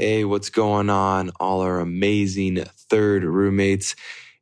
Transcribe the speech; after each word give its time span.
Hey, 0.00 0.24
what's 0.24 0.48
going 0.48 0.88
on? 0.88 1.30
All 1.40 1.60
our 1.60 1.78
amazing 1.78 2.64
third 2.88 3.22
roommates. 3.22 3.96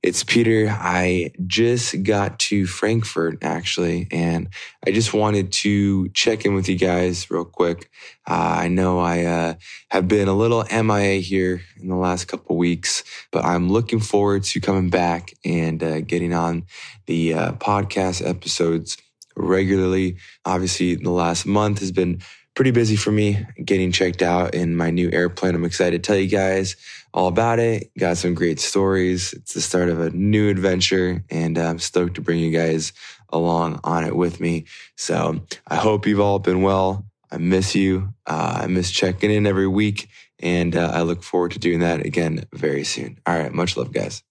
It's 0.05 0.23
Peter. 0.23 0.69
I 0.71 1.33
just 1.49 2.05
got 2.05 2.39
to 2.39 2.65
Frankfurt 2.65 3.39
actually, 3.43 4.07
and 4.13 4.51
I 4.87 4.93
just 4.93 5.13
wanted 5.13 5.51
to 5.51 6.11
check 6.11 6.45
in 6.45 6.55
with 6.55 6.69
you 6.69 6.79
guys 6.79 7.29
real 7.29 7.45
quick. 7.45 7.91
Uh, 8.25 8.35
I 8.35 8.69
know 8.69 9.01
I 9.01 9.25
uh, 9.25 9.55
have 9.91 10.07
been 10.07 10.29
a 10.29 10.33
little 10.33 10.63
MIA 10.71 11.19
here 11.21 11.63
in 11.81 11.89
the 11.89 11.97
last 11.97 12.27
couple 12.27 12.57
weeks, 12.57 13.03
but 13.33 13.45
I'm 13.45 13.69
looking 13.69 13.99
forward 13.99 14.45
to 14.45 14.61
coming 14.61 14.91
back 14.91 15.33
and 15.45 15.83
uh, 15.83 16.03
getting 16.03 16.33
on 16.33 16.67
the 17.07 17.35
uh, 17.35 17.53
podcast 17.55 18.25
episodes 18.25 18.97
regularly. 19.35 20.19
Obviously, 20.45 20.95
the 20.95 21.11
last 21.11 21.47
month 21.47 21.81
has 21.81 21.91
been 21.91 22.21
pretty 22.59 22.73
busy 22.73 22.97
for 22.97 23.13
me 23.13 23.47
getting 23.65 23.93
checked 23.93 24.21
out 24.21 24.53
in 24.53 24.75
my 24.75 24.91
new 24.91 25.09
airplane. 25.13 25.55
I'm 25.55 25.65
excited 25.65 26.03
to 26.03 26.05
tell 26.05 26.19
you 26.19 26.27
guys 26.27 26.75
all 27.15 27.29
about 27.29 27.61
it. 27.61 27.89
Got 27.97 28.17
some 28.17 28.35
great 28.35 28.59
stories. 28.59 29.33
It's 29.33 29.55
the 29.55 29.61
start 29.61 29.89
of 29.89 30.01
a 30.01 30.11
new 30.11 30.49
adventure, 30.49 31.23
and 31.31 31.57
I'm 31.57 31.79
stoked 31.79 32.17
to 32.17 32.21
bring 32.21 32.41
you 32.41 32.51
guys 32.51 32.93
along 33.29 33.79
on 33.85 34.03
it 34.03 34.17
with 34.17 34.41
me. 34.41 34.65
So 34.97 35.41
I 35.69 35.77
hope 35.77 36.05
you've 36.05 36.19
all 36.19 36.41
been 36.41 36.63
well. 36.63 37.07
I 37.31 37.37
miss 37.37 37.77
you. 37.77 38.13
Uh, 38.27 38.63
I 38.65 38.67
miss 38.67 38.91
checking 38.91 39.31
in 39.31 39.47
every 39.47 39.69
week, 39.69 40.09
and 40.41 40.75
uh, 40.75 40.91
I 40.93 41.03
look 41.03 41.23
forward 41.23 41.53
to 41.53 41.61
doing 41.61 41.79
that 41.79 42.05
again 42.05 42.45
very 42.53 42.83
soon. 42.83 43.21
All 43.25 43.39
right. 43.39 43.53
Much 43.53 43.77
love, 43.77 43.93
guys. 43.93 44.25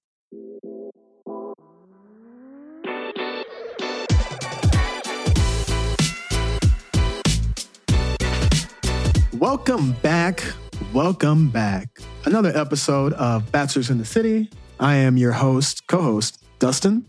Welcome 9.47 9.93
back. 10.01 10.43
Welcome 10.91 11.49
back. 11.49 11.87
Another 12.25 12.49
episode 12.53 13.13
of 13.13 13.49
Bachelors 13.49 13.89
in 13.89 13.97
the 13.97 14.03
City. 14.03 14.49
I 14.77 14.95
am 14.95 15.15
your 15.15 15.31
host, 15.31 15.87
co 15.87 16.01
host, 16.01 16.43
Dustin. 16.59 17.05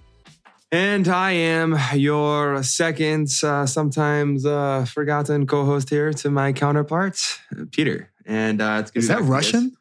And 0.70 1.08
I 1.08 1.32
am 1.32 1.76
your 1.94 2.62
second, 2.62 3.28
uh, 3.42 3.66
sometimes 3.66 4.46
uh, 4.46 4.84
forgotten 4.84 5.48
co 5.48 5.64
host 5.64 5.90
here 5.90 6.12
to 6.12 6.30
my 6.30 6.52
counterpart, 6.52 7.18
Peter. 7.72 8.12
And 8.24 8.62
uh, 8.62 8.76
it's 8.82 8.92
good 8.92 9.00
Is 9.00 9.08
that 9.08 9.22
Russian? 9.22 9.76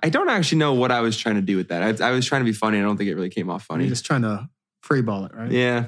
I 0.00 0.08
don't 0.08 0.28
actually 0.30 0.58
know 0.58 0.74
what 0.74 0.92
I 0.92 1.00
was 1.00 1.18
trying 1.18 1.34
to 1.34 1.42
do 1.42 1.56
with 1.56 1.70
that. 1.70 2.00
I, 2.00 2.10
I 2.10 2.10
was 2.12 2.24
trying 2.24 2.42
to 2.42 2.46
be 2.46 2.52
funny. 2.52 2.78
I 2.78 2.82
don't 2.82 2.96
think 2.96 3.10
it 3.10 3.16
really 3.16 3.28
came 3.28 3.50
off 3.50 3.64
funny. 3.64 3.86
You're 3.86 3.90
just 3.90 4.06
trying 4.06 4.22
to 4.22 4.48
freeball 4.88 5.28
it, 5.28 5.34
right? 5.34 5.50
Yeah. 5.50 5.86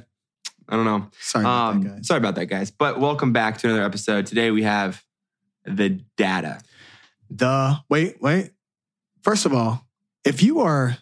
I 0.69 0.75
don't 0.75 0.87
know. 0.87 1.07
Sorry 1.21 1.45
about 1.45 1.71
Um, 1.71 1.83
that, 1.85 1.89
guys. 1.91 2.07
Sorry 2.09 2.19
about 2.19 2.35
that, 2.35 2.47
guys. 2.47 2.73
But 2.73 2.99
welcome 2.99 3.33
back 3.33 3.59
to 3.59 3.69
another 3.69 3.85
episode. 3.85 4.27
Today 4.27 4.51
we 4.51 4.65
have 4.65 5.04
the 5.65 6.01
data. 6.17 6.61
The 7.31 7.79
wait, 7.89 8.21
wait. 8.21 8.51
First 9.23 9.47
of 9.47 9.53
all, 9.55 9.87
if 10.25 10.43
you 10.43 10.61
are 10.61 10.97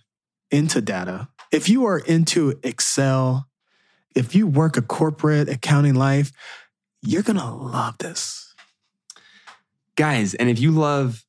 into 0.51 0.81
data, 0.81 1.29
if 1.51 1.69
you 1.69 1.85
are 1.87 1.99
into 1.99 2.59
Excel, 2.63 3.49
if 4.15 4.35
you 4.35 4.47
work 4.47 4.77
a 4.77 4.83
corporate 4.83 5.49
accounting 5.49 5.95
life, 5.95 6.33
you're 7.03 7.23
gonna 7.23 7.55
love 7.55 7.99
this. 7.99 8.55
Guys, 9.97 10.35
and 10.35 10.49
if 10.49 10.59
you 10.59 10.71
love 10.71 11.25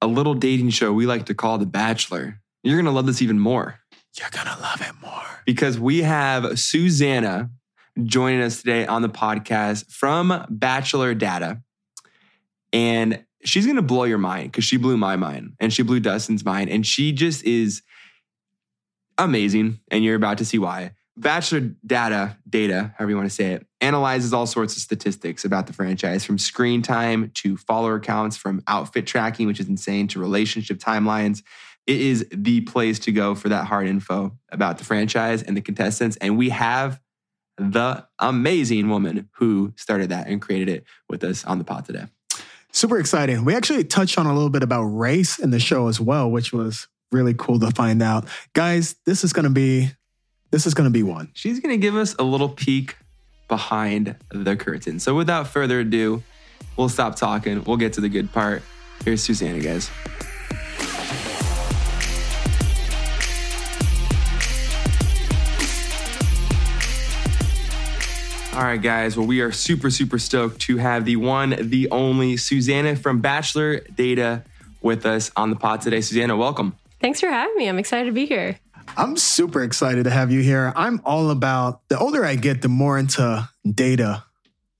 a 0.00 0.06
little 0.06 0.34
dating 0.34 0.70
show 0.70 0.92
we 0.92 1.06
like 1.06 1.26
to 1.26 1.34
call 1.34 1.58
The 1.58 1.66
Bachelor, 1.66 2.40
you're 2.62 2.76
going 2.76 2.84
to 2.86 2.90
love 2.92 3.06
this 3.06 3.20
even 3.22 3.38
more 3.38 3.80
You're 4.18 4.30
gonna 4.30 4.56
love 4.60 4.80
it 4.80 4.94
more. 5.02 5.22
because 5.44 5.78
we 5.78 6.02
have 6.02 6.58
Susanna 6.58 7.50
joining 8.04 8.42
us 8.42 8.58
today 8.62 8.86
on 8.86 9.02
the 9.02 9.08
podcast 9.08 9.90
from 9.90 10.46
Bachelor 10.48 11.14
Data. 11.14 11.60
And 12.72 13.24
she's 13.44 13.64
going 13.64 13.76
to 13.76 13.82
blow 13.82 14.04
your 14.04 14.18
mind 14.18 14.52
because 14.52 14.64
she 14.64 14.76
blew 14.76 14.96
my 14.96 15.16
mind 15.16 15.54
and 15.58 15.72
she 15.72 15.82
blew 15.82 16.00
Dustin's 16.00 16.44
mind. 16.44 16.70
And 16.70 16.86
she 16.86 17.12
just 17.12 17.44
is 17.44 17.82
amazing. 19.18 19.80
And 19.90 20.04
you're 20.04 20.16
about 20.16 20.38
to 20.38 20.44
see 20.44 20.58
why. 20.58 20.92
Bachelor 21.16 21.72
Data, 21.84 22.38
data, 22.48 22.94
however 22.96 23.10
you 23.10 23.16
want 23.16 23.28
to 23.28 23.34
say 23.34 23.52
it, 23.52 23.66
analyzes 23.80 24.32
all 24.32 24.46
sorts 24.46 24.76
of 24.76 24.82
statistics 24.82 25.44
about 25.44 25.66
the 25.66 25.72
franchise 25.72 26.24
from 26.24 26.38
screen 26.38 26.80
time 26.80 27.30
to 27.34 27.56
follower 27.56 28.00
counts, 28.00 28.36
from 28.36 28.62
outfit 28.66 29.06
tracking, 29.06 29.46
which 29.46 29.60
is 29.60 29.68
insane, 29.68 30.08
to 30.08 30.20
relationship 30.20 30.78
timelines. 30.78 31.42
It 31.86 32.00
is 32.00 32.26
the 32.32 32.62
place 32.62 32.98
to 33.00 33.12
go 33.12 33.34
for 33.34 33.48
that 33.48 33.66
hard 33.66 33.86
info 33.88 34.38
about 34.50 34.78
the 34.78 34.84
franchise 34.84 35.42
and 35.42 35.56
the 35.56 35.60
contestants. 35.60 36.16
And 36.18 36.38
we 36.38 36.50
have 36.50 37.00
the 37.58 38.06
amazing 38.18 38.88
woman 38.88 39.28
who 39.34 39.74
started 39.76 40.10
that 40.10 40.26
and 40.28 40.40
created 40.40 40.68
it 40.70 40.84
with 41.08 41.22
us 41.24 41.44
on 41.44 41.58
the 41.58 41.64
pod 41.64 41.84
today. 41.84 42.06
Super 42.72 42.98
exciting. 42.98 43.44
We 43.44 43.54
actually 43.54 43.84
touched 43.84 44.18
on 44.18 44.26
a 44.26 44.32
little 44.32 44.50
bit 44.50 44.62
about 44.62 44.84
race 44.84 45.38
in 45.38 45.50
the 45.50 45.60
show 45.60 45.88
as 45.88 46.00
well, 46.00 46.30
which 46.30 46.52
was 46.52 46.88
really 47.12 47.34
cool 47.34 47.58
to 47.60 47.70
find 47.72 48.02
out. 48.02 48.26
Guys, 48.52 48.96
this 49.06 49.24
is 49.24 49.32
gonna 49.32 49.50
be 49.50 49.90
this 50.50 50.66
is 50.66 50.74
gonna 50.74 50.90
be 50.90 51.02
one. 51.02 51.30
She's 51.34 51.60
going 51.60 51.72
to 51.72 51.80
give 51.80 51.96
us 51.96 52.14
a 52.18 52.24
little 52.24 52.48
peek 52.48 52.96
behind 53.48 54.16
the 54.30 54.56
curtain. 54.56 54.98
So 54.98 55.14
without 55.14 55.48
further 55.48 55.80
ado, 55.80 56.22
we'll 56.76 56.88
stop 56.88 57.16
talking. 57.16 57.62
We'll 57.64 57.76
get 57.76 57.92
to 57.94 58.00
the 58.00 58.08
good 58.08 58.32
part. 58.32 58.62
Here's 59.04 59.22
Susanna, 59.22 59.60
guys. 59.60 59.90
All 68.52 68.62
right, 68.62 68.82
guys. 68.82 69.16
Well, 69.16 69.28
we 69.28 69.40
are 69.42 69.52
super, 69.52 69.90
super 69.90 70.18
stoked 70.18 70.60
to 70.62 70.76
have 70.78 71.04
the 71.04 71.14
one, 71.16 71.54
the 71.58 71.88
only 71.90 72.36
Susanna 72.36 72.96
from 72.96 73.20
Bachelor 73.20 73.78
Data 73.80 74.42
with 74.82 75.06
us 75.06 75.30
on 75.36 75.50
the 75.50 75.56
pod 75.56 75.82
today. 75.82 76.00
Susanna, 76.00 76.36
welcome. 76.36 76.74
Thanks 77.00 77.20
for 77.20 77.28
having 77.28 77.56
me. 77.56 77.68
I'm 77.68 77.78
excited 77.78 78.06
to 78.06 78.12
be 78.12 78.26
here. 78.26 78.58
I'm 78.96 79.16
super 79.16 79.62
excited 79.62 80.04
to 80.04 80.10
have 80.10 80.32
you 80.32 80.40
here. 80.40 80.72
I'm 80.74 81.00
all 81.04 81.30
about 81.30 81.88
the 81.88 81.98
older 81.98 82.24
I 82.24 82.34
get, 82.34 82.60
the 82.60 82.68
more 82.68 82.98
into 82.98 83.48
data 83.72 84.24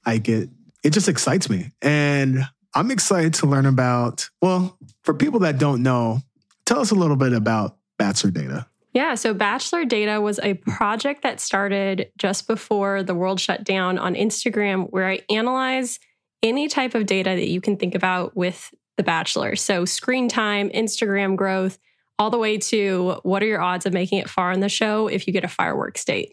I 0.05 0.19
get. 0.19 0.49
It 0.83 0.91
just 0.91 1.09
excites 1.09 1.49
me. 1.49 1.71
And 1.81 2.41
I'm 2.75 2.91
excited 2.91 3.35
to 3.35 3.47
learn 3.47 3.67
about, 3.67 4.29
well, 4.43 4.77
for 5.05 5.15
people 5.15 5.41
that 5.41 5.59
don't 5.59 5.85
know, 5.85 6.21
tell 6.67 6.81
us 6.81 6.91
a 6.91 6.97
little 6.97 7.17
bit 7.17 7.33
about 7.33 7.79
Bachelor 7.99 8.33
Data. 8.33 8.67
Yeah, 8.93 9.15
so 9.15 9.33
Bachelor 9.35 9.85
Data 9.85 10.21
was 10.21 10.39
a 10.41 10.55
hmm. 10.55 10.71
project 10.73 11.23
that 11.23 11.41
started 11.41 12.11
just 12.19 12.47
before 12.47 13.03
the 13.03 13.15
world 13.15 13.41
shut 13.41 13.65
down 13.65 13.99
on 13.99 14.15
Instagram, 14.15 14.89
where 14.91 15.09
I 15.09 15.21
analyze 15.31 15.99
any 16.43 16.69
type 16.69 16.95
of 16.95 17.07
data 17.07 17.31
that 17.31 17.49
you 17.49 17.61
can 17.61 17.77
think 17.77 17.95
about 17.95 18.37
with 18.37 18.73
The 18.97 19.03
Bachelor. 19.03 19.57
So 19.57 19.85
screen 19.85 20.29
time, 20.29 20.71
Instagram 20.71 21.37
growth, 21.37 21.79
all 22.19 22.31
the 22.31 22.39
way 22.39 22.59
to 22.59 23.19
what 23.23 23.43
are 23.43 23.47
your 23.47 23.61
odds 23.63 23.87
of 23.87 23.93
making 23.93 24.19
it 24.19 24.29
far 24.29 24.53
in 24.53 24.61
the 24.61 24.69
show 24.69 25.07
if 25.09 25.27
you 25.27 25.33
get 25.33 25.45
a 25.45 25.49
fireworks 25.49 26.05
date? 26.05 26.33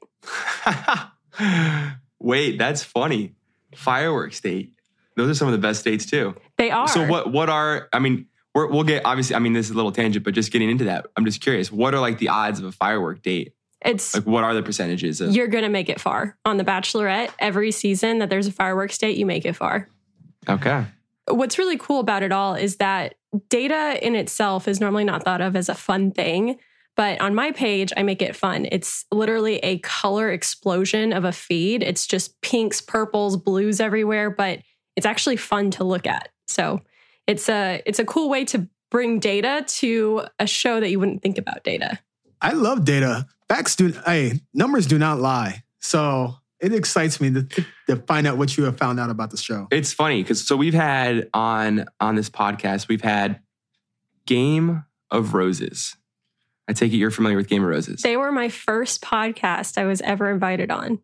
Wait, 2.19 2.57
that's 2.57 2.83
funny. 2.83 3.35
Fireworks 3.75 4.41
date. 4.41 4.73
Those 5.15 5.29
are 5.29 5.33
some 5.33 5.47
of 5.47 5.53
the 5.53 5.59
best 5.59 5.83
dates 5.83 6.05
too. 6.05 6.35
They 6.57 6.71
are. 6.71 6.87
So 6.87 7.05
what? 7.07 7.31
What 7.31 7.49
are? 7.49 7.89
I 7.91 7.99
mean, 7.99 8.27
we're, 8.57 8.65
we'll 8.67 8.83
get 8.83 9.05
obviously. 9.05 9.35
I 9.35 9.39
mean, 9.39 9.53
this 9.53 9.67
is 9.67 9.71
a 9.71 9.75
little 9.75 9.91
tangent, 9.91 10.25
but 10.25 10.33
just 10.33 10.51
getting 10.51 10.69
into 10.71 10.85
that, 10.85 11.05
I'm 11.15 11.25
just 11.25 11.41
curious. 11.41 11.71
What 11.71 11.93
are 11.93 11.99
like 11.99 12.17
the 12.17 12.29
odds 12.29 12.57
of 12.57 12.65
a 12.65 12.71
firework 12.71 13.21
date? 13.21 13.53
It's 13.85 14.15
Like, 14.15 14.25
what 14.25 14.43
are 14.43 14.55
the 14.55 14.63
percentages 14.63 15.21
of? 15.21 15.35
you're 15.35 15.47
gonna 15.47 15.69
make 15.69 15.89
it 15.89 16.01
far 16.01 16.35
on 16.43 16.57
The 16.57 16.63
Bachelorette. 16.63 17.29
Every 17.37 17.71
season 17.71 18.17
that 18.17 18.31
there's 18.31 18.47
a 18.47 18.51
fireworks 18.51 18.97
date, 18.97 19.15
you 19.15 19.27
make 19.27 19.45
it 19.45 19.55
far. 19.55 19.87
Okay. 20.49 20.85
what's 21.29 21.59
really 21.59 21.77
cool 21.77 21.99
about 21.99 22.23
it 22.23 22.31
all 22.31 22.55
is 22.55 22.77
that 22.77 23.13
data 23.49 23.99
in 24.01 24.15
itself 24.15 24.67
is 24.67 24.79
normally 24.79 25.03
not 25.03 25.21
thought 25.23 25.41
of 25.41 25.55
as 25.55 25.69
a 25.69 25.75
fun 25.75 26.11
thing. 26.11 26.57
But 26.95 27.21
on 27.21 27.35
my 27.35 27.51
page, 27.51 27.93
I 27.95 28.01
make 28.01 28.23
it 28.23 28.35
fun. 28.35 28.67
It's 28.71 29.05
literally 29.11 29.57
a 29.57 29.77
color 29.79 30.31
explosion 30.31 31.13
of 31.13 31.25
a 31.25 31.31
feed. 31.31 31.83
It's 31.83 32.07
just 32.07 32.41
pinks, 32.41 32.81
purples, 32.81 33.37
blues 33.37 33.79
everywhere, 33.79 34.31
but 34.31 34.61
it's 34.95 35.05
actually 35.05 35.35
fun 35.35 35.69
to 35.71 35.83
look 35.83 36.07
at. 36.07 36.29
So 36.47 36.81
it's 37.27 37.49
a 37.49 37.81
it's 37.85 37.99
a 37.99 38.05
cool 38.05 38.29
way 38.29 38.45
to 38.45 38.67
bring 38.89 39.19
data 39.19 39.63
to 39.67 40.23
a 40.39 40.47
show 40.47 40.79
that 40.79 40.89
you 40.89 40.99
wouldn't 40.99 41.21
think 41.21 41.37
about 41.37 41.63
data. 41.63 41.99
I 42.41 42.53
love 42.53 42.85
data. 42.85 43.27
Facts 43.47 43.75
do, 43.75 43.93
hey, 44.05 44.41
numbers 44.53 44.87
do 44.87 44.97
not 44.97 45.19
lie. 45.19 45.63
So 45.79 46.35
it 46.59 46.73
excites 46.73 47.21
me 47.21 47.31
to, 47.31 47.65
to 47.87 47.95
find 48.07 48.27
out 48.27 48.37
what 48.37 48.57
you 48.57 48.63
have 48.65 48.77
found 48.77 48.99
out 48.99 49.09
about 49.09 49.31
the 49.31 49.37
show. 49.37 49.67
It's 49.71 49.93
funny 49.93 50.21
because 50.21 50.45
so 50.45 50.55
we've 50.55 50.73
had 50.73 51.29
on 51.33 51.85
on 51.99 52.15
this 52.15 52.29
podcast 52.29 52.87
we've 52.87 53.01
had 53.01 53.41
Game 54.25 54.83
of 55.11 55.33
Roses. 55.33 55.95
I 56.67 56.73
take 56.73 56.91
it 56.91 56.97
you're 56.97 57.11
familiar 57.11 57.37
with 57.37 57.47
Game 57.47 57.63
of 57.63 57.69
Roses. 57.69 58.01
They 58.01 58.17
were 58.17 58.31
my 58.31 58.49
first 58.49 59.01
podcast 59.01 59.77
I 59.77 59.85
was 59.85 60.01
ever 60.01 60.29
invited 60.29 60.69
on. 60.69 60.99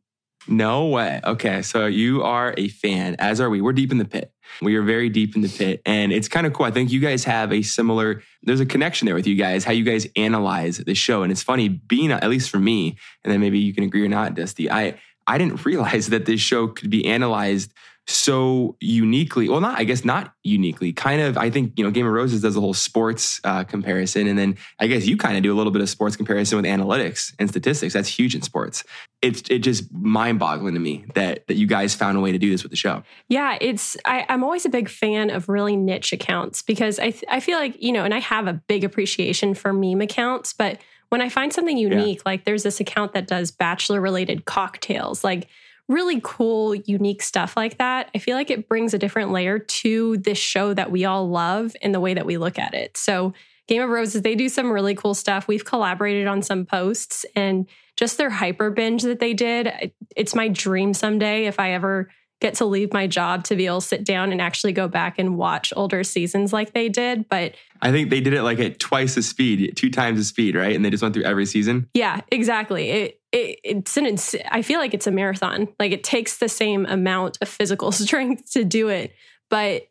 No 0.47 0.87
way. 0.87 1.21
Okay. 1.23 1.61
So 1.61 1.85
you 1.85 2.23
are 2.23 2.53
a 2.57 2.67
fan, 2.67 3.15
as 3.19 3.39
are 3.39 3.49
we. 3.49 3.61
We're 3.61 3.73
deep 3.73 3.91
in 3.91 3.97
the 3.97 4.05
pit. 4.05 4.31
We 4.61 4.75
are 4.75 4.81
very 4.83 5.09
deep 5.09 5.35
in 5.35 5.41
the 5.41 5.49
pit. 5.49 5.81
And 5.85 6.11
it's 6.11 6.27
kind 6.27 6.45
of 6.45 6.53
cool. 6.53 6.65
I 6.65 6.71
think 6.71 6.91
you 6.91 6.99
guys 6.99 7.23
have 7.23 7.51
a 7.51 7.61
similar, 7.61 8.21
there's 8.43 8.59
a 8.59 8.65
connection 8.65 9.05
there 9.05 9.15
with 9.15 9.25
you 9.25 9.35
guys, 9.35 9.63
how 9.63 9.71
you 9.71 9.83
guys 9.83 10.07
analyze 10.15 10.77
the 10.77 10.93
show. 10.93 11.23
And 11.23 11.31
it's 11.31 11.43
funny 11.43 11.69
being, 11.69 12.11
at 12.11 12.29
least 12.29 12.49
for 12.49 12.59
me, 12.59 12.97
and 13.23 13.33
then 13.33 13.39
maybe 13.39 13.59
you 13.59 13.73
can 13.73 13.83
agree 13.83 14.05
or 14.05 14.09
not, 14.09 14.35
Dusty. 14.35 14.69
I, 14.69 14.99
I 15.25 15.37
didn't 15.37 15.65
realize 15.65 16.07
that 16.07 16.25
this 16.25 16.41
show 16.41 16.67
could 16.67 16.89
be 16.89 17.05
analyzed 17.05 17.73
so 18.05 18.75
uniquely 18.81 19.47
well 19.47 19.61
not 19.61 19.79
i 19.79 19.83
guess 19.83 20.03
not 20.03 20.33
uniquely 20.43 20.91
kind 20.91 21.21
of 21.21 21.37
i 21.37 21.49
think 21.49 21.71
you 21.77 21.83
know 21.83 21.89
game 21.89 22.05
of 22.05 22.11
roses 22.11 22.41
does 22.41 22.57
a 22.57 22.59
whole 22.59 22.73
sports 22.73 23.39
uh, 23.45 23.63
comparison 23.63 24.27
and 24.27 24.37
then 24.37 24.57
i 24.79 24.87
guess 24.87 25.05
you 25.05 25.15
kind 25.15 25.37
of 25.37 25.43
do 25.43 25.53
a 25.53 25.55
little 25.55 25.71
bit 25.71 25.81
of 25.81 25.89
sports 25.89 26.15
comparison 26.17 26.57
with 26.57 26.65
analytics 26.65 27.33
and 27.39 27.49
statistics. 27.49 27.93
That's 27.93 28.07
huge 28.07 28.35
in 28.35 28.41
sports. 28.41 28.83
It's 29.21 29.43
it 29.49 29.59
just 29.59 29.91
mind-boggling 29.93 30.73
to 30.73 30.79
me 30.79 31.05
that 31.15 31.47
that 31.47 31.55
you 31.55 31.67
guys 31.67 31.95
found 31.95 32.17
a 32.17 32.21
way 32.21 32.31
to 32.31 32.37
do 32.37 32.49
this 32.49 32.63
with 32.63 32.71
the 32.71 32.75
show. 32.75 33.03
Yeah 33.29 33.57
it's 33.61 33.95
I, 34.05 34.25
i'm 34.29 34.43
always 34.43 34.65
a 34.65 34.69
big 34.69 34.89
fan 34.89 35.29
of 35.29 35.47
really 35.47 35.75
niche 35.75 36.13
accounts 36.13 36.61
because 36.61 36.99
i 36.99 37.11
th- 37.11 37.23
i 37.29 37.39
feel 37.39 37.57
like 37.57 37.81
you 37.81 37.91
know 37.91 38.03
and 38.03 38.13
i 38.13 38.19
have 38.19 38.47
a 38.47 38.53
big 38.67 38.83
appreciation 38.83 39.53
for 39.53 39.71
meme 39.71 40.01
accounts 40.01 40.53
but 40.53 40.79
when 41.09 41.21
i 41.21 41.29
find 41.29 41.53
something 41.53 41.77
unique 41.77 42.17
yeah. 42.17 42.23
like 42.25 42.45
there's 42.45 42.63
this 42.63 42.79
account 42.79 43.13
that 43.13 43.27
does 43.27 43.51
bachelor 43.51 44.01
related 44.01 44.45
cocktails 44.45 45.23
like 45.23 45.47
really 45.93 46.19
cool, 46.23 46.75
unique 46.75 47.21
stuff 47.21 47.55
like 47.55 47.77
that, 47.77 48.09
I 48.13 48.17
feel 48.17 48.35
like 48.35 48.49
it 48.49 48.67
brings 48.67 48.93
a 48.93 48.97
different 48.97 49.31
layer 49.31 49.59
to 49.59 50.17
this 50.17 50.37
show 50.37 50.73
that 50.73 50.91
we 50.91 51.05
all 51.05 51.29
love 51.29 51.75
in 51.81 51.91
the 51.91 51.99
way 51.99 52.13
that 52.13 52.25
we 52.25 52.37
look 52.37 52.59
at 52.59 52.73
it. 52.73 52.97
So, 52.97 53.33
Game 53.67 53.81
of 53.81 53.89
Roses, 53.89 54.23
they 54.23 54.35
do 54.35 54.49
some 54.49 54.69
really 54.69 54.93
cool 54.93 55.13
stuff. 55.13 55.47
We've 55.47 55.63
collaborated 55.63 56.27
on 56.27 56.41
some 56.41 56.65
posts 56.65 57.25
and 57.33 57.65
just 57.95 58.17
their 58.17 58.29
hyper 58.29 58.69
binge 58.69 59.03
that 59.03 59.19
they 59.19 59.33
did. 59.33 59.93
It's 60.17 60.35
my 60.35 60.49
dream 60.49 60.93
someday 60.93 61.45
if 61.45 61.59
I 61.61 61.71
ever 61.71 62.09
get 62.41 62.55
to 62.55 62.65
leave 62.65 62.91
my 62.91 63.07
job 63.07 63.45
to 63.45 63.55
be 63.55 63.65
able 63.65 63.79
to 63.79 63.87
sit 63.87 64.03
down 64.03 64.33
and 64.33 64.41
actually 64.41 64.73
go 64.73 64.89
back 64.89 65.17
and 65.17 65.37
watch 65.37 65.71
older 65.77 66.03
seasons 66.03 66.51
like 66.51 66.73
they 66.73 66.89
did. 66.89 67.29
But 67.29 67.55
I 67.81 67.91
think 67.91 68.09
they 68.09 68.19
did 68.19 68.33
it 68.33 68.43
like 68.43 68.59
at 68.59 68.79
twice 68.79 69.15
the 69.15 69.21
speed, 69.21 69.77
two 69.77 69.89
times 69.89 70.19
the 70.19 70.25
speed, 70.25 70.55
right? 70.55 70.75
And 70.75 70.83
they 70.83 70.89
just 70.89 71.01
went 71.01 71.15
through 71.15 71.23
every 71.23 71.45
season. 71.45 71.89
Yeah, 71.93 72.19
exactly. 72.29 72.89
It, 72.89 73.21
it 73.33 73.59
it's 73.63 73.97
an 73.97 74.05
ins- 74.05 74.35
I 74.49 74.61
feel 74.61 74.79
like 74.79 74.93
it's 74.93 75.07
a 75.07 75.11
marathon. 75.11 75.67
Like 75.79 75.91
it 75.91 76.03
takes 76.03 76.37
the 76.37 76.47
same 76.47 76.85
amount 76.85 77.37
of 77.41 77.49
physical 77.49 77.91
strength 77.91 78.51
to 78.53 78.63
do 78.63 78.87
it, 78.87 79.13
but 79.49 79.87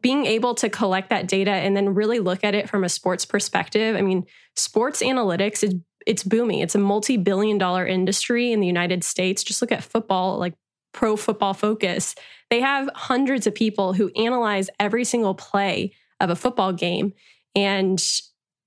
being 0.00 0.26
able 0.26 0.54
to 0.56 0.68
collect 0.68 1.10
that 1.10 1.28
data 1.28 1.52
and 1.52 1.76
then 1.76 1.94
really 1.94 2.18
look 2.18 2.42
at 2.42 2.56
it 2.56 2.68
from 2.68 2.82
a 2.82 2.88
sports 2.88 3.24
perspective. 3.24 3.94
I 3.94 4.02
mean, 4.02 4.24
sports 4.56 5.00
analytics 5.00 5.62
is 5.62 5.76
it's 6.06 6.24
booming. 6.24 6.60
It's 6.60 6.74
a 6.74 6.78
multi-billion 6.78 7.58
dollar 7.58 7.86
industry 7.86 8.52
in 8.52 8.60
the 8.60 8.66
United 8.66 9.04
States. 9.04 9.44
Just 9.44 9.60
look 9.60 9.72
at 9.72 9.84
football, 9.84 10.38
like 10.38 10.54
Pro 10.92 11.16
Football 11.16 11.54
Focus. 11.54 12.14
They 12.50 12.60
have 12.60 12.88
hundreds 12.94 13.46
of 13.46 13.54
people 13.54 13.92
who 13.92 14.10
analyze 14.16 14.70
every 14.80 15.04
single 15.04 15.34
play 15.34 15.94
of 16.20 16.30
a 16.30 16.36
football 16.36 16.72
game 16.72 17.12
and 17.54 18.02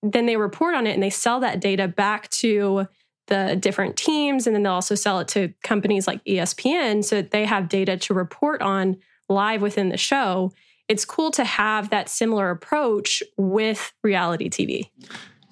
then 0.04 0.26
they 0.26 0.38
report 0.38 0.76
on 0.76 0.88
it 0.88 0.94
and 0.94 1.04
they 1.04 1.10
sell 1.10 1.40
that 1.42 1.60
data 1.60 1.88
back 1.88 2.30
to 2.30 2.88
the 3.30 3.56
different 3.60 3.96
teams 3.96 4.46
and 4.46 4.56
then 4.56 4.64
they'll 4.64 4.74
also 4.74 4.96
sell 4.96 5.20
it 5.20 5.28
to 5.30 5.54
companies 5.64 6.08
like 6.08 6.24
ESPN 6.26 7.04
so 7.04 7.16
that 7.16 7.32
they 7.32 7.46
have 7.46 7.70
data 7.70 7.98
to 7.98 8.14
report 8.14 8.62
on 8.62 8.98
live 9.30 9.62
within 9.62 9.90
the 9.90 9.98
show. 9.98 10.52
It's 10.88 11.06
cool 11.06 11.32
to 11.32 11.44
have 11.44 11.92
that 11.92 12.10
similar 12.10 12.50
approach 12.50 13.24
with 13.38 13.94
reality 14.04 14.50
TV. 14.50 14.90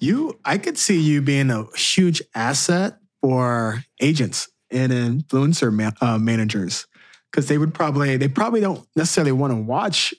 You 0.00 0.38
I 0.44 0.58
could 0.58 0.78
see 0.78 1.00
you 1.00 1.22
being 1.22 1.50
a 1.50 1.64
huge 1.76 2.22
asset 2.34 2.98
for 3.20 3.84
agents 4.00 4.48
and 4.70 4.92
influencer 4.92 5.92
uh, 6.02 6.18
managers 6.18 6.86
because 7.30 7.48
they 7.48 7.58
would 7.58 7.74
probably 7.74 8.16
they 8.16 8.28
probably 8.28 8.60
don't 8.60 8.86
necessarily 8.96 9.32
want 9.32 9.52
to 9.52 9.56
watch 9.56 10.14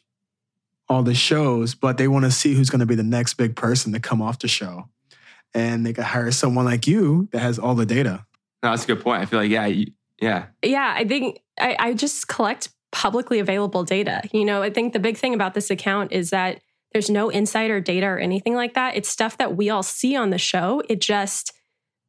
all 0.90 1.04
the 1.04 1.14
shows, 1.14 1.76
but 1.76 1.98
they 1.98 2.08
want 2.08 2.26
to 2.26 2.32
see 2.32 2.56
who's 2.56 2.70
going 2.70 2.80
to 2.80 2.86
be 2.86 2.96
the 2.96 3.04
next 3.04 3.36
big 3.36 3.56
person 3.56 3.94
to 3.94 4.00
come 4.00 4.22
off 4.22 4.40
the 4.40 4.48
show, 4.48 4.90
and 5.54 5.86
they 5.86 5.94
could 5.94 6.04
hire 6.04 6.32
someone 6.32 6.66
like 6.66 6.88
you 6.88 7.28
that 7.32 7.40
has 7.40 7.60
all 7.60 7.76
the 7.76 7.86
data. 7.86 8.26
No, 8.64 8.72
that's 8.72 8.84
a 8.84 8.88
good 8.88 9.02
point. 9.02 9.22
I 9.22 9.26
feel 9.26 9.40
like 9.40 9.50
yeah, 9.50 9.66
you, 9.66 9.88
yeah, 10.22 10.48
yeah. 10.64 10.94
I 10.96 11.06
think 11.06 11.42
I, 11.60 11.76
I 11.80 11.94
just 11.94 12.28
collect 12.28 12.70
publicly 12.92 13.40
available 13.40 13.84
data. 13.84 14.22
You 14.32 14.46
know, 14.46 14.62
I 14.62 14.70
think 14.70 14.94
the 14.94 15.00
big 15.00 15.18
thing 15.18 15.34
about 15.34 15.54
this 15.54 15.70
account 15.70 16.12
is 16.12 16.32
that 16.32 16.62
there's 16.92 17.10
no 17.10 17.30
insider 17.30 17.80
data 17.80 18.08
or 18.08 18.18
anything 18.18 18.56
like 18.56 18.74
that. 18.74 18.96
It's 18.96 19.10
stuff 19.10 19.38
that 19.38 19.56
we 19.56 19.70
all 19.70 19.84
see 19.84 20.16
on 20.16 20.32
the 20.32 20.38
show. 20.38 20.82
It 20.90 21.02
just 21.02 21.54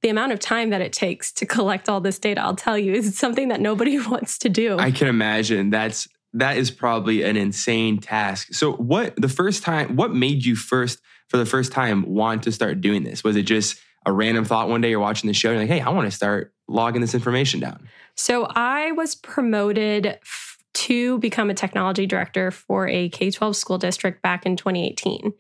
the 0.03 0.09
amount 0.09 0.33
of 0.33 0.39
time 0.39 0.71
that 0.71 0.81
it 0.81 0.93
takes 0.93 1.33
to 1.33 1.47
collect 1.47 1.89
all 1.89 2.01
this 2.01 2.19
data, 2.19 2.43
I'll 2.43 2.57
tell 2.57 2.79
you, 2.79 2.93
is 2.95 3.19
something 3.19 3.49
that 3.49 3.61
nobody 3.61 3.99
wants 4.07 4.39
to 4.39 4.49
do. 4.49 4.79
I 4.79 4.91
can 4.91 5.09
imagine 5.09 5.71
that's 5.71 6.09
that 6.33 6.57
is 6.57 6.71
probably 6.71 7.23
an 7.23 7.37
insane 7.37 7.99
task. 7.99 8.53
So 8.53 8.73
what 8.73 9.15
the 9.17 9.29
first 9.29 9.63
time 9.63 9.97
what 9.97 10.15
made 10.15 10.45
you 10.45 10.57
first 10.57 11.01
for 11.29 11.37
the 11.37 11.47
first 11.47 11.73
time 11.73 12.05
want 12.07 12.43
to 12.45 12.53
start 12.53 12.81
doing 12.81 13.05
this? 13.05 13.25
Was 13.25 13.37
it 13.37 13.43
just 13.43 13.81
a 14.07 14.13
random 14.13 14.45
thought 14.45 14.69
one 14.69 14.81
day 14.81 14.91
you're 14.91 15.01
watching 15.01 15.29
the 15.29 15.35
show 15.35 15.51
and 15.51 15.59
you're 15.59 15.69
like, 15.69 15.79
"Hey, 15.79 15.81
I 15.81 15.91
want 15.91 16.07
to 16.07 16.17
start 16.17 16.55
logging 16.69 17.01
this 17.01 17.15
information 17.15 17.61
down." 17.61 17.89
So 18.15 18.47
I 18.47 18.93
was 18.93 19.15
promoted 19.15 20.07
f- 20.07 20.59
to 20.73 21.19
become 21.19 21.51
a 21.51 21.55
technology 21.55 22.07
director 22.07 22.51
for 22.51 22.89
a 22.89 23.09
K-12 23.09 23.55
school 23.55 23.79
district 23.79 24.23
back 24.23 24.47
in 24.47 24.57
2018. 24.57 25.33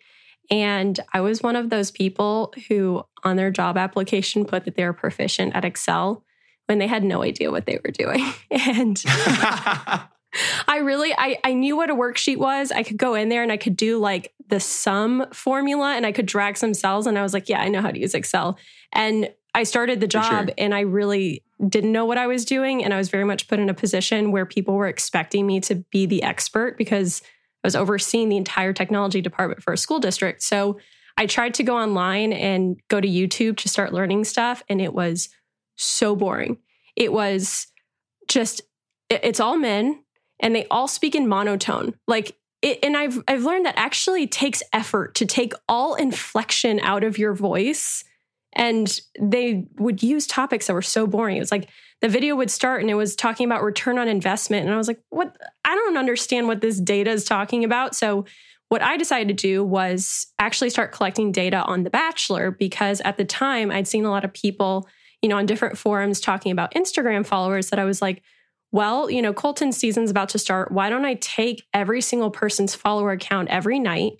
And 0.51 0.99
I 1.13 1.21
was 1.21 1.43
one 1.43 1.57
of 1.57 1.71
those 1.71 1.91
people 1.91 2.53
who, 2.69 3.05
on 3.23 3.37
their 3.37 3.51
job 3.51 3.79
application, 3.79 4.45
put 4.45 4.65
that 4.65 4.75
they 4.75 4.85
were 4.85 4.93
proficient 4.93 5.55
at 5.55 5.65
Excel 5.65 6.25
when 6.67 6.79
they 6.79 6.89
had 6.89 7.05
no 7.05 7.23
idea 7.23 7.51
what 7.51 7.67
they 7.67 7.79
were 7.85 7.93
doing. 7.93 8.33
and 8.51 9.03
I 10.69 10.79
really, 10.79 11.12
I, 11.17 11.38
I 11.44 11.53
knew 11.55 11.77
what 11.77 11.91
a 11.91 11.94
worksheet 11.94 12.37
was. 12.37 12.71
I 12.71 12.82
could 12.82 12.97
go 12.97 13.15
in 13.15 13.29
there 13.29 13.43
and 13.43 13.50
I 13.50 13.56
could 13.56 13.77
do 13.77 13.99
like 13.99 14.32
the 14.49 14.61
sum 14.61 15.27
formula 15.32 15.94
and 15.94 16.06
I 16.06 16.12
could 16.12 16.27
drag 16.27 16.56
some 16.56 16.75
cells. 16.75 17.06
And 17.06 17.19
I 17.19 17.23
was 17.23 17.32
like, 17.32 17.49
yeah, 17.49 17.61
I 17.61 17.69
know 17.69 17.82
how 17.82 17.91
to 17.91 17.99
use 17.99 18.15
Excel. 18.15 18.59
And 18.93 19.32
I 19.55 19.65
started 19.65 20.00
the 20.00 20.06
job 20.06 20.47
sure. 20.47 20.55
and 20.59 20.75
I 20.75 20.81
really 20.81 21.43
didn't 21.69 21.93
know 21.93 22.05
what 22.05 22.19
I 22.19 22.27
was 22.27 22.44
doing. 22.44 22.85
And 22.85 22.94
I 22.94 22.97
was 22.97 23.09
very 23.09 23.25
much 23.25 23.49
put 23.49 23.59
in 23.59 23.69
a 23.69 23.75
position 23.75 24.31
where 24.31 24.47
people 24.47 24.75
were 24.75 24.87
expecting 24.87 25.47
me 25.47 25.61
to 25.61 25.77
be 25.91 26.06
the 26.06 26.23
expert 26.23 26.79
because 26.79 27.23
I 27.62 27.67
was 27.67 27.76
overseeing 27.76 28.29
the 28.29 28.37
entire 28.37 28.73
technology 28.73 29.21
department 29.21 29.62
for 29.62 29.73
a 29.73 29.79
school 29.79 29.99
district. 29.99 30.43
So 30.43 30.79
I 31.17 31.26
tried 31.26 31.55
to 31.55 31.62
go 31.62 31.76
online 31.76 32.33
and 32.33 32.81
go 32.88 33.00
to 33.00 33.09
YouTube 33.09 33.59
to 33.59 33.69
start 33.69 33.93
learning 33.93 34.25
stuff, 34.25 34.62
and 34.71 34.81
it 34.81 34.94
was 34.94 35.29
so 35.76 36.17
boring. 36.17 36.59
It 36.97 37.12
was 37.12 37.67
just, 38.29 38.62
it's 39.11 39.41
all 39.41 39.59
men 39.59 40.03
and 40.41 40.55
they 40.55 40.67
all 40.71 40.89
speak 40.89 41.15
in 41.15 41.29
monotone. 41.29 41.95
Like, 42.09 42.37
it, 42.63 42.79
and 42.83 42.97
I've 42.97 43.23
I've 43.29 43.45
learned 43.45 43.67
that 43.67 43.79
actually 43.79 44.27
takes 44.27 44.63
effort 44.73 45.15
to 45.17 45.27
take 45.27 45.53
all 45.69 45.95
inflection 45.95 46.81
out 46.81 47.05
of 47.05 47.19
your 47.19 47.35
voice. 47.35 48.05
And 48.55 49.01
they 49.21 49.69
would 49.79 50.03
use 50.03 50.27
topics 50.27 50.67
that 50.67 50.73
were 50.73 50.83
so 50.83 51.07
boring. 51.07 51.37
It 51.37 51.41
was 51.41 51.53
like 51.53 51.69
the 52.01 52.09
video 52.09 52.35
would 52.35 52.51
start 52.51 52.81
and 52.81 52.91
it 52.91 52.95
was 52.95 53.15
talking 53.15 53.47
about 53.47 53.63
return 53.63 53.99
on 53.99 54.09
investment. 54.09 54.67
And 54.67 54.75
I 54.75 54.77
was 54.77 54.89
like, 54.89 55.01
what? 55.11 55.37
I 55.65 55.75
don't 55.75 55.97
understand 55.97 56.49
what 56.49 56.61
this 56.61 56.81
data 56.81 57.11
is 57.11 57.25
talking 57.25 57.65
about. 57.65 57.95
So, 57.95 58.25
what 58.69 58.83
I 58.83 58.97
decided 58.97 59.37
to 59.37 59.43
do 59.43 59.65
was 59.65 60.29
actually 60.39 60.71
start 60.71 60.93
collecting 60.93 61.33
data 61.33 61.63
on 61.63 61.83
The 61.83 61.91
Bachelor 61.91 62.53
because 62.53 63.00
at 63.00 63.17
the 63.17 63.25
time 63.25 63.71
I'd 63.71 63.88
seen 63.88 64.05
a 64.05 64.11
lot 64.11 64.25
of 64.25 64.33
people, 64.33 64.88
you 65.23 65.29
know, 65.29 65.38
on 65.38 65.47
different 65.47 65.76
forums 65.76 66.21
talking 66.21 66.53
about 66.53 66.75
Instagram 66.75 67.26
followers 67.26 67.71
that 67.71 67.81
I 67.81 67.85
was 67.85 68.00
like, 68.00 68.23
well, 68.73 69.11
you 69.11 69.21
know, 69.21 69.33
Colton's 69.33 69.77
season's 69.77 70.11
about 70.11 70.29
to 70.31 70.39
start. 70.39 70.71
Why 70.71 70.91
don't 70.91 71.05
I 71.05 71.15
take 71.15 71.65
every 71.75 72.00
single 72.00 72.31
person's 72.31 72.75
follower 72.75 73.11
account 73.12 73.49
every 73.49 73.79
night? 73.79 74.15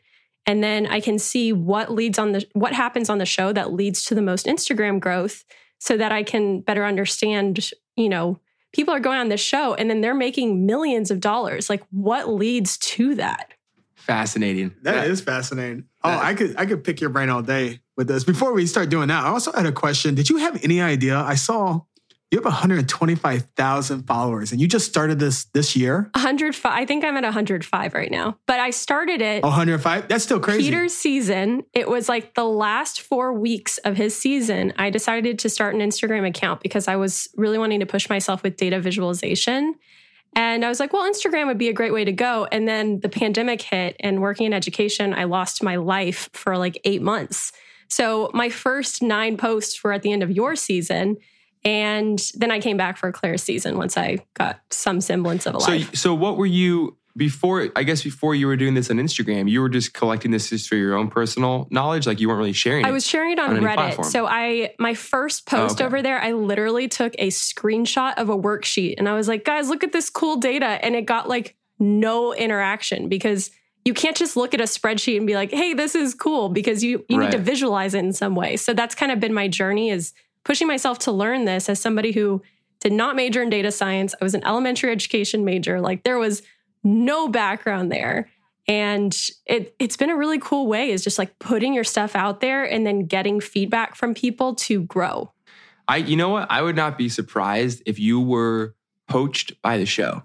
And 0.47 0.65
then 0.65 0.87
I 0.87 1.01
can 1.01 1.19
see 1.19 1.53
what 1.53 1.93
leads 1.93 2.19
on 2.19 2.33
the 2.33 2.45
what 2.55 2.73
happens 2.73 3.09
on 3.09 3.19
the 3.19 3.27
show 3.27 3.53
that 3.53 3.73
leads 3.73 4.05
to 4.07 4.15
the 4.15 4.23
most 4.23 4.47
Instagram 4.47 4.99
growth 4.99 5.45
so 5.79 5.97
that 5.97 6.13
I 6.13 6.23
can 6.23 6.61
better 6.61 6.85
understand, 6.85 7.71
you 7.97 8.09
know, 8.09 8.41
people 8.73 8.95
are 8.95 9.01
going 9.01 9.19
on 9.19 9.29
this 9.29 9.41
show 9.41 9.75
and 9.75 9.89
then 9.89 10.01
they're 10.01 10.15
making 10.15 10.67
millions 10.67 11.11
of 11.11 11.21
dollars. 11.21 11.71
Like 11.71 11.83
what 11.91 12.29
leads 12.29 12.79
to 12.79 13.15
that? 13.17 13.53
Fascinating. 13.95 14.75
that, 14.83 14.95
that 14.95 15.07
is 15.07 15.21
fascinating. 15.21 15.85
Oh, 16.03 16.11
I 16.11 16.35
could 16.35 16.57
I 16.57 16.67
could 16.67 16.83
pick 16.83 17.01
your 17.01 17.11
brain 17.11 17.29
all 17.29 17.43
day 17.43 17.81
with 17.97 18.09
this. 18.09 18.25
Before 18.25 18.53
we 18.53 18.67
start 18.67 18.89
doing 18.89 19.09
that, 19.09 19.25
I 19.25 19.29
also 19.29 19.53
had 19.53 19.67
a 19.67 19.73
question. 19.73 20.15
Did 20.15 20.31
you 20.31 20.39
have 20.39 20.65
any 20.65 20.81
idea? 20.81 21.19
I 21.19 21.35
saw 21.35 21.83
you 22.31 22.39
have 22.39 22.45
125,000 22.45 24.03
followers 24.05 24.53
and 24.53 24.61
you 24.61 24.69
just 24.69 24.87
started 24.87 25.19
this 25.19 25.45
this 25.47 25.75
year? 25.75 26.11
105. 26.15 26.73
I 26.73 26.87
think 26.87 27.05
I'm 27.05 27.17
at 27.17 27.25
105 27.25 27.95
right 27.95 28.11
now. 28.11 28.39
But 28.47 28.61
I 28.61 28.71
started 28.71 29.21
it 29.21 29.43
105? 29.43 30.07
That's 30.09 30.25
still 30.25 30.39
crazy. 30.39 30.63
Peter's 30.63 30.95
season, 30.95 31.65
it 31.73 31.89
was 31.89 32.09
like 32.09 32.35
the 32.35 32.45
last 32.45 33.01
4 33.01 33.33
weeks 33.33 33.79
of 33.79 33.97
his 33.97 34.17
season, 34.17 34.73
I 34.77 34.91
decided 34.91 35.41
to 35.41 35.49
start 35.49 35.75
an 35.75 35.81
Instagram 35.81 36.27
account 36.27 36.61
because 36.61 36.87
I 36.87 36.97
was 36.97 37.29
really 37.37 37.59
wanting 37.59 37.81
to 37.81 37.87
push 37.87 38.09
myself 38.09 38.43
with 38.43 38.57
data 38.57 38.79
visualization. 38.79 39.75
And 40.37 40.65
I 40.65 40.69
was 40.69 40.79
like, 40.79 40.93
well, 40.93 41.11
Instagram 41.11 41.49
would 41.49 41.59
be 41.59 41.69
a 41.69 41.73
great 41.73 41.93
way 41.93 42.05
to 42.05 42.13
go. 42.13 42.47
And 42.53 42.69
then 42.69 43.01
the 43.01 43.09
pandemic 43.09 43.61
hit 43.61 43.97
and 43.99 44.21
working 44.21 44.47
in 44.47 44.53
education, 44.53 45.13
I 45.13 45.25
lost 45.25 45.65
my 45.65 45.75
life 45.75 46.31
for 46.33 46.57
like 46.57 46.81
8 46.85 47.03
months. 47.03 47.51
So 47.89 48.31
my 48.33 48.49
first 48.51 49.03
9 49.03 49.37
posts 49.37 49.83
were 49.83 49.93
at 49.93 50.03
the 50.03 50.13
end 50.13 50.23
of 50.23 50.31
your 50.31 50.55
season 50.55 51.17
and 51.65 52.21
then 52.35 52.51
I 52.51 52.61
came 52.61 52.77
back 52.77 52.97
for 52.97 53.13
Clare's 53.13 53.43
season 53.43 53.77
once 53.77 53.97
I 53.97 54.19
got 54.35 54.61
some 54.71 55.01
semblance 55.01 55.47
of 55.47 55.55
a 55.55 55.59
life. 55.59 55.89
So, 55.91 55.95
so 55.95 56.15
what 56.15 56.37
were 56.37 56.47
you? 56.47 56.97
before 57.17 57.69
I 57.75 57.83
guess 57.83 58.05
before 58.05 58.37
you 58.37 58.47
were 58.47 58.57
doing 58.57 58.75
this 58.75 58.89
on 58.89 58.97
Instagram, 58.97 59.51
you 59.51 59.61
were 59.61 59.69
just 59.69 59.93
collecting 59.93 60.31
this 60.31 60.49
just 60.49 60.69
for 60.69 60.77
your 60.77 60.95
own 60.95 61.09
personal 61.09 61.67
knowledge. 61.71 62.07
Like 62.07 62.21
you 62.21 62.29
weren't 62.29 62.39
really 62.39 62.53
sharing. 62.53 62.85
I 62.87 62.93
was 62.93 63.05
sharing 63.05 63.33
it 63.33 63.39
on, 63.41 63.57
on 63.57 63.63
Reddit. 63.63 63.75
platform. 63.75 64.09
So 64.09 64.27
I 64.27 64.75
my 64.79 64.95
first 64.95 65.43
Oh, 65.53 65.57
post 65.57 65.81
okay. 65.81 65.85
over 65.85 66.03
there, 66.03 66.21
I 66.23 66.33
literally 66.33 66.87
took 66.87 67.13
a 67.19 67.29
screenshot 67.29 68.15
of 68.17 68.29
a 68.29 68.37
worksheet 68.39 68.95
and 68.99 69.09
I 69.09 69.15
was 69.15 69.27
like, 69.27 69.45
guys, 69.45 69.69
look 69.69 69.83
at 69.83 69.93
this 69.93 70.09
cool 70.09 70.37
data. 70.37 70.65
And 70.67 70.95
it 70.95 71.05
got 71.05 71.29
like 71.29 71.57
no 71.81 72.33
interaction 72.33 73.09
because 73.09 73.51
you 73.85 73.93
can't 73.93 74.17
just 74.17 74.37
look 74.37 74.55
at 74.55 74.61
a 74.61 74.65
spreadsheet 74.65 75.17
and 75.17 75.27
be 75.27 75.35
like, 75.35 75.51
hey, 75.51 75.75
this 75.75 75.97
is 75.97 76.15
cool 76.15 76.49
because 76.49 76.85
you 76.85 77.05
you 77.09 77.19
need 77.19 77.33
to 77.33 77.39
visualize 77.39 77.93
it 77.93 77.99
in 77.99 78.13
some 78.13 78.37
way. 78.37 78.57
So 78.57 78.73
that's 78.73 78.95
kind 78.95 79.11
of 79.11 79.19
been 79.19 79.35
my 79.35 79.49
journey 79.49 79.91
is 79.91 80.13
pushing 80.45 80.67
myself 80.67 80.99
to 81.01 81.13
learn 81.13 81.45
this 81.45 81.69
as 81.69 81.81
somebody 81.81 82.13
who 82.13 82.43
did 82.81 82.93
not 82.93 83.17
major 83.17 83.43
in 83.43 83.51
data 83.51 83.71
science. 83.71 84.15
I 84.21 84.25
was 84.25 84.35
an 84.35 84.45
elementary 84.45 84.91
education 84.91 85.45
major. 85.45 85.81
Like 85.81 86.03
there 86.03 86.19
was 86.19 86.43
no 86.83 87.29
background 87.29 87.93
there. 87.93 88.31
And 88.67 89.17
it 89.47 89.75
it's 89.79 89.97
been 89.97 90.11
a 90.11 90.17
really 90.17 90.39
cool 90.39 90.67
way 90.67 90.91
is 90.91 91.03
just 91.03 91.19
like 91.19 91.39
putting 91.39 91.75
your 91.75 91.85
stuff 91.85 92.15
out 92.15 92.41
there 92.41 92.65
and 92.65 92.87
then 92.87 93.07
getting 93.07 93.41
feedback 93.41 93.97
from 93.97 94.15
people 94.15 94.55
to 94.57 94.83
grow. 94.83 95.33
I, 95.89 95.97
you 95.97 96.17
know 96.17 96.29
what? 96.29 96.49
I 96.51 96.63
would 96.63 96.77
not 96.77 96.97
be 96.97 97.09
surprised 97.09 97.83
if 97.85 97.99
you 97.99 98.21
were 98.21 98.77
poached 99.09 99.61
by 99.61 99.77
the 99.77 99.87
show. 99.87 100.23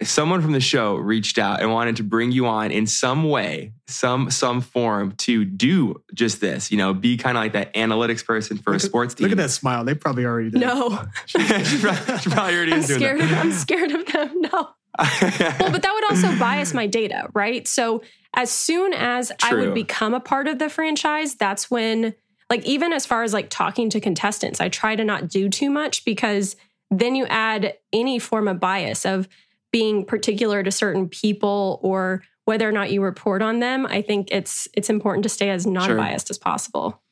If 0.00 0.08
someone 0.08 0.42
from 0.42 0.52
the 0.52 0.60
show 0.60 0.96
reached 0.96 1.38
out 1.38 1.60
and 1.60 1.72
wanted 1.72 1.96
to 1.96 2.02
bring 2.02 2.32
you 2.32 2.46
on 2.46 2.70
in 2.70 2.86
some 2.86 3.24
way, 3.24 3.72
some 3.86 4.30
some 4.30 4.60
form 4.60 5.12
to 5.18 5.44
do 5.44 6.02
just 6.14 6.40
this, 6.40 6.70
you 6.70 6.76
know, 6.78 6.92
be 6.94 7.16
kind 7.16 7.36
of 7.36 7.42
like 7.42 7.52
that 7.52 7.72
analytics 7.74 8.24
person 8.24 8.58
for 8.58 8.72
Look 8.72 8.82
a 8.82 8.84
at- 8.84 8.88
sports 8.88 9.14
team. 9.14 9.24
Look 9.24 9.32
at 9.32 9.38
that 9.38 9.50
smile. 9.50 9.84
They 9.84 9.94
probably 9.94 10.24
already 10.24 10.50
did. 10.50 10.60
No, 10.60 11.02
she, 11.26 11.38
probably, 11.38 12.54
already 12.54 12.72
I'm 12.72 12.82
doing 12.82 13.00
scared. 13.00 13.20
Of, 13.20 13.32
I'm 13.32 13.52
scared 13.52 13.90
of 13.92 14.06
them. 14.06 14.40
No. 14.42 14.70
Well, 14.98 15.70
but 15.70 15.82
that 15.82 15.92
would 15.92 16.10
also 16.10 16.38
bias 16.38 16.72
my 16.72 16.86
data, 16.86 17.28
right? 17.34 17.68
So 17.68 18.02
as 18.34 18.50
soon 18.50 18.94
as 18.94 19.30
I 19.42 19.52
would 19.54 19.74
become 19.74 20.14
a 20.14 20.20
part 20.20 20.48
of 20.48 20.58
the 20.58 20.70
franchise, 20.70 21.34
that's 21.34 21.70
when, 21.70 22.14
like, 22.48 22.64
even 22.64 22.94
as 22.94 23.04
far 23.04 23.22
as 23.22 23.34
like 23.34 23.50
talking 23.50 23.90
to 23.90 24.00
contestants, 24.00 24.58
I 24.58 24.70
try 24.70 24.96
to 24.96 25.04
not 25.04 25.28
do 25.28 25.50
too 25.50 25.68
much 25.68 26.04
because 26.06 26.56
then 26.90 27.14
you 27.14 27.26
add 27.26 27.74
any 27.92 28.18
form 28.18 28.48
of 28.48 28.58
bias 28.58 29.04
of 29.04 29.28
being 29.72 30.04
particular 30.04 30.62
to 30.62 30.70
certain 30.70 31.08
people 31.08 31.80
or 31.82 32.22
whether 32.44 32.68
or 32.68 32.72
not 32.72 32.90
you 32.90 33.02
report 33.02 33.42
on 33.42 33.60
them. 33.60 33.86
I 33.86 34.02
think 34.02 34.28
it's 34.30 34.68
it's 34.74 34.88
important 34.88 35.24
to 35.24 35.28
stay 35.28 35.50
as 35.50 35.66
non-biased 35.66 36.30
as 36.30 36.38
possible. 36.38 37.02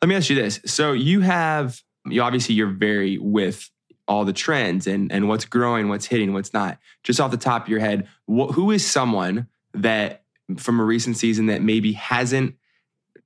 Let 0.00 0.08
me 0.08 0.14
ask 0.14 0.30
you 0.30 0.36
this. 0.36 0.60
So 0.64 0.92
you 0.92 1.20
have 1.20 1.80
you 2.06 2.22
obviously 2.22 2.54
you're 2.54 2.68
very 2.68 3.18
with 3.18 3.70
all 4.08 4.24
the 4.24 4.32
trends 4.32 4.86
and 4.86 5.10
and 5.10 5.28
what's 5.28 5.44
growing, 5.44 5.88
what's 5.88 6.06
hitting, 6.06 6.32
what's 6.32 6.54
not. 6.54 6.78
Just 7.02 7.20
off 7.20 7.30
the 7.30 7.36
top 7.36 7.64
of 7.64 7.68
your 7.68 7.80
head, 7.80 8.08
wh- 8.26 8.52
who 8.52 8.70
is 8.70 8.86
someone 8.86 9.48
that 9.74 10.22
from 10.56 10.78
a 10.78 10.84
recent 10.84 11.16
season 11.16 11.46
that 11.46 11.62
maybe 11.62 11.92
hasn't 11.92 12.54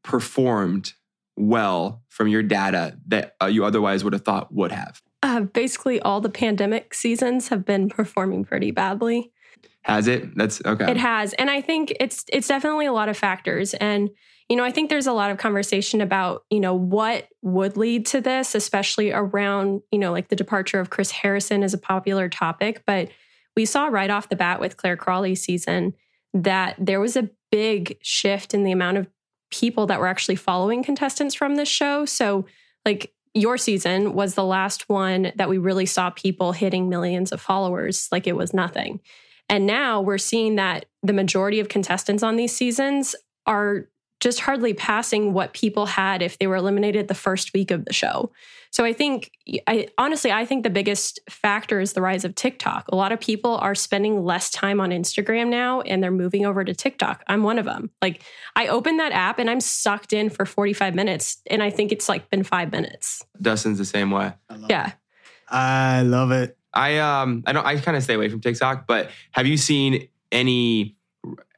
performed 0.02 0.94
well 1.37 2.02
from 2.08 2.28
your 2.28 2.42
data 2.42 2.99
that 3.08 3.37
uh, 3.42 3.46
you 3.46 3.64
otherwise 3.64 4.02
would 4.02 4.14
have 4.14 4.25
thought 4.25 4.52
would 4.52 4.72
have? 4.72 5.02
Uh, 5.22 5.40
basically, 5.40 6.00
all 6.00 6.20
the 6.20 6.30
pandemic 6.30 6.94
seasons 6.94 7.48
have 7.48 7.64
been 7.64 7.88
performing 7.88 8.44
pretty 8.44 8.70
badly. 8.70 9.30
Has 9.82 10.06
it? 10.06 10.36
That's 10.36 10.62
okay. 10.64 10.90
It 10.90 10.96
has, 10.96 11.32
and 11.34 11.50
I 11.50 11.60
think 11.60 11.92
it's 12.00 12.24
it's 12.28 12.48
definitely 12.48 12.86
a 12.86 12.92
lot 12.92 13.08
of 13.08 13.16
factors. 13.16 13.74
And 13.74 14.10
you 14.48 14.56
know, 14.56 14.64
I 14.64 14.70
think 14.70 14.90
there's 14.90 15.06
a 15.06 15.12
lot 15.12 15.30
of 15.30 15.38
conversation 15.38 16.00
about 16.00 16.44
you 16.50 16.60
know 16.60 16.74
what 16.74 17.28
would 17.42 17.76
lead 17.76 18.06
to 18.06 18.20
this, 18.20 18.54
especially 18.54 19.10
around 19.10 19.82
you 19.90 19.98
know 19.98 20.12
like 20.12 20.28
the 20.28 20.36
departure 20.36 20.80
of 20.80 20.90
Chris 20.90 21.10
Harrison 21.10 21.62
is 21.62 21.74
a 21.74 21.78
popular 21.78 22.28
topic. 22.28 22.82
But 22.86 23.10
we 23.56 23.64
saw 23.64 23.86
right 23.86 24.10
off 24.10 24.28
the 24.28 24.36
bat 24.36 24.60
with 24.60 24.76
Clare 24.76 24.96
Crawley's 24.96 25.42
season 25.42 25.94
that 26.32 26.76
there 26.78 27.00
was 27.00 27.16
a 27.16 27.30
big 27.50 27.98
shift 28.02 28.54
in 28.54 28.64
the 28.64 28.72
amount 28.72 28.98
of 28.98 29.08
people 29.50 29.86
that 29.86 29.98
were 29.98 30.06
actually 30.06 30.36
following 30.36 30.82
contestants 30.82 31.34
from 31.34 31.56
this 31.56 31.68
show. 31.68 32.04
So 32.04 32.46
like 32.84 33.12
your 33.34 33.56
season 33.56 34.14
was 34.14 34.34
the 34.34 34.44
last 34.44 34.88
one 34.88 35.32
that 35.37 35.49
we 35.49 35.58
really 35.58 35.87
saw 35.87 36.10
people 36.10 36.52
hitting 36.52 36.88
millions 36.88 37.32
of 37.32 37.40
followers 37.40 38.08
like 38.10 38.26
it 38.26 38.37
was 38.37 38.52
nothing. 38.52 39.00
And 39.49 39.66
now 39.66 40.00
we're 40.00 40.18
seeing 40.18 40.56
that 40.56 40.87
the 41.02 41.12
majority 41.12 41.60
of 41.60 41.68
contestants 41.68 42.22
on 42.22 42.37
these 42.37 42.54
seasons 42.54 43.14
are 43.46 43.88
just 44.20 44.40
hardly 44.40 44.74
passing 44.74 45.32
what 45.32 45.52
people 45.54 45.86
had 45.86 46.20
if 46.22 46.38
they 46.38 46.46
were 46.46 46.56
eliminated 46.56 47.08
the 47.08 47.14
first 47.14 47.52
week 47.54 47.70
of 47.70 47.84
the 47.86 47.92
show. 47.92 48.30
So 48.70 48.84
I 48.84 48.92
think, 48.92 49.32
I 49.66 49.88
honestly, 49.98 50.30
I 50.30 50.44
think 50.44 50.62
the 50.62 50.70
biggest 50.70 51.18
factor 51.28 51.80
is 51.80 51.94
the 51.94 52.02
rise 52.02 52.24
of 52.24 52.34
TikTok. 52.34 52.86
A 52.88 52.94
lot 52.96 53.10
of 53.12 53.18
people 53.18 53.56
are 53.56 53.74
spending 53.74 54.22
less 54.24 54.50
time 54.50 54.78
on 54.78 54.90
Instagram 54.90 55.48
now 55.48 55.80
and 55.80 56.02
they're 56.02 56.10
moving 56.12 56.44
over 56.46 56.62
to 56.64 56.72
TikTok. 56.74 57.24
I'm 57.26 57.42
one 57.42 57.58
of 57.58 57.64
them. 57.64 57.90
Like 58.00 58.22
I 58.54 58.68
open 58.68 58.98
that 58.98 59.10
app 59.12 59.38
and 59.38 59.50
I'm 59.50 59.60
sucked 59.60 60.12
in 60.12 60.28
for 60.30 60.44
45 60.46 60.94
minutes 60.94 61.38
and 61.50 61.62
I 61.62 61.70
think 61.70 61.90
it's 61.90 62.08
like 62.08 62.30
been 62.30 62.44
five 62.44 62.70
minutes. 62.70 63.24
Dustin's 63.40 63.78
the 63.78 63.84
same 63.84 64.10
way. 64.10 64.32
I 64.48 64.54
love 64.56 64.70
Yeah. 64.70 64.86
it. 64.88 64.92
I 65.48 66.02
love 66.02 66.30
it. 66.30 66.56
I 66.72 66.98
um 66.98 67.42
I 67.46 67.52
don't 67.52 67.66
I 67.66 67.76
kind 67.80 67.96
of 67.96 68.04
stay 68.04 68.14
away 68.14 68.28
from 68.28 68.40
TikTok, 68.40 68.86
but 68.86 69.10
have 69.32 69.46
you 69.46 69.56
seen 69.56 70.06
any 70.30 70.94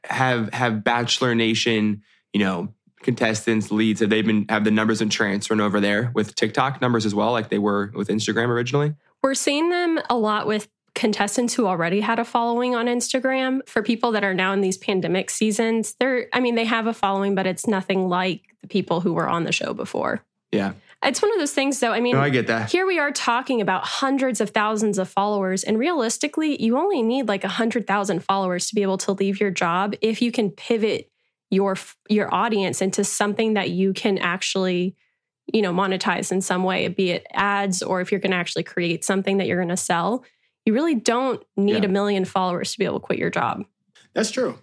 have 0.05 0.51
have 0.53 0.83
Bachelor 0.83 1.35
Nation, 1.35 2.01
you 2.33 2.39
know, 2.39 2.73
contestants, 3.01 3.71
leads, 3.71 3.99
have 4.01 4.09
they 4.09 4.21
been 4.21 4.45
have 4.49 4.63
the 4.63 4.71
numbers 4.71 4.99
been 4.99 5.09
transferring 5.09 5.59
over 5.59 5.79
there 5.79 6.11
with 6.13 6.35
TikTok 6.35 6.81
numbers 6.81 7.05
as 7.05 7.13
well, 7.13 7.31
like 7.31 7.49
they 7.49 7.59
were 7.59 7.91
with 7.93 8.07
Instagram 8.09 8.47
originally? 8.47 8.93
We're 9.21 9.35
seeing 9.35 9.69
them 9.69 9.99
a 10.09 10.17
lot 10.17 10.47
with 10.47 10.67
contestants 10.95 11.53
who 11.53 11.65
already 11.65 12.01
had 12.01 12.19
a 12.19 12.25
following 12.25 12.75
on 12.75 12.85
Instagram. 12.85 13.67
For 13.67 13.81
people 13.81 14.11
that 14.11 14.23
are 14.23 14.33
now 14.33 14.53
in 14.53 14.61
these 14.61 14.77
pandemic 14.77 15.29
seasons, 15.29 15.95
they're, 15.99 16.27
I 16.33 16.39
mean, 16.39 16.55
they 16.55 16.65
have 16.65 16.87
a 16.87 16.93
following, 16.93 17.33
but 17.33 17.47
it's 17.47 17.65
nothing 17.65 18.07
like 18.09 18.41
the 18.61 18.67
people 18.67 19.01
who 19.01 19.13
were 19.13 19.27
on 19.27 19.43
the 19.43 19.51
show 19.51 19.73
before. 19.73 20.21
Yeah. 20.51 20.73
It's 21.03 21.21
one 21.21 21.33
of 21.33 21.39
those 21.39 21.51
things, 21.53 21.79
though. 21.79 21.91
I 21.91 21.99
mean, 21.99 22.13
No, 22.15 22.21
I 22.21 22.29
get 22.29 22.47
that. 22.47 22.71
here 22.71 22.85
we 22.85 22.99
are 22.99 23.11
talking 23.11 23.59
about 23.59 23.83
hundreds 23.85 24.39
of 24.39 24.51
thousands 24.51 24.97
of 24.97 25.09
followers, 25.09 25.63
and 25.63 25.77
realistically, 25.79 26.61
you 26.63 26.77
only 26.77 27.01
need 27.01 27.27
like 27.27 27.43
a 27.43 27.49
hundred 27.49 27.87
thousand 27.87 28.23
followers 28.23 28.67
to 28.67 28.75
be 28.75 28.83
able 28.83 28.97
to 28.99 29.11
leave 29.13 29.39
your 29.41 29.51
job 29.51 29.95
if 30.01 30.21
you 30.21 30.31
can 30.31 30.49
pivot 30.51 31.09
your 31.53 31.77
your 32.09 32.33
audience 32.33 32.81
into 32.81 33.03
something 33.03 33.53
that 33.53 33.69
you 33.69 33.93
can 33.93 34.17
actually, 34.17 34.95
you 35.53 35.61
know, 35.61 35.73
monetize 35.73 36.31
in 36.31 36.41
some 36.41 36.63
way, 36.63 36.87
be 36.87 37.11
it 37.11 37.25
ads 37.33 37.81
or 37.83 38.01
if 38.01 38.11
you're 38.11 38.19
going 38.19 38.31
to 38.31 38.37
actually 38.37 38.63
create 38.63 39.05
something 39.05 39.37
that 39.37 39.47
you're 39.47 39.57
going 39.59 39.69
to 39.69 39.77
sell. 39.77 40.23
You 40.65 40.73
really 40.73 40.95
don't 40.95 41.43
need 41.57 41.83
Yeah. 41.83 41.89
a 41.89 41.91
million 41.91 42.25
followers 42.25 42.71
to 42.71 42.79
be 42.79 42.85
able 42.85 42.99
to 42.99 43.05
quit 43.05 43.19
your 43.19 43.29
job. 43.29 43.65
That's 44.13 44.31
true. 44.31 44.57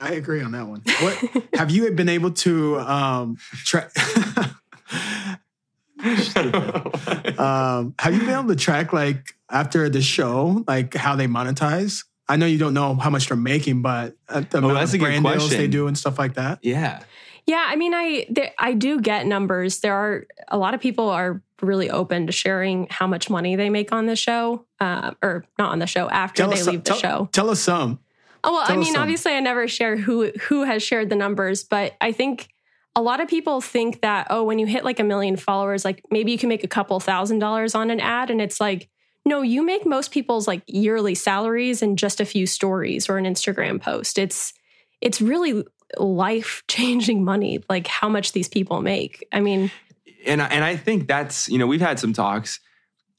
I 0.00 0.12
agree 0.12 0.42
on 0.42 0.52
that 0.52 0.66
one. 0.66 0.82
What 1.02 1.16
have 1.54 1.70
you 1.70 1.90
been 1.92 2.08
able 2.08 2.30
to 2.32 2.78
um 2.80 3.36
track? 3.64 3.90
um, 7.38 7.94
have 7.98 8.14
you 8.14 8.20
been 8.20 8.30
able 8.30 8.48
to 8.48 8.56
track 8.56 8.92
like 8.92 9.34
after 9.50 9.88
the 9.88 10.00
show, 10.02 10.64
like 10.68 10.94
how 10.94 11.16
they 11.16 11.26
monetize? 11.26 12.04
I 12.28 12.36
know 12.36 12.46
you 12.46 12.58
don't 12.58 12.74
know 12.74 12.94
how 12.94 13.10
much 13.10 13.28
they're 13.28 13.36
making, 13.36 13.82
but 13.82 14.16
uh, 14.28 14.40
the 14.40 14.58
amount 14.58 14.74
that's 14.74 14.90
of 14.90 14.96
a 14.96 14.98
good 14.98 15.22
brand 15.22 15.24
deals 15.24 15.50
they 15.50 15.68
do 15.68 15.86
and 15.86 15.96
stuff 15.96 16.18
like 16.18 16.34
that. 16.34 16.58
yeah. 16.62 17.02
Yeah, 17.48 17.64
I 17.66 17.76
mean, 17.76 17.94
I 17.94 18.26
there, 18.28 18.52
I 18.58 18.74
do 18.74 19.00
get 19.00 19.24
numbers. 19.24 19.80
There 19.80 19.94
are 19.94 20.26
a 20.48 20.58
lot 20.58 20.74
of 20.74 20.82
people 20.82 21.08
are 21.08 21.42
really 21.62 21.88
open 21.88 22.26
to 22.26 22.32
sharing 22.32 22.86
how 22.90 23.06
much 23.06 23.30
money 23.30 23.56
they 23.56 23.70
make 23.70 23.90
on 23.90 24.04
the 24.04 24.16
show, 24.16 24.66
uh, 24.80 25.12
or 25.22 25.46
not 25.58 25.72
on 25.72 25.78
the 25.78 25.86
show 25.86 26.10
after 26.10 26.46
they 26.46 26.60
us, 26.60 26.66
leave 26.66 26.84
the 26.84 26.90
tell, 26.90 26.98
show. 26.98 27.28
Tell 27.32 27.48
us 27.48 27.60
some. 27.60 28.00
Oh 28.44 28.52
well, 28.52 28.60
I 28.60 28.66
tell 28.66 28.80
us 28.80 28.86
mean, 28.86 28.96
obviously, 28.98 29.32
I 29.32 29.40
never 29.40 29.66
share 29.66 29.96
who 29.96 30.30
who 30.42 30.64
has 30.64 30.82
shared 30.82 31.08
the 31.08 31.16
numbers, 31.16 31.64
but 31.64 31.96
I 32.02 32.12
think 32.12 32.48
a 32.94 33.00
lot 33.00 33.22
of 33.22 33.28
people 33.28 33.62
think 33.62 34.02
that 34.02 34.26
oh, 34.28 34.44
when 34.44 34.58
you 34.58 34.66
hit 34.66 34.84
like 34.84 35.00
a 35.00 35.04
million 35.04 35.38
followers, 35.38 35.86
like 35.86 36.02
maybe 36.10 36.32
you 36.32 36.36
can 36.36 36.50
make 36.50 36.64
a 36.64 36.68
couple 36.68 37.00
thousand 37.00 37.38
dollars 37.38 37.74
on 37.74 37.90
an 37.90 37.98
ad, 37.98 38.30
and 38.30 38.42
it's 38.42 38.60
like. 38.60 38.90
No, 39.28 39.42
you 39.42 39.62
make 39.62 39.84
most 39.84 40.10
people's 40.10 40.48
like 40.48 40.62
yearly 40.66 41.14
salaries 41.14 41.82
in 41.82 41.96
just 41.96 42.18
a 42.18 42.24
few 42.24 42.46
stories 42.46 43.10
or 43.10 43.18
an 43.18 43.26
Instagram 43.26 43.78
post. 43.78 44.18
It's 44.18 44.54
it's 45.02 45.20
really 45.20 45.64
life 45.98 46.62
changing 46.66 47.24
money, 47.24 47.62
like 47.68 47.86
how 47.86 48.08
much 48.08 48.32
these 48.32 48.48
people 48.48 48.80
make. 48.80 49.28
I 49.30 49.40
mean, 49.40 49.70
and 50.24 50.40
and 50.40 50.64
I 50.64 50.76
think 50.76 51.08
that's 51.08 51.46
you 51.46 51.58
know 51.58 51.66
we've 51.66 51.78
had 51.80 51.98
some 51.98 52.14
talks. 52.14 52.58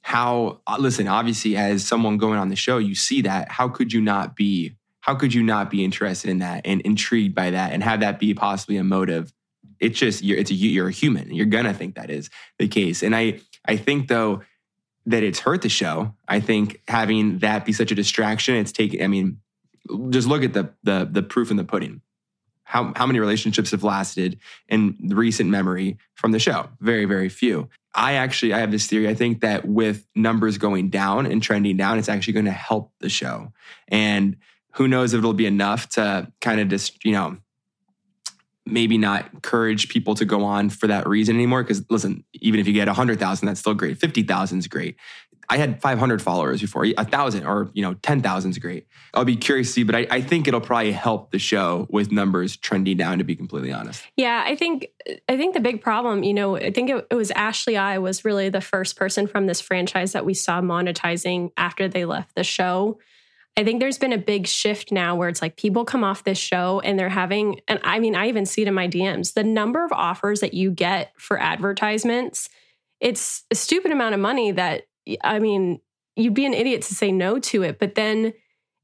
How 0.02 0.62
uh, 0.66 0.78
listen? 0.80 1.08
Obviously, 1.08 1.56
as 1.56 1.86
someone 1.86 2.18
going 2.18 2.40
on 2.40 2.50
the 2.50 2.56
show, 2.56 2.80
you 2.80 2.96
see 2.96 3.22
that. 3.22 3.52
How 3.52 3.70
could 3.70 3.94
you 3.94 4.02
not 4.02 4.36
be? 4.36 4.76
How 5.02 5.14
could 5.14 5.32
you 5.32 5.44
not 5.44 5.70
be 5.70 5.84
interested 5.84 6.32
in 6.32 6.40
that 6.40 6.66
and 6.66 6.82
intrigued 6.82 7.36
by 7.36 7.52
that 7.52 7.72
and 7.72 7.84
have 7.84 8.00
that 8.00 8.20
be 8.20 8.34
possibly 8.34 8.78
a 8.78 8.84
motive? 8.84 9.32
It's 9.80 10.00
just 10.00 10.24
you're 10.24 10.40
it's 10.40 10.50
a 10.50 10.56
you're 10.56 10.88
a 10.88 10.92
human. 10.92 11.32
You're 11.32 11.46
gonna 11.46 11.76
think 11.76 11.94
that 11.96 12.10
is 12.10 12.32
the 12.58 12.68
case. 12.68 13.04
And 13.04 13.16
I 13.16 13.42
I 13.66 13.78
think 13.78 14.08
though 14.08 14.42
that 15.10 15.24
it's 15.24 15.40
hurt 15.40 15.64
the 15.64 15.70
show. 15.70 16.14
I 16.28 16.40
think 16.40 16.82
having 16.88 17.40
that 17.40 17.66
be 17.66 17.74
such 17.74 17.92
a 17.92 17.96
distraction, 17.96 18.56
it's 18.56 18.72
taken. 18.72 19.02
I 19.02 19.08
mean, 19.08 19.40
just 20.10 20.28
look 20.28 20.44
at 20.44 20.54
the 20.54 20.74
the 20.84 21.08
the 21.12 21.24
proof 21.24 21.52
in 21.52 21.58
the 21.58 21.64
pudding. 21.64 22.02
How 22.64 22.94
how 22.96 23.08
many 23.08 23.20
relationships 23.20 23.72
have 23.72 23.84
lasted 23.84 24.40
in 24.68 24.96
recent 25.10 25.50
memory 25.50 25.98
from 26.14 26.32
the 26.32 26.40
show? 26.40 26.70
Very 26.80 27.06
very 27.06 27.28
few. 27.28 27.70
I 27.96 28.14
actually 28.14 28.54
I 28.54 28.60
have 28.60 28.72
this 28.72 28.86
theory. 28.86 29.10
I 29.10 29.16
think 29.16 29.42
that 29.42 29.68
with 29.68 30.06
numbers 30.16 30.60
going 30.60 30.90
down 30.90 31.26
and 31.26 31.42
trending 31.42 31.76
down, 31.76 31.98
it's 31.98 32.10
actually 32.10 32.34
going 32.34 32.46
to 32.46 32.52
help 32.52 32.94
the 33.00 33.10
show. 33.10 33.52
And 33.88 34.38
who 34.74 34.88
knows 34.88 35.14
if 35.14 35.20
it'll 35.20 35.34
be 35.34 35.48
enough 35.48 35.90
to 35.90 36.32
kind 36.40 36.60
of 36.60 36.68
just, 36.68 37.04
you 37.04 37.14
know, 37.14 37.38
maybe 38.72 38.98
not 38.98 39.32
encourage 39.34 39.90
people 39.90 40.16
to 40.16 40.26
go 40.26 40.44
on 40.44 40.70
for 40.70 40.88
that 40.88 41.08
reason 41.08 41.36
anymore. 41.36 41.64
Because 41.64 41.84
listen, 41.90 42.24
even 42.34 42.60
if 42.60 42.68
you 42.68 42.74
get 42.74 42.88
100,000, 42.88 43.46
that's 43.46 43.60
still 43.60 43.74
great. 43.74 43.98
50,000 43.98 44.60
is 44.60 44.68
great. 44.68 44.96
I 45.52 45.58
had 45.58 45.82
500 45.82 46.22
followers 46.22 46.62
before, 46.62 46.86
a 46.86 47.04
thousand 47.04 47.48
or, 47.48 47.72
you 47.74 47.82
know, 47.82 47.96
10,000 47.96 48.52
is 48.52 48.60
great. 48.60 48.86
I'll 49.16 49.26
be 49.26 49.36
curious 49.36 49.70
to 49.70 49.74
see, 49.74 49.84
but 49.84 49.96
I, 49.96 50.08
I 50.12 50.22
think 50.22 50.48
it'll 50.48 50.62
probably 50.62 50.92
help 50.92 51.32
the 51.32 51.40
show 51.40 51.88
with 51.90 52.12
numbers 52.12 52.56
trending 52.56 52.98
down, 52.98 53.18
to 53.18 53.24
be 53.24 53.36
completely 53.36 53.72
honest. 53.72 54.06
Yeah, 54.16 54.44
I 54.46 54.56
think 54.56 54.90
I 55.28 55.38
think 55.38 55.56
the 55.56 55.60
big 55.60 55.82
problem, 55.82 56.22
you 56.24 56.36
know, 56.36 56.56
I 56.56 56.72
think 56.72 56.92
it, 56.92 57.08
it 57.10 57.16
was 57.16 57.32
Ashley 57.32 57.78
I 57.78 57.98
was 57.98 58.24
really 58.24 58.50
the 58.50 58.62
first 58.62 58.96
person 58.96 59.26
from 59.26 59.48
this 59.48 59.60
franchise 59.60 60.12
that 60.12 60.24
we 60.24 60.36
saw 60.36 60.62
monetizing 60.62 61.52
after 61.58 61.88
they 61.88 62.06
left 62.06 62.36
the 62.36 62.44
show. 62.44 63.00
I 63.60 63.66
think 63.66 63.82
there's 63.82 63.98
been 63.98 64.14
a 64.14 64.18
big 64.18 64.48
shift 64.48 64.90
now 64.90 65.18
where 65.18 65.28
it's 65.28 65.42
like 65.42 65.58
people 65.58 65.84
come 65.84 66.02
off 66.02 66.24
this 66.24 66.38
show 66.38 66.80
and 66.80 66.98
they're 66.98 67.10
having, 67.10 67.60
and 67.68 67.78
I 67.84 68.00
mean, 68.00 68.16
I 68.16 68.30
even 68.30 68.46
see 68.46 68.62
it 68.62 68.70
in 68.70 68.74
my 68.74 68.88
DMs, 68.88 69.34
the 69.34 69.44
number 69.44 69.84
of 69.84 69.92
offers 69.92 70.40
that 70.40 70.54
you 70.54 70.72
get 70.72 71.12
for 71.18 71.38
advertisements, 71.38 72.48
it's 73.02 73.44
a 73.52 73.56
stupid 73.56 73.92
amount 73.92 74.16
of 74.16 74.22
money 74.22 74.54
that, 74.54 74.84
I 75.22 75.40
mean, 75.40 75.82
you'd 76.16 76.34
be 76.34 76.46
an 76.46 76.54
idiot 76.54 76.84
to 76.84 76.96
say 76.96 77.12
no 77.12 77.38
to 77.38 77.64
it. 77.64 77.80
But 77.80 77.96
then 77.96 78.32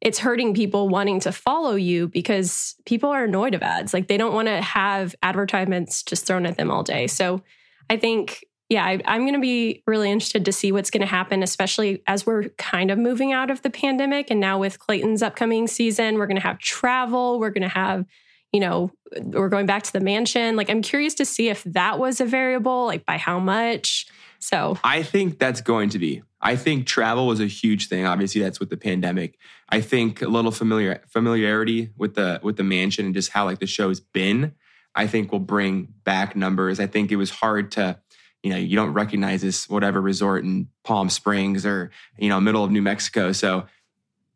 it's 0.02 0.20
hurting 0.20 0.54
people 0.54 0.90
wanting 0.90 1.22
to 1.22 1.32
follow 1.32 1.76
you 1.76 2.10
because 2.10 2.76
people 2.86 3.10
are 3.12 3.24
annoyed 3.24 3.56
of 3.56 3.64
ads. 3.64 3.94
Like 3.94 4.10
they 4.10 4.18
don't 4.18 4.34
want 4.34 4.50
to 4.50 4.62
have 4.62 5.16
advertisements 5.24 6.04
just 6.04 6.28
thrown 6.28 6.46
at 6.46 6.58
them 6.58 6.70
all 6.70 6.84
day. 6.84 7.08
So 7.08 7.42
I 7.90 7.96
think 7.96 8.44
yeah, 8.70 8.84
I, 8.84 9.16
am 9.16 9.22
going 9.22 9.34
to 9.34 9.40
be 9.40 9.84
really 9.86 10.10
interested 10.10 10.46
to 10.46 10.52
see 10.52 10.72
what's 10.72 10.90
going 10.90 11.02
to 11.02 11.08
happen, 11.08 11.44
especially 11.44 12.02
as 12.08 12.26
we're 12.26 12.50
kind 12.58 12.90
of 12.90 12.98
moving 12.98 13.32
out 13.32 13.52
of 13.52 13.62
the 13.62 13.70
pandemic. 13.70 14.32
And 14.32 14.40
now 14.40 14.58
with 14.58 14.80
Clayton's 14.80 15.22
upcoming 15.22 15.68
season, 15.68 16.18
we're 16.18 16.26
going 16.26 16.38
to 16.38 16.42
have 16.42 16.58
travel. 16.58 17.40
We're 17.40 17.52
going 17.52 17.62
to 17.62 17.68
have, 17.68 18.06
you 18.52 18.60
know, 18.60 18.92
we're 19.22 19.50
going 19.50 19.68
back 19.68 19.84
to 19.84 19.94
the 19.94 20.00
mansion. 20.00 20.56
Like, 20.56 20.72
I'm 20.72 20.82
curious 20.82 21.14
to 21.16 21.26
see 21.26 21.50
if 21.50 21.64
that 21.66 22.00
was 22.00 22.20
a 22.20 22.26
variable, 22.26 22.86
like 22.86 23.06
by 23.06 23.18
how 23.18 23.38
much. 23.38 24.08
So 24.40 24.80
I 24.84 25.04
think 25.04 25.38
that's 25.38 25.62
going 25.62 25.90
to 25.90 26.00
be. 26.00 26.24
I 26.42 26.56
think 26.56 26.88
travel 26.88 27.28
was 27.28 27.40
a 27.40 27.48
huge 27.48 27.88
thing. 27.88 28.06
Obviously, 28.06 28.42
that's 28.42 28.60
with 28.60 28.70
the 28.70 28.78
pandemic. 28.78 29.38
I 29.70 29.82
think 29.82 30.22
a 30.22 30.28
little 30.28 30.52
familiar 30.52 31.02
familiarity 31.08 31.90
with 31.98 32.16
the 32.16 32.40
with 32.44 32.58
the 32.58 32.64
mansion 32.64 33.06
and 33.06 33.16
just 33.16 33.32
how 33.32 33.46
like 33.46 33.60
the 33.60 33.68
show's 33.68 34.00
been. 34.00 34.54
I 34.96 35.08
think 35.08 35.32
will 35.32 35.40
bring 35.40 35.90
back 36.04 36.36
numbers. 36.36 36.80
I 36.80 36.88
think 36.88 37.12
it 37.12 37.18
was 37.18 37.30
hard 37.30 37.72
to 37.72 38.00
you 38.46 38.52
know 38.52 38.58
you 38.58 38.76
don't 38.76 38.94
recognize 38.94 39.42
this 39.42 39.68
whatever 39.68 40.00
resort 40.00 40.44
in 40.44 40.68
Palm 40.84 41.10
Springs 41.10 41.66
or 41.66 41.90
you 42.20 42.30
know 42.30 42.40
middle 42.40 42.64
of 42.64 42.70
New 42.70 42.84
Mexico. 42.84 43.32
So 43.32 43.66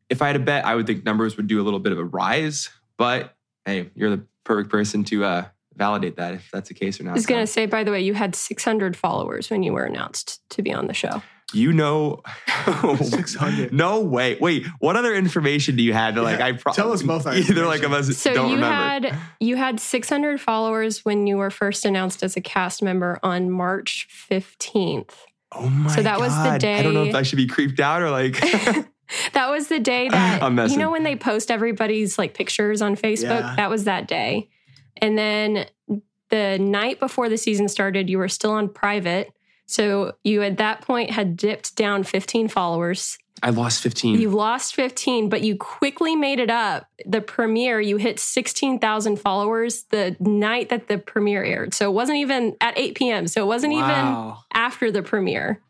if 0.09 0.23
I 0.23 0.27
had 0.27 0.35
a 0.35 0.39
bet, 0.39 0.65
I 0.65 0.73
would 0.73 0.87
think 0.87 1.05
numbers 1.05 1.37
would 1.37 1.45
do 1.45 1.61
a 1.61 1.63
little 1.63 1.79
bit 1.79 1.91
of 1.91 1.99
a 1.99 2.03
rise. 2.03 2.69
But 2.97 3.35
hey, 3.65 3.91
you're 3.93 4.09
the 4.09 4.25
perfect 4.45 4.71
person 4.71 5.03
to 5.05 5.23
uh, 5.23 5.45
validate 5.75 6.15
that 6.15 6.33
if 6.33 6.49
that's 6.51 6.69
the 6.69 6.73
case 6.73 6.99
or 6.99 7.03
not. 7.03 7.11
I 7.11 7.13
was 7.13 7.27
going 7.27 7.43
to 7.43 7.47
say, 7.47 7.67
by 7.67 7.83
the 7.83 7.91
way, 7.91 8.01
you 8.01 8.15
had 8.15 8.33
600 8.33 8.97
followers 8.97 9.51
when 9.51 9.61
you 9.61 9.73
were 9.73 9.83
announced 9.83 10.41
to 10.49 10.63
be 10.63 10.73
on 10.73 10.87
the 10.87 10.93
show. 10.95 11.21
You 11.53 11.73
know, 11.73 12.21
600. 13.01 13.73
no 13.73 14.01
way. 14.01 14.37
Wait, 14.39 14.65
what 14.79 14.95
other 14.95 15.13
information 15.15 15.75
do 15.75 15.83
you 15.83 15.93
have? 15.93 16.15
To 16.15 16.21
like, 16.21 16.39
Yeah, 16.39 16.45
I 16.47 16.51
pro- 16.53 16.73
tell 16.73 16.91
us 16.91 17.01
both 17.03 17.25
our 17.25 17.33
Either 17.35 17.65
like 17.65 17.83
of 17.83 17.91
us 17.93 18.15
So 18.17 18.33
don't 18.33 18.49
you 18.49 18.55
remember. 18.55 19.09
had 19.09 19.17
you 19.39 19.55
had 19.55 19.79
600 19.79 20.39
followers 20.39 21.03
when 21.05 21.25
you 21.27 21.37
were 21.37 21.49
first 21.49 21.85
announced 21.85 22.21
as 22.23 22.35
a 22.37 22.41
cast 22.41 22.83
member 22.83 23.19
on 23.23 23.49
March 23.49 24.07
15th. 24.29 25.11
oh 25.53 25.69
my 25.69 25.95
so 25.95 26.01
that 26.03 26.19
was 26.19 26.33
the 26.43 26.57
day 26.59 26.79
I 26.79 26.83
don't 26.83 26.93
know 26.93 27.05
if 27.05 27.15
I 27.15 27.23
should 27.23 27.37
be 27.37 27.47
creeped 27.47 27.79
out 27.79 28.01
or 28.01 28.09
like. 28.11 28.35
That 29.33 29.49
was 29.49 29.69
the 29.69 29.79
day 29.79 30.07
that 30.09 30.43
I'm 30.43 30.55
you 30.69 30.77
know 30.77 30.91
when 30.91 31.01
they 31.01 31.15
post 31.15 31.49
everybody's 31.49 32.19
like 32.19 32.35
pictures 32.35 32.79
on 32.79 32.95
Facebook. 32.95 33.41
Yeah. 33.41 33.55
That 33.55 33.67
was 33.71 33.85
that 33.85 34.07
day, 34.07 34.49
and 34.97 35.17
then 35.17 35.65
the 36.29 36.59
night 36.59 36.99
before 36.99 37.27
the 37.27 37.35
season 37.39 37.67
started, 37.69 38.07
you 38.07 38.19
were 38.19 38.29
still 38.29 38.51
on 38.51 38.69
private. 38.69 39.31
So 39.69 40.13
you 40.23 40.41
at 40.41 40.57
that 40.57 40.81
point 40.81 41.11
had 41.11 41.37
dipped 41.37 41.75
down 41.75 42.03
15 42.03 42.47
followers. 42.47 43.17
I 43.43 43.51
lost 43.51 43.81
15. 43.83 44.19
You 44.19 44.31
lost 44.31 44.73
15, 44.75 45.29
but 45.29 45.41
you 45.41 45.55
quickly 45.55 46.15
made 46.15 46.39
it 46.39 46.49
up. 46.49 46.87
The 47.05 47.21
premiere, 47.21 47.79
you 47.79 47.97
hit 47.97 48.19
16,000 48.19 49.17
followers 49.17 49.83
the 49.91 50.17
night 50.19 50.69
that 50.69 50.87
the 50.87 50.97
premiere 50.97 51.43
aired. 51.45 51.73
So 51.75 51.89
it 51.89 51.93
wasn't 51.93 52.17
even 52.17 52.57
at 52.59 52.77
8 52.77 52.95
p.m. 52.95 53.27
So 53.27 53.41
it 53.43 53.45
wasn't 53.45 53.73
even 53.73 54.33
after 54.53 54.91
the 54.91 55.03
premiere. 55.03 55.61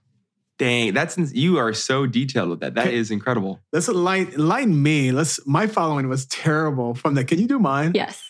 Dang, 0.57 0.93
that's 0.93 1.17
you 1.33 1.57
are 1.57 1.73
so 1.73 2.05
detailed 2.07 2.49
with 2.49 2.62
that. 2.62 2.75
That 2.75 2.88
Okay. 2.88 2.97
is 2.97 3.12
incredible. 3.12 3.59
Let's 3.71 3.88
enlighten, 3.88 4.33
enlighten 4.35 4.81
me. 4.81 5.12
Let's. 5.12 5.45
My 5.45 5.67
following 5.67 6.09
was 6.09 6.25
terrible 6.25 6.95
from 6.95 7.13
the. 7.15 7.23
Can 7.23 7.39
you 7.39 7.47
do 7.47 7.59
mine 7.59 7.91
Yes. 7.95 8.21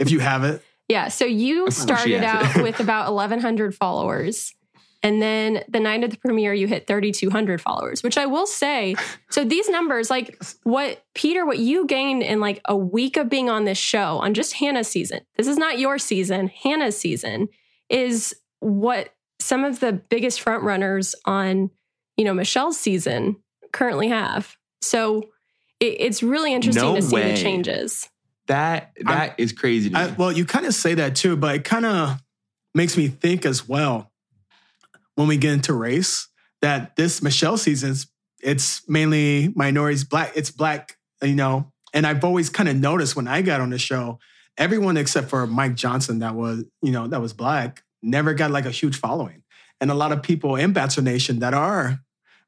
if 0.00 0.10
you 0.10 0.18
have 0.20 0.42
it? 0.44 0.62
Yeah. 0.88 1.08
So 1.08 1.24
you 1.24 1.68
started 1.72 2.22
out 2.22 2.62
with 2.62 2.78
about 2.86 3.12
1,100 3.12 3.74
followers. 3.74 4.54
And 5.02 5.22
then 5.22 5.62
the 5.68 5.80
night 5.80 6.02
of 6.04 6.10
the 6.10 6.16
premiere, 6.16 6.54
you 6.54 6.66
hit 6.66 6.86
3,200 6.86 7.60
followers, 7.60 8.02
which 8.02 8.18
I 8.18 8.26
will 8.26 8.46
say. 8.46 8.94
So 9.28 9.44
these 9.44 9.68
numbers, 9.68 10.08
like 10.08 10.42
what 10.62 11.04
Peter, 11.14 11.44
what 11.44 11.58
you 11.58 11.86
gained 11.86 12.22
in 12.22 12.40
like 12.40 12.62
a 12.64 12.74
week 12.74 13.18
of 13.18 13.28
being 13.28 13.50
on 13.50 13.66
this 13.66 13.76
show 13.76 14.16
on 14.18 14.32
just 14.32 14.54
Hannah's 14.54 14.88
season, 14.88 15.20
this 15.36 15.46
is 15.46 15.58
not 15.58 15.78
your 15.78 15.98
season, 15.98 16.48
Hannah's 16.48 16.96
season, 16.96 17.48
is 17.90 18.34
what 18.60 19.10
some 19.38 19.62
of 19.62 19.80
the 19.80 19.92
biggest 19.92 20.40
front 20.40 20.62
runners 20.62 21.14
on, 21.26 21.70
you 22.16 22.24
know, 22.24 22.32
Michelle's 22.32 22.80
season 22.80 23.36
currently 23.72 24.08
have. 24.08 24.56
So 24.80 25.24
it, 25.80 25.96
it's 25.98 26.22
really 26.22 26.54
interesting 26.54 26.82
No 26.82 26.96
to 26.96 27.02
see 27.02 27.14
way. 27.14 27.32
the 27.32 27.36
changes. 27.36 28.08
That 28.46 28.92
that 29.04 29.34
is 29.38 29.52
crazy 29.52 29.90
to 29.90 29.94
me. 29.94 30.00
I, 30.00 30.06
well, 30.12 30.32
you 30.32 30.46
kind 30.46 30.64
of 30.64 30.72
say 30.72 30.94
that 30.94 31.14
too, 31.14 31.36
but 31.36 31.56
it 31.56 31.64
kind 31.64 31.84
of 31.84 32.22
makes 32.74 32.96
me 32.96 33.08
think 33.08 33.44
as 33.44 33.68
well 33.68 34.10
when 35.16 35.26
we 35.26 35.36
get 35.36 35.52
into 35.52 35.74
race 35.74 36.28
that 36.62 36.96
this 36.96 37.20
Michelle 37.22 37.56
season's 37.58 38.06
it's 38.40 38.88
mainly 38.88 39.52
minorities, 39.56 40.04
black. 40.04 40.32
It's 40.36 40.50
black, 40.50 40.96
you 41.22 41.34
know. 41.34 41.72
And 41.92 42.06
I've 42.06 42.24
always 42.24 42.50
kind 42.50 42.68
of 42.68 42.76
noticed 42.76 43.16
when 43.16 43.26
I 43.26 43.42
got 43.42 43.60
on 43.60 43.70
the 43.70 43.78
show, 43.78 44.18
everyone 44.56 44.96
except 44.96 45.30
for 45.30 45.46
Mike 45.46 45.74
Johnson, 45.74 46.20
that 46.20 46.34
was 46.34 46.64
you 46.82 46.92
know 46.92 47.08
that 47.08 47.20
was 47.20 47.32
black, 47.32 47.82
never 48.02 48.34
got 48.34 48.50
like 48.50 48.66
a 48.66 48.70
huge 48.70 48.96
following. 48.96 49.42
And 49.80 49.90
a 49.90 49.94
lot 49.94 50.12
of 50.12 50.22
people 50.22 50.56
in 50.56 50.72
Bachelor 50.72 51.02
Nation 51.02 51.40
that 51.40 51.54
are 51.54 51.98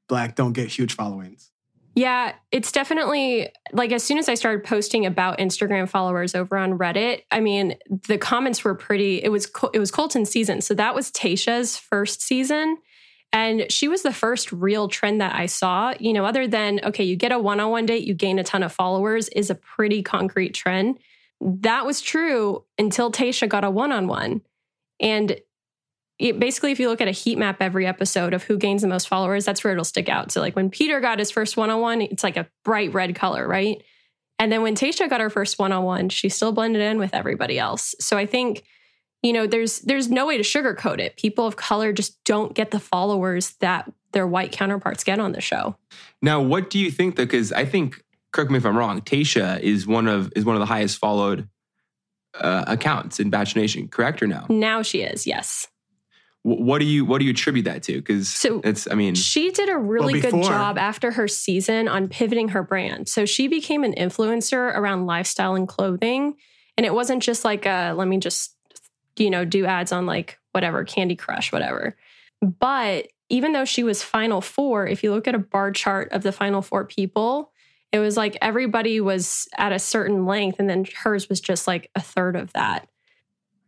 black 0.09 0.35
don't 0.35 0.53
get 0.53 0.69
huge 0.69 0.95
followings. 0.95 1.51
Yeah, 1.99 2.35
it's 2.53 2.71
definitely 2.71 3.51
like 3.73 3.91
as 3.91 4.05
soon 4.05 4.19
as 4.19 4.29
I 4.29 4.35
started 4.35 4.63
posting 4.63 5.05
about 5.05 5.39
Instagram 5.39 5.89
followers 5.89 6.37
over 6.37 6.57
on 6.57 6.79
Reddit, 6.79 7.23
I 7.33 7.41
mean, 7.41 7.75
the 8.07 8.19
comments 8.19 8.63
were 8.63 8.77
pretty 8.77 9.21
it 9.21 9.33
was 9.33 9.51
it 9.75 9.81
was 9.81 9.91
Colton's 9.91 10.31
season. 10.31 10.61
So 10.61 10.75
that 10.75 10.95
was 10.95 11.11
Tayshia's 11.11 11.77
first 11.77 12.23
season 12.23 12.77
and 13.33 13.67
she 13.69 13.89
was 13.89 14.03
the 14.03 14.13
first 14.13 14.53
real 14.53 14.87
trend 14.87 15.21
that 15.21 15.35
I 15.35 15.47
saw, 15.47 15.93
you 15.99 16.13
know, 16.13 16.25
other 16.25 16.47
than 16.47 16.79
okay, 16.85 17.03
you 17.03 17.17
get 17.17 17.33
a 17.33 17.39
one-on-one 17.41 17.87
date, 17.87 18.05
you 18.05 18.15
gain 18.15 18.39
a 18.39 18.45
ton 18.45 18.63
of 18.63 18.73
followers 18.73 19.27
is 19.31 19.51
a 19.51 19.57
pretty 19.57 20.05
concrete 20.05 20.55
trend. 20.55 21.01
That 21.41 21.85
was 21.85 22.01
true 22.01 22.65
until 22.79 23.11
Tayshia 23.11 23.49
got 23.49 23.65
a 23.65 23.71
one-on-one. 23.71 24.43
And 25.01 25.41
it, 26.19 26.41
basically, 26.41 26.73
if 26.73 26.81
you 26.81 26.89
look 26.89 27.01
at 27.01 27.09
a 27.09 27.13
heat 27.13 27.39
map 27.39 27.59
every 27.61 27.87
episode 27.87 28.35
of 28.35 28.43
who 28.43 28.57
gains 28.57 28.83
the 28.83 28.89
most 28.89 29.07
followers, 29.07 29.45
that's 29.45 29.63
where 29.63 29.73
it'll 29.73 29.85
stick 29.85 30.09
out. 30.09 30.33
So, 30.33 30.41
like 30.41 30.57
when 30.57 30.69
Peter 30.69 31.01
got 31.01 31.19
his 31.19 31.31
first 31.31 31.57
one 31.57 31.71
on 31.71 31.81
one, 31.81 32.03
it's 32.03 32.25
like 32.25 32.37
a 32.37 32.49
bright 32.65 32.93
red 32.93 33.15
color, 33.15 33.47
right? 33.47 33.83
And 34.39 34.53
then 34.53 34.63
when 34.63 34.75
Tayshia 34.75 35.09
got 35.09 35.21
her 35.21 35.31
first 35.31 35.59
one 35.59 35.73
on 35.73 35.85
one, 35.85 36.09
she 36.09 36.29
still 36.29 36.53
blended 36.53 36.83
in 36.83 36.99
with 36.99 37.15
everybody 37.15 37.59
else. 37.59 37.95
So 38.01 38.17
I 38.17 38.27
think, 38.27 38.65
you 39.23 39.33
know, 39.33 39.47
there's 39.47 39.81
there's 39.81 40.09
no 40.09 40.27
way 40.27 40.37
to 40.37 40.43
sugarcoat 40.43 41.01
it. 41.01 41.17
People 41.17 41.47
of 41.47 41.57
color 41.57 41.93
just 41.93 42.23
don't 42.25 42.55
get 42.55 42.71
the 42.71 42.81
followers 42.81 43.55
that 43.61 43.91
their 44.13 44.27
white 44.27 44.53
counterparts 44.53 45.05
get 45.05 45.19
on 45.21 45.33
the 45.33 45.41
show. 45.41 45.77
Now, 46.23 46.41
what 46.41 46.71
do 46.71 46.79
you 46.79 46.91
think? 46.91 47.17
though? 47.17 47.25
Because 47.25 47.53
I 47.53 47.65
think, 47.65 48.03
correct 48.33 48.51
me 48.51 48.59
if 48.59 48.67
I'm 48.67 48.77
wrong. 48.77 49.01
Tayshia 49.01 49.61
is 49.61 49.87
one 49.87 50.09
of 50.09 50.33
is 50.35 50.45
one 50.45 50.57
of 50.57 50.61
the 50.61 50.67
highest 50.67 50.99
followed 50.99 51.49
uh, 52.35 52.65
accounts 52.67 53.21
in 53.21 53.31
Bach 53.31 53.55
Nation. 53.55 53.89
Correct 53.89 54.23
or 54.23 54.27
no? 54.27 54.47
Now 54.49 54.83
she 54.83 55.03
is, 55.03 55.27
yes. 55.27 55.69
Wh- 56.43 56.61
What 56.61 56.79
do 56.79 56.85
you 56.85 57.05
what 57.05 57.19
do 57.19 57.25
you 57.25 57.31
attribute 57.33 57.65
that 57.67 57.83
to? 57.85 57.95
Because 57.97 58.29
So- 58.29 58.61
it's 58.65 58.89
I 58.91 58.95
mean 58.95 59.15
She 59.15 59.51
did 59.51 59.69
a 59.69 59.77
really 59.79 60.21
Well, 60.21 60.31
good 60.31 60.43
job 60.43 60.79
after 60.79 61.11
her 61.13 61.29
season 61.29 61.89
on 61.89 62.09
pivoting 62.09 62.49
her 62.49 62.63
brand. 62.63 63.09
So 63.09 63.25
she 63.25 63.49
became 63.49 63.85
an 63.85 63.95
influencer 63.95 64.75
around 64.77 65.07
lifestyle 65.07 65.55
and 65.55 65.67
clothing. 65.69 66.37
And 66.77 66.87
it 66.87 66.95
wasn't 66.95 67.23
just 67.23 67.45
like 67.45 67.67
a, 67.67 67.93
let 67.97 68.07
me 68.07 68.19
just, 68.19 68.55
you 69.17 69.31
know, 69.31 69.45
do 69.45 69.67
ads 69.67 69.91
on 69.91 70.07
like 70.07 70.39
whatever, 70.53 70.85
Candy 70.85 71.17
Crush, 71.17 71.51
whatever. 71.53 71.97
But 72.41 73.09
even 73.29 73.53
though 73.53 73.65
she 73.65 73.83
was 73.83 74.03
final 74.03 74.41
four, 74.41 74.87
if 74.87 75.03
you 75.03 75.13
look 75.13 75.27
at 75.27 75.35
a 75.35 75.39
bar 75.41 75.73
chart 75.73 76.13
of 76.13 76.23
the 76.23 76.31
final 76.33 76.63
four 76.63 76.85
people, 76.85 77.51
it 77.91 77.99
was 77.99 78.17
like 78.17 78.39
everybody 78.41 79.01
was 79.01 79.49
at 79.59 79.73
a 79.73 79.79
certain 79.79 80.25
length 80.25 80.61
and 80.61 80.71
then 80.71 80.85
hers 81.03 81.29
was 81.29 81.41
just 81.41 81.67
like 81.67 81.91
a 81.97 82.01
third 82.01 82.37
of 82.37 82.53
that. 82.53 82.89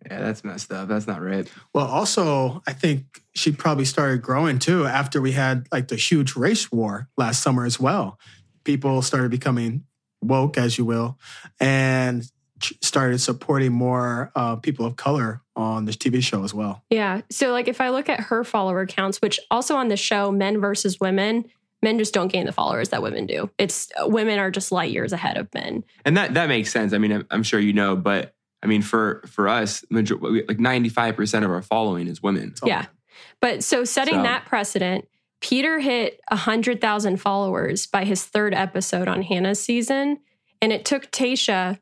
Yeah, 0.07 0.21
that's 0.21 0.45
messed 0.45 0.73
up. 0.73 0.89
That's 0.89 1.07
not 1.07 1.23
right. 1.23 1.51
Well, 1.75 1.87
also, 1.87 2.63
I 2.67 2.73
think 2.73 3.23
she 3.35 3.53
probably 3.53 3.85
started 3.85 4.23
growing 4.23 4.59
too 4.59 4.87
after 4.87 5.21
we 5.21 5.33
had 5.33 5.67
like 5.73 5.89
the 5.89 5.97
huge 5.97 6.37
race 6.37 6.71
war 6.73 7.09
last 7.17 7.43
summer 7.43 7.65
as 7.65 7.79
well. 7.79 8.19
People 8.65 9.03
started 9.03 9.31
becoming 9.31 9.85
woke, 10.23 10.59
as 10.59 10.79
you 10.79 10.85
will, 10.85 11.19
and 11.59 12.31
started 12.83 13.19
supporting 13.21 13.73
more 13.73 14.31
uh, 14.35 14.57
people 14.57 14.87
of 14.87 14.97
color 14.97 15.43
on 15.57 15.85
this 15.85 15.97
TV 15.97 16.23
show 16.23 16.45
as 16.45 16.55
well. 16.55 16.83
Yeah. 16.91 17.23
So, 17.31 17.53
like, 17.53 17.69
if 17.69 17.81
I 17.81 17.91
look 17.91 18.09
at 18.09 18.21
her 18.21 18.45
follower 18.45 18.87
counts, 18.87 19.21
which 19.21 19.41
also 19.51 19.77
on 19.77 19.89
the 19.89 19.97
show, 19.97 20.31
men 20.31 20.61
versus 20.61 20.99
women, 21.01 21.45
men 21.83 21.99
just 21.99 22.15
don't 22.15 22.29
gain 22.29 22.47
the 22.47 22.53
followers 22.53 22.91
that 22.91 23.03
women 23.03 23.27
do. 23.27 23.51
It's 23.59 23.91
uh, 24.01 24.07
women 24.07 24.39
are 24.39 24.51
just 24.51 24.73
light 24.73 24.91
years 24.91 25.13
ahead 25.13 25.37
of 25.37 25.53
men. 25.55 25.85
And 26.05 26.17
that 26.17 26.35
that 26.35 26.49
makes 26.49 26.71
sense. 26.71 26.93
I 26.93 26.99
mean, 26.99 27.13
I'm, 27.13 27.27
I'm 27.31 27.43
sure 27.43 27.61
you 27.61 27.73
know, 27.73 27.97
but 27.97 28.35
I 28.63 28.67
mean, 28.67 28.83
for 28.83 29.23
for 29.27 29.49
us, 29.49 29.85
major, 29.91 30.17
like 30.17 30.61
95 30.61 31.17
percent 31.17 31.45
of 31.45 31.51
our 31.51 31.63
following 31.63 32.07
is 32.07 32.23
women. 32.23 32.55
Yeah. 32.65 32.87
But 33.41 33.65
so 33.65 33.85
setting 33.85 34.15
So- 34.17 34.23
that 34.23 34.45
precedent, 34.47 35.07
Peter 35.41 35.79
hit 35.81 36.21
100,000 36.31 37.17
followers 37.17 37.87
by 37.87 38.05
his 38.05 38.25
third 38.25 38.53
episode 38.53 39.09
on 39.09 39.23
Hannah's 39.23 39.61
season. 39.61 40.19
And 40.61 40.73
it 40.73 40.85
took 40.85 41.11
Tayshia 41.11 41.79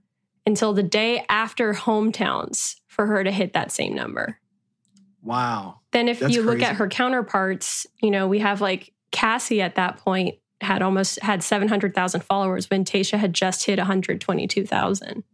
until 0.47 0.73
the 0.73 0.85
day 0.85 1.25
after 1.29 1.75
hometowns 1.75 2.77
for 2.87 3.07
her 3.07 3.25
to 3.25 3.33
hit 3.33 3.53
that 3.55 3.73
same 3.73 3.95
number. 3.95 4.39
Wow. 5.23 5.81
Then 5.91 6.07
if 6.09 6.21
That's 6.21 6.35
you 6.35 6.43
look 6.43 6.59
crazy. 6.59 6.67
at 6.67 6.77
her 6.77 6.87
counterparts, 6.89 7.87
you 8.01 8.11
know, 8.13 8.29
we 8.29 8.39
have 8.39 8.61
like 8.61 8.93
Cassie 9.11 9.61
at 9.61 9.75
that 9.75 9.97
point 9.97 10.37
had 10.61 10.81
almost 10.83 11.21
had 11.23 11.43
700,000 11.43 12.21
followers 12.23 12.71
when 12.71 12.85
Tayshia 12.85 13.19
had 13.19 13.33
just 13.35 13.65
hit 13.65 13.79
122,000. 13.79 15.25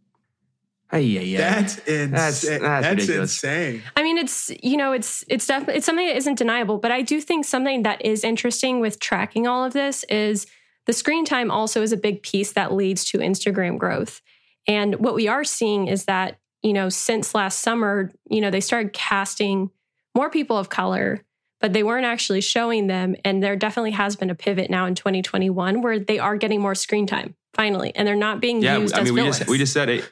Hey, 0.91 1.01
yeah, 1.01 1.21
yeah. 1.21 1.37
That's 1.61 1.77
insane. 1.79 2.11
That's- 2.11 2.41
That's, 2.41 2.61
that's 2.61 2.87
ridiculous. 2.89 3.43
insane. 3.43 3.83
I 3.95 4.03
mean, 4.03 4.17
it's 4.17 4.51
you 4.61 4.77
know, 4.77 4.91
it's 4.91 5.23
it's 5.27 5.47
definitely 5.47 5.75
it's 5.75 5.85
something 5.85 6.05
that 6.07 6.15
isn't 6.17 6.37
deniable. 6.37 6.77
But 6.77 6.91
I 6.91 7.01
do 7.01 7.19
think 7.21 7.45
something 7.45 7.83
that 7.83 8.05
is 8.05 8.23
interesting 8.23 8.79
with 8.79 8.99
tracking 8.99 9.47
all 9.47 9.63
of 9.65 9.73
this 9.73 10.03
is 10.05 10.47
the 10.85 10.93
screen 10.93 11.25
time 11.25 11.49
also 11.49 11.81
is 11.81 11.91
a 11.91 11.97
big 11.97 12.21
piece 12.21 12.51
that 12.53 12.71
leads 12.73 13.03
to 13.05 13.17
Instagram 13.17 13.77
growth. 13.77 14.21
And 14.67 14.95
what 14.95 15.15
we 15.15 15.27
are 15.27 15.43
seeing 15.43 15.87
is 15.87 16.05
that 16.05 16.39
you 16.61 16.73
know, 16.73 16.89
since 16.89 17.35
last 17.35 17.59
summer, 17.59 18.11
you 18.27 18.41
know, 18.41 18.49
they 18.49 18.59
started 18.61 18.91
casting 18.91 19.69
more 20.15 20.31
people 20.31 20.57
of 20.57 20.67
color, 20.69 21.23
but 21.61 21.73
they 21.73 21.83
weren't 21.83 22.05
actually 22.07 22.41
showing 22.41 22.87
them. 22.87 23.15
And 23.23 23.43
there 23.43 23.55
definitely 23.55 23.91
has 23.91 24.15
been 24.15 24.31
a 24.31 24.35
pivot 24.35 24.71
now 24.71 24.87
in 24.87 24.95
2021 24.95 25.83
where 25.83 25.99
they 25.99 26.17
are 26.17 26.37
getting 26.37 26.61
more 26.61 26.73
screen 26.73 27.05
time 27.05 27.35
finally, 27.53 27.91
and 27.95 28.07
they're 28.07 28.15
not 28.15 28.41
being 28.41 28.61
yeah, 28.63 28.77
used 28.77 28.95
I 28.95 28.99
as 29.01 29.05
mean, 29.05 29.13
we 29.13 29.19
villains. 29.21 29.37
just 29.39 29.49
we 29.49 29.57
just 29.59 29.73
said 29.73 29.89
it. 29.89 30.11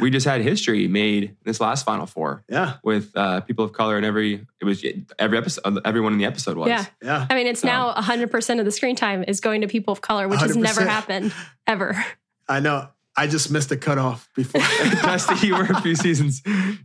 We 0.00 0.10
just 0.10 0.26
had 0.26 0.40
history 0.40 0.88
made 0.88 1.36
this 1.44 1.60
last 1.60 1.84
Final 1.84 2.06
Four 2.06 2.44
Yeah. 2.48 2.74
with 2.82 3.10
uh, 3.16 3.40
people 3.42 3.64
of 3.64 3.72
color, 3.72 3.96
and 3.96 4.04
every 4.06 4.46
it 4.60 4.64
was 4.64 4.84
every 5.18 5.38
episode, 5.38 5.80
everyone 5.84 6.12
in 6.12 6.18
the 6.18 6.24
episode 6.24 6.56
was. 6.56 6.68
Yeah. 6.68 6.84
Yeah. 7.02 7.26
I 7.28 7.34
mean, 7.34 7.46
it's 7.46 7.60
So- 7.60 7.68
now 7.68 7.92
100% 7.94 8.58
of 8.58 8.64
the 8.64 8.72
screen 8.72 8.96
time 8.96 9.24
is 9.26 9.40
going 9.40 9.60
to 9.62 9.68
people 9.68 9.92
of 9.92 10.00
color, 10.00 10.28
which 10.28 10.40
has 10.40 10.56
never 10.56 10.84
happened 10.84 11.32
ever. 11.66 12.02
I 12.48 12.60
know. 12.60 12.88
I 13.14 13.26
just 13.26 13.50
missed 13.50 13.68
the 13.68 13.76
cutoff 13.76 14.26
before. 14.34 14.60
Dusty, 15.02 15.46
you 15.48 15.54
were 15.54 15.64
a 15.64 15.80
few 15.82 15.94
seasons 15.94 16.40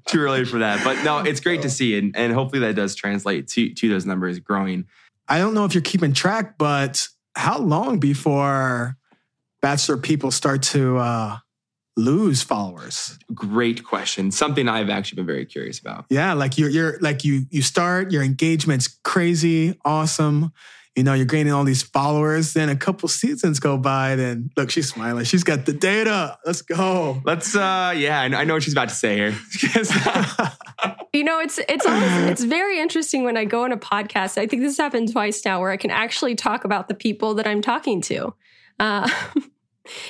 too 0.07 0.19
early 0.19 0.43
for 0.43 0.59
that, 0.59 0.83
but 0.83 1.01
no, 1.05 1.19
it's 1.19 1.39
great 1.39 1.61
to 1.61 1.69
see, 1.69 1.97
and, 1.97 2.13
and 2.17 2.33
hopefully 2.33 2.59
that 2.61 2.75
does 2.75 2.95
translate 2.95 3.47
to 3.49 3.73
to 3.73 3.87
those 3.87 4.05
numbers 4.05 4.39
growing. 4.39 4.85
I 5.29 5.39
don't 5.39 5.53
know 5.53 5.63
if 5.63 5.73
you're 5.73 5.81
keeping 5.81 6.11
track, 6.11 6.57
but 6.57 7.07
how 7.35 7.59
long 7.59 7.99
before 7.99 8.97
Bachelor 9.61 9.95
people 9.97 10.31
start 10.31 10.63
to 10.63 10.97
uh, 10.97 11.37
lose 11.97 12.43
followers? 12.43 13.17
Great 13.33 13.83
question. 13.83 14.31
Something 14.31 14.69
I've 14.69 14.89
actually 14.89 15.17
been 15.17 15.25
very 15.25 15.45
curious 15.45 15.79
about. 15.79 16.05
Yeah, 16.09 16.33
like 16.33 16.57
you're 16.57 16.69
you're 16.69 16.97
like 16.99 17.25
you 17.25 17.45
you 17.49 17.61
start 17.61 18.11
your 18.11 18.23
engagement's 18.23 18.87
crazy, 19.03 19.77
awesome. 19.83 20.53
You 20.95 21.03
know, 21.03 21.13
you're 21.13 21.25
gaining 21.27 21.53
all 21.53 21.63
these 21.63 21.83
followers. 21.83 22.53
Then 22.53 22.69
a 22.69 22.75
couple 22.75 23.07
seasons 23.07 23.59
go 23.59 23.77
by. 23.77 24.15
Then 24.15 24.49
look, 24.57 24.71
she's 24.71 24.91
smiling. 24.91 25.25
She's 25.25 25.43
got 25.43 25.65
the 25.67 25.73
data. 25.73 26.39
Let's 26.43 26.63
go. 26.63 27.21
Let's, 27.23 27.55
uh, 27.55 27.93
yeah, 27.95 28.21
I 28.21 28.45
know, 28.45 28.55
what 28.55 28.63
she's 28.63 28.73
about 28.73 28.89
to 28.89 28.95
say 28.95 29.15
here. 29.15 29.35
You 31.13 31.23
know, 31.23 31.39
it's 31.39 31.57
it's 31.67 31.83
always 31.83 32.11
it's 32.29 32.43
very 32.43 32.79
interesting 32.79 33.23
when 33.23 33.37
I 33.37 33.45
go 33.45 33.63
on 33.63 33.71
a 33.71 33.77
podcast. 33.77 34.37
I 34.37 34.45
think 34.45 34.61
this 34.61 34.73
has 34.73 34.77
happened 34.77 35.11
twice 35.11 35.43
now, 35.43 35.59
where 35.59 35.71
I 35.71 35.77
can 35.77 35.89
actually 35.89 36.35
talk 36.35 36.63
about 36.63 36.89
the 36.89 36.93
people 36.93 37.33
that 37.35 37.47
I'm 37.47 37.61
talking 37.61 38.01
to. 38.01 38.35
Uh, 38.79 39.09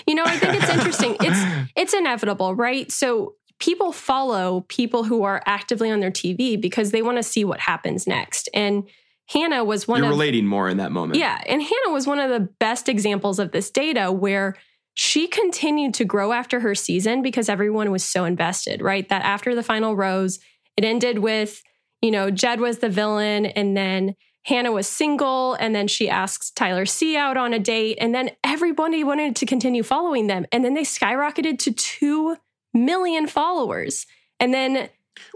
you 0.06 0.16
know, 0.16 0.24
I 0.26 0.38
think 0.38 0.56
it's 0.56 0.70
interesting. 0.70 1.16
It's 1.22 1.70
it's 1.76 1.94
inevitable, 1.94 2.56
right? 2.56 2.92
So 2.92 3.36
people 3.60 3.92
follow 3.92 4.66
people 4.68 5.04
who 5.04 5.24
are 5.24 5.42
actively 5.46 5.90
on 5.90 6.00
their 6.00 6.12
TV 6.12 6.60
because 6.60 6.92
they 6.92 7.02
want 7.02 7.18
to 7.18 7.24
see 7.24 7.44
what 7.44 7.60
happens 7.60 8.06
next. 8.06 8.50
And 8.54 8.88
Hannah 9.30 9.64
was 9.64 9.88
one 9.88 10.00
You're 10.00 10.08
of 10.08 10.12
relating 10.12 10.46
more 10.46 10.70
in 10.70 10.78
that 10.78 10.92
moment. 10.92 11.20
Yeah. 11.20 11.42
And 11.48 11.62
Hannah 11.62 11.92
was 11.92 12.08
one 12.08 12.20
of 12.20 12.30
the 12.30 12.48
best 12.60 12.88
examples 12.88 13.40
of 13.40 13.52
this 13.52 13.70
data 13.72 14.12
where 14.12 14.56
she 14.94 15.28
continued 15.28 15.94
to 15.96 16.06
grow 16.06 16.32
after 16.32 16.60
her 16.60 16.74
season 16.74 17.22
because 17.22 17.50
everyone 17.50 17.92
was 17.92 18.04
so 18.04 18.26
invested, 18.26 18.82
right? 18.82 19.08
That 19.10 19.24
after 19.24 19.54
the 19.54 19.64
final 19.64 19.96
rose, 19.96 20.40
it 20.76 20.86
ended 20.86 21.20
with, 21.20 21.62
you 22.02 22.12
know, 22.12 22.32
Jed 22.32 22.60
was 22.60 22.80
the 22.80 22.90
villain 22.90 23.46
and 23.46 23.76
then 23.76 24.16
Hannah 24.48 24.72
was 24.72 24.88
single 24.88 25.56
and 25.56 25.76
then 25.76 25.90
she 25.90 26.10
asks 26.10 26.52
Tyler 26.52 26.86
C 26.86 27.18
out 27.18 27.36
on 27.36 27.54
a 27.54 27.60
date 27.60 27.98
and 28.00 28.16
then 28.16 28.30
everybody 28.46 29.04
wanted 29.04 29.36
to 29.36 29.46
continue 29.46 29.84
following 29.84 30.28
them 30.28 30.46
and 30.54 30.64
then 30.64 30.74
they 30.74 30.84
skyrocketed 30.84 31.60
to 31.60 31.74
2 31.74 32.38
million 32.74 33.28
followers. 33.28 34.06
And 34.40 34.54
then 34.54 34.90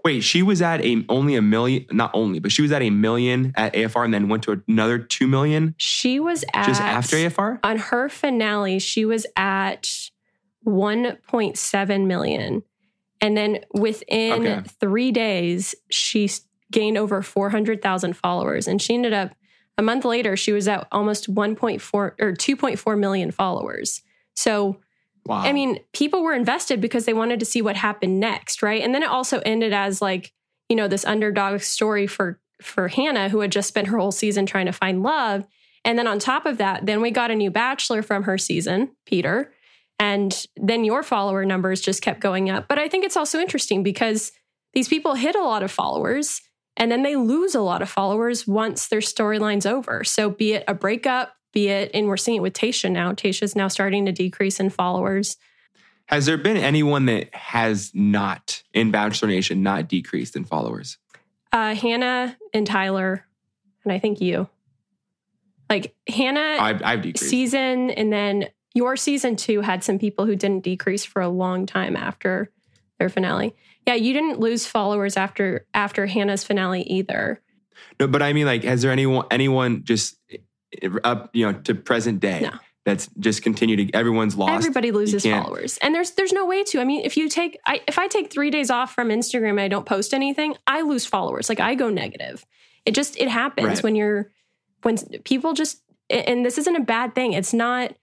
Wait, 0.06 0.22
she 0.22 0.44
was 0.44 0.62
at 0.62 0.80
a 0.86 1.04
only 1.10 1.36
a 1.36 1.42
million, 1.42 1.88
not 1.92 2.12
only, 2.14 2.40
but 2.40 2.52
she 2.52 2.62
was 2.62 2.72
at 2.72 2.82
a 2.84 2.90
million 2.90 3.52
at 3.56 3.74
AFR 3.74 4.06
and 4.06 4.14
then 4.14 4.30
went 4.30 4.44
to 4.44 4.62
another 4.68 5.00
two 5.00 5.28
million 5.28 5.74
she 5.78 6.20
was 6.20 6.46
at 6.54 6.68
just 6.68 6.82
after 6.82 7.16
AFR. 7.18 7.60
on 7.64 7.78
her 7.78 8.08
finale, 8.08 8.80
she 8.80 9.04
was 9.06 9.26
at 9.36 9.90
1.7 10.66 12.06
million. 12.06 12.64
And 13.20 13.36
then 13.38 13.60
within 13.74 14.48
Okay. 14.48 14.62
three 14.80 15.12
days, 15.12 15.76
she 15.90 16.30
gained 16.72 16.98
over 16.98 17.22
400,000 17.22 18.16
followers. 18.16 18.68
And 18.68 18.82
she 18.82 18.96
ended 18.96 19.14
up, 19.14 19.36
a 19.78 19.82
month 19.82 20.06
later, 20.06 20.36
she 20.36 20.52
was 20.52 20.68
at 20.68 20.88
almost 20.92 21.34
1.4 21.34 21.94
or 21.94 22.14
2.4 22.16 23.00
million 23.00 23.32
followers. 23.32 24.02
So, 24.36 24.80
Wow. 25.26 25.42
I 25.42 25.54
mean, 25.54 25.80
people 25.94 26.24
were 26.24 26.34
invested 26.34 26.82
because 26.82 27.06
they 27.06 27.14
wanted 27.14 27.40
to 27.42 27.46
see 27.46 27.62
what 27.62 27.76
happened 27.76 28.20
next, 28.20 28.64
right? 28.64 28.82
And 28.82 28.94
then 28.94 29.04
it 29.04 29.10
also 29.10 29.40
ended 29.46 29.72
as 29.72 30.02
like, 30.02 30.34
you 30.68 30.76
know, 30.76 30.88
this 30.88 31.06
underdog 31.06 31.62
story 31.62 32.08
for 32.08 32.40
for 32.62 32.88
Hannah 32.88 33.30
who 33.30 33.40
had 33.40 33.52
just 33.52 33.68
spent 33.68 33.88
her 33.88 33.98
whole 33.98 34.12
season 34.12 34.46
trying 34.46 34.68
to 34.68 34.72
find 34.72 35.02
love. 35.02 35.46
And 35.84 35.98
then 35.98 36.08
on 36.08 36.20
top 36.20 36.46
of 36.46 36.58
that, 36.58 36.86
then 36.86 37.02
we 37.02 37.10
got 37.10 37.32
a 37.32 37.36
new 37.36 37.50
bachelor 37.50 38.04
from 38.04 38.24
her 38.24 38.38
season, 38.38 38.92
Peter. 39.06 39.52
And 40.00 40.46
then 40.56 40.84
your 40.84 41.02
follower 41.02 41.44
numbers 41.44 41.82
just 41.82 42.02
kept 42.02 42.20
going 42.20 42.50
up. 42.50 42.68
But 42.68 42.78
I 42.78 42.88
think 42.88 43.04
it's 43.04 43.18
also 43.18 43.40
interesting 43.40 43.82
because 43.84 44.32
these 44.74 44.88
people 44.88 45.16
hit 45.16 45.36
a 45.36 45.44
lot 45.44 45.64
of 45.64 45.72
followers 45.72 46.42
and 46.78 46.92
then 46.92 47.04
they 47.04 47.16
lose 47.16 47.56
a 47.56 47.62
lot 47.62 47.82
of 47.82 47.90
followers 47.90 48.48
once 48.48 48.88
their 48.88 49.00
storyline's 49.00 49.66
over. 49.66 50.04
So 50.04 50.30
be 50.30 50.54
it 50.54 50.64
a 50.68 50.74
breakup, 50.74 51.36
be 51.54 51.68
it, 51.68 51.92
and 51.94 52.08
we're 52.08 52.18
seeing 52.18 52.38
it 52.38 52.42
with 52.42 52.54
Tayshia 52.54 52.92
now. 52.92 53.12
Tayshia's 53.12 53.56
now 53.56 53.68
starting 53.68 54.06
to 54.06 54.12
decrease 54.12 54.60
in 54.60 54.70
followers. 54.70 55.38
Has 56.06 56.26
there 56.26 56.38
been 56.38 56.58
anyone 56.58 57.06
that 57.06 57.34
has 57.34 57.92
not 57.94 58.64
in 58.74 58.92
Bachelor 58.92 59.30
Nation 59.30 59.64
not 59.64 59.88
decreased 59.88 60.36
in 60.36 60.44
followers? 60.44 60.98
Uh, 61.52 61.76
Hannah 61.76 62.38
and 62.54 62.66
Tyler, 62.66 63.26
and 63.84 63.94
I 63.94 64.00
think 64.00 64.22
you. 64.22 64.50
Like 65.70 65.96
Hannah 66.08 66.58
I've, 66.60 66.82
I've 66.84 67.02
decreased. 67.02 67.30
season, 67.30 67.92
and 67.92 68.12
then 68.12 68.50
your 68.74 68.98
season 68.98 69.36
two 69.36 69.62
had 69.62 69.84
some 69.84 70.00
people 70.00 70.26
who 70.26 70.36
didn't 70.36 70.64
decrease 70.64 71.06
for 71.06 71.22
a 71.22 71.30
long 71.30 71.66
time 71.66 71.96
after 71.96 72.52
their 73.00 73.10
finale. 73.10 73.56
Yeah, 73.88 73.96
you 73.96 74.14
didn't 74.14 74.40
lose 74.40 74.66
followers 74.66 75.18
after 75.18 75.66
after 75.74 76.06
Hannah's 76.06 76.44
finale 76.44 76.84
either. 76.84 77.42
no, 78.00 78.08
but 78.08 78.22
I 78.22 78.34
mean, 78.34 78.46
like, 78.46 78.64
has 78.64 78.82
there 78.82 78.92
anyone 78.92 79.26
anyone 79.32 79.84
just 79.84 80.18
up, 81.04 81.30
you 81.34 81.46
know, 81.52 81.60
to 81.62 81.76
present 81.76 82.20
day 82.20 82.42
No. 82.42 82.52
that's 82.86 83.10
just 83.20 83.42
continued 83.44 83.88
to 83.92 83.98
everyone's 83.98 84.36
lost? 84.36 84.54
Everybody 84.54 84.92
loses 84.92 85.26
followers, 85.26 85.78
and 85.82 85.94
there's 85.96 86.12
there's 86.12 86.32
no 86.34 86.46
way 86.46 86.64
to. 86.66 86.80
I 86.80 86.84
mean, 86.86 87.02
if 87.04 87.18
you 87.18 87.28
take 87.28 87.60
I, 87.66 87.82
if 87.88 87.98
I 87.98 88.08
take 88.08 88.32
three 88.32 88.50
days 88.52 88.70
off 88.70 88.94
from 88.94 89.10
Instagram 89.10 89.52
and 89.52 89.62
I 89.62 89.68
don't 89.68 89.86
post 89.86 90.14
anything, 90.14 90.56
I 90.68 90.82
lose 90.82 91.06
followers. 91.06 91.50
Like 91.50 91.60
I 91.60 91.76
go 91.76 91.90
negative. 91.90 92.46
It 92.86 92.94
just 92.96 93.18
it 93.18 93.28
happens 93.30 93.68
Right. 93.68 93.84
when 93.84 93.96
you're 93.96 94.32
when 94.84 94.98
people 95.26 95.54
just 95.54 95.82
and 96.10 96.46
this 96.46 96.58
isn't 96.58 96.76
a 96.76 96.82
bad 96.82 97.16
thing. 97.16 97.34
It's 97.34 97.54
not 97.54 97.96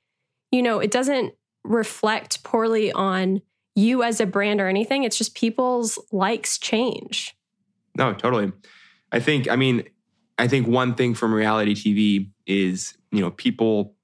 you 0.51 0.63
know 0.63 0.81
it 0.81 0.91
doesn't 0.91 1.35
reflect 1.65 2.43
poorly 2.45 2.91
on 2.93 3.43
you 3.79 4.03
as 4.03 4.21
a 4.21 4.27
brand 4.27 4.61
or 4.61 4.69
anything. 4.69 5.05
It's 5.05 5.17
just 5.17 5.35
people's 5.35 5.99
likes 6.13 6.59
change. 6.59 7.37
No, 7.97 8.13
totally. 8.13 8.53
I 9.13 9.21
think, 9.21 9.49
I 9.49 9.57
mean, 9.57 9.85
I 10.39 10.49
think 10.49 10.67
one 10.67 10.95
thing 10.95 11.15
from 11.15 11.33
reality 11.33 11.75
TV 11.75 12.31
is, 12.47 12.97
you 13.11 13.21
know, 13.21 13.31
people, 13.31 13.95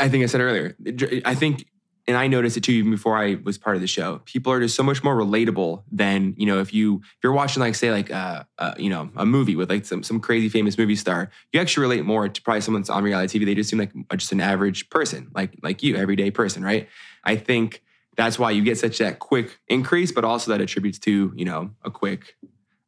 I 0.00 0.08
think 0.08 0.22
I 0.22 0.26
said 0.26 0.40
earlier, 0.40 0.76
I 1.24 1.34
think 1.34 1.66
and 2.06 2.16
I 2.16 2.26
noticed 2.26 2.56
it 2.56 2.64
too 2.64 2.72
even 2.72 2.90
before 2.90 3.16
I 3.16 3.36
was 3.44 3.58
part 3.58 3.76
of 3.76 3.82
the 3.82 3.86
show. 3.86 4.20
People 4.24 4.52
are 4.52 4.60
just 4.60 4.74
so 4.74 4.82
much 4.82 5.04
more 5.04 5.14
relatable 5.16 5.82
than 5.90 6.34
you 6.36 6.46
know 6.46 6.60
if 6.60 6.74
you 6.74 6.96
if 6.96 7.18
you're 7.22 7.32
watching 7.32 7.60
like 7.60 7.74
say 7.74 7.90
like 7.90 8.10
uh, 8.10 8.44
uh 8.58 8.74
you 8.76 8.90
know 8.90 9.10
a 9.16 9.24
movie 9.24 9.56
with 9.56 9.70
like 9.70 9.84
some 9.84 10.02
some 10.02 10.20
crazy 10.20 10.48
famous 10.48 10.76
movie 10.76 10.96
star. 10.96 11.30
You 11.52 11.60
actually 11.60 11.82
relate 11.82 12.04
more 12.04 12.28
to 12.28 12.42
probably 12.42 12.60
someone's 12.60 12.90
on 12.90 13.04
reality 13.04 13.38
TV. 13.38 13.44
They 13.44 13.54
just 13.54 13.70
seem 13.70 13.78
like 13.78 13.92
just 14.16 14.32
an 14.32 14.40
average 14.40 14.90
person, 14.90 15.30
like 15.34 15.56
like 15.62 15.82
you, 15.82 15.96
everyday 15.96 16.30
person, 16.30 16.64
right? 16.64 16.88
I 17.24 17.36
think 17.36 17.82
that's 18.16 18.38
why 18.38 18.50
you 18.50 18.62
get 18.62 18.78
such 18.78 18.98
that 18.98 19.18
quick 19.18 19.58
increase, 19.68 20.12
but 20.12 20.24
also 20.24 20.50
that 20.50 20.60
attributes 20.60 20.98
to 21.00 21.32
you 21.36 21.44
know 21.44 21.70
a 21.82 21.90
quick 21.90 22.36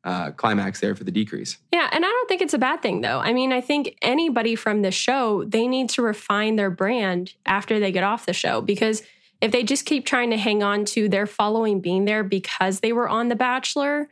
uh, 0.05 0.31
climax 0.33 0.81
there 0.81 0.95
for 0.95 1.05
the 1.05 1.11
decrease. 1.11 1.59
Yeah, 1.73 1.89
and 1.93 2.05
I 2.05 2.09
don't 2.25 2.29
think 2.29 2.41
it's 2.41 2.55
a 2.55 2.59
bad 2.59 2.81
thing 2.81 3.03
though. 3.03 3.21
I 3.21 3.35
mean, 3.35 3.53
I 3.53 3.61
think 3.61 3.99
anybody 4.01 4.55
from 4.57 4.81
the 4.81 4.91
show, 4.91 5.45
they 5.45 5.69
need 5.69 5.91
to 5.91 6.03
refine 6.03 6.57
their 6.57 6.71
brand 6.71 7.35
after 7.45 7.79
they 7.79 7.93
get 7.93 8.03
off 8.03 8.25
the 8.25 8.33
show 8.33 8.63
because 8.63 9.03
if 9.43 9.53
they 9.53 9.63
just 9.63 9.85
keep 9.85 10.07
trying 10.07 10.31
to 10.31 10.39
hang 10.39 10.63
on 10.63 10.87
to 10.87 11.07
their 11.07 11.27
following 11.27 11.83
being 11.83 12.07
there 12.07 12.25
because 12.25 12.81
they 12.81 12.95
were 12.95 13.11
on 13.11 13.29
The 13.29 13.37
Bachelor, 13.37 14.09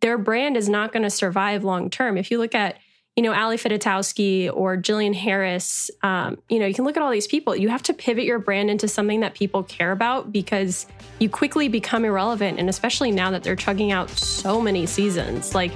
their 0.00 0.18
brand 0.18 0.56
is 0.56 0.68
not 0.68 0.92
going 0.92 1.04
to 1.04 1.10
survive 1.10 1.62
long 1.62 1.88
term. 1.88 2.18
If 2.18 2.32
you 2.32 2.38
look 2.38 2.54
at 2.54 2.78
you 3.16 3.22
know, 3.22 3.32
Ali 3.32 3.56
Fedotowsky 3.56 4.50
or 4.52 4.76
Jillian 4.76 5.14
Harris, 5.14 5.88
um, 6.02 6.36
you 6.48 6.58
know, 6.58 6.66
you 6.66 6.74
can 6.74 6.84
look 6.84 6.96
at 6.96 7.02
all 7.02 7.12
these 7.12 7.28
people. 7.28 7.54
You 7.54 7.68
have 7.68 7.82
to 7.84 7.94
pivot 7.94 8.24
your 8.24 8.40
brand 8.40 8.70
into 8.70 8.88
something 8.88 9.20
that 9.20 9.34
people 9.34 9.62
care 9.62 9.92
about 9.92 10.32
because 10.32 10.86
you 11.20 11.28
quickly 11.28 11.68
become 11.68 12.04
irrelevant. 12.04 12.58
And 12.58 12.68
especially 12.68 13.12
now 13.12 13.30
that 13.30 13.44
they're 13.44 13.54
chugging 13.54 13.92
out 13.92 14.10
so 14.10 14.60
many 14.60 14.84
seasons, 14.86 15.54
like 15.54 15.70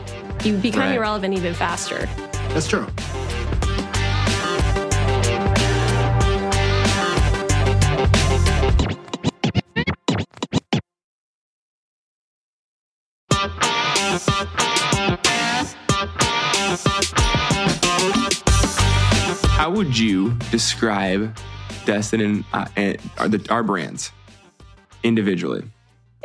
you 0.45 0.57
become 0.57 0.81
right. 0.81 0.97
irrelevant 0.97 1.35
even 1.35 1.55
faster. 1.55 2.09
That's 2.49 2.67
true. 2.67 2.87
How 19.59 19.71
would 19.71 19.99
you 19.99 20.35
describe 20.53 21.37
Dustin 21.85 22.21
and, 22.21 22.45
uh, 22.53 22.69
and 22.77 22.97
our, 23.19 23.29
the, 23.29 23.45
our 23.51 23.65
brands 23.65 24.13
individually? 25.03 25.65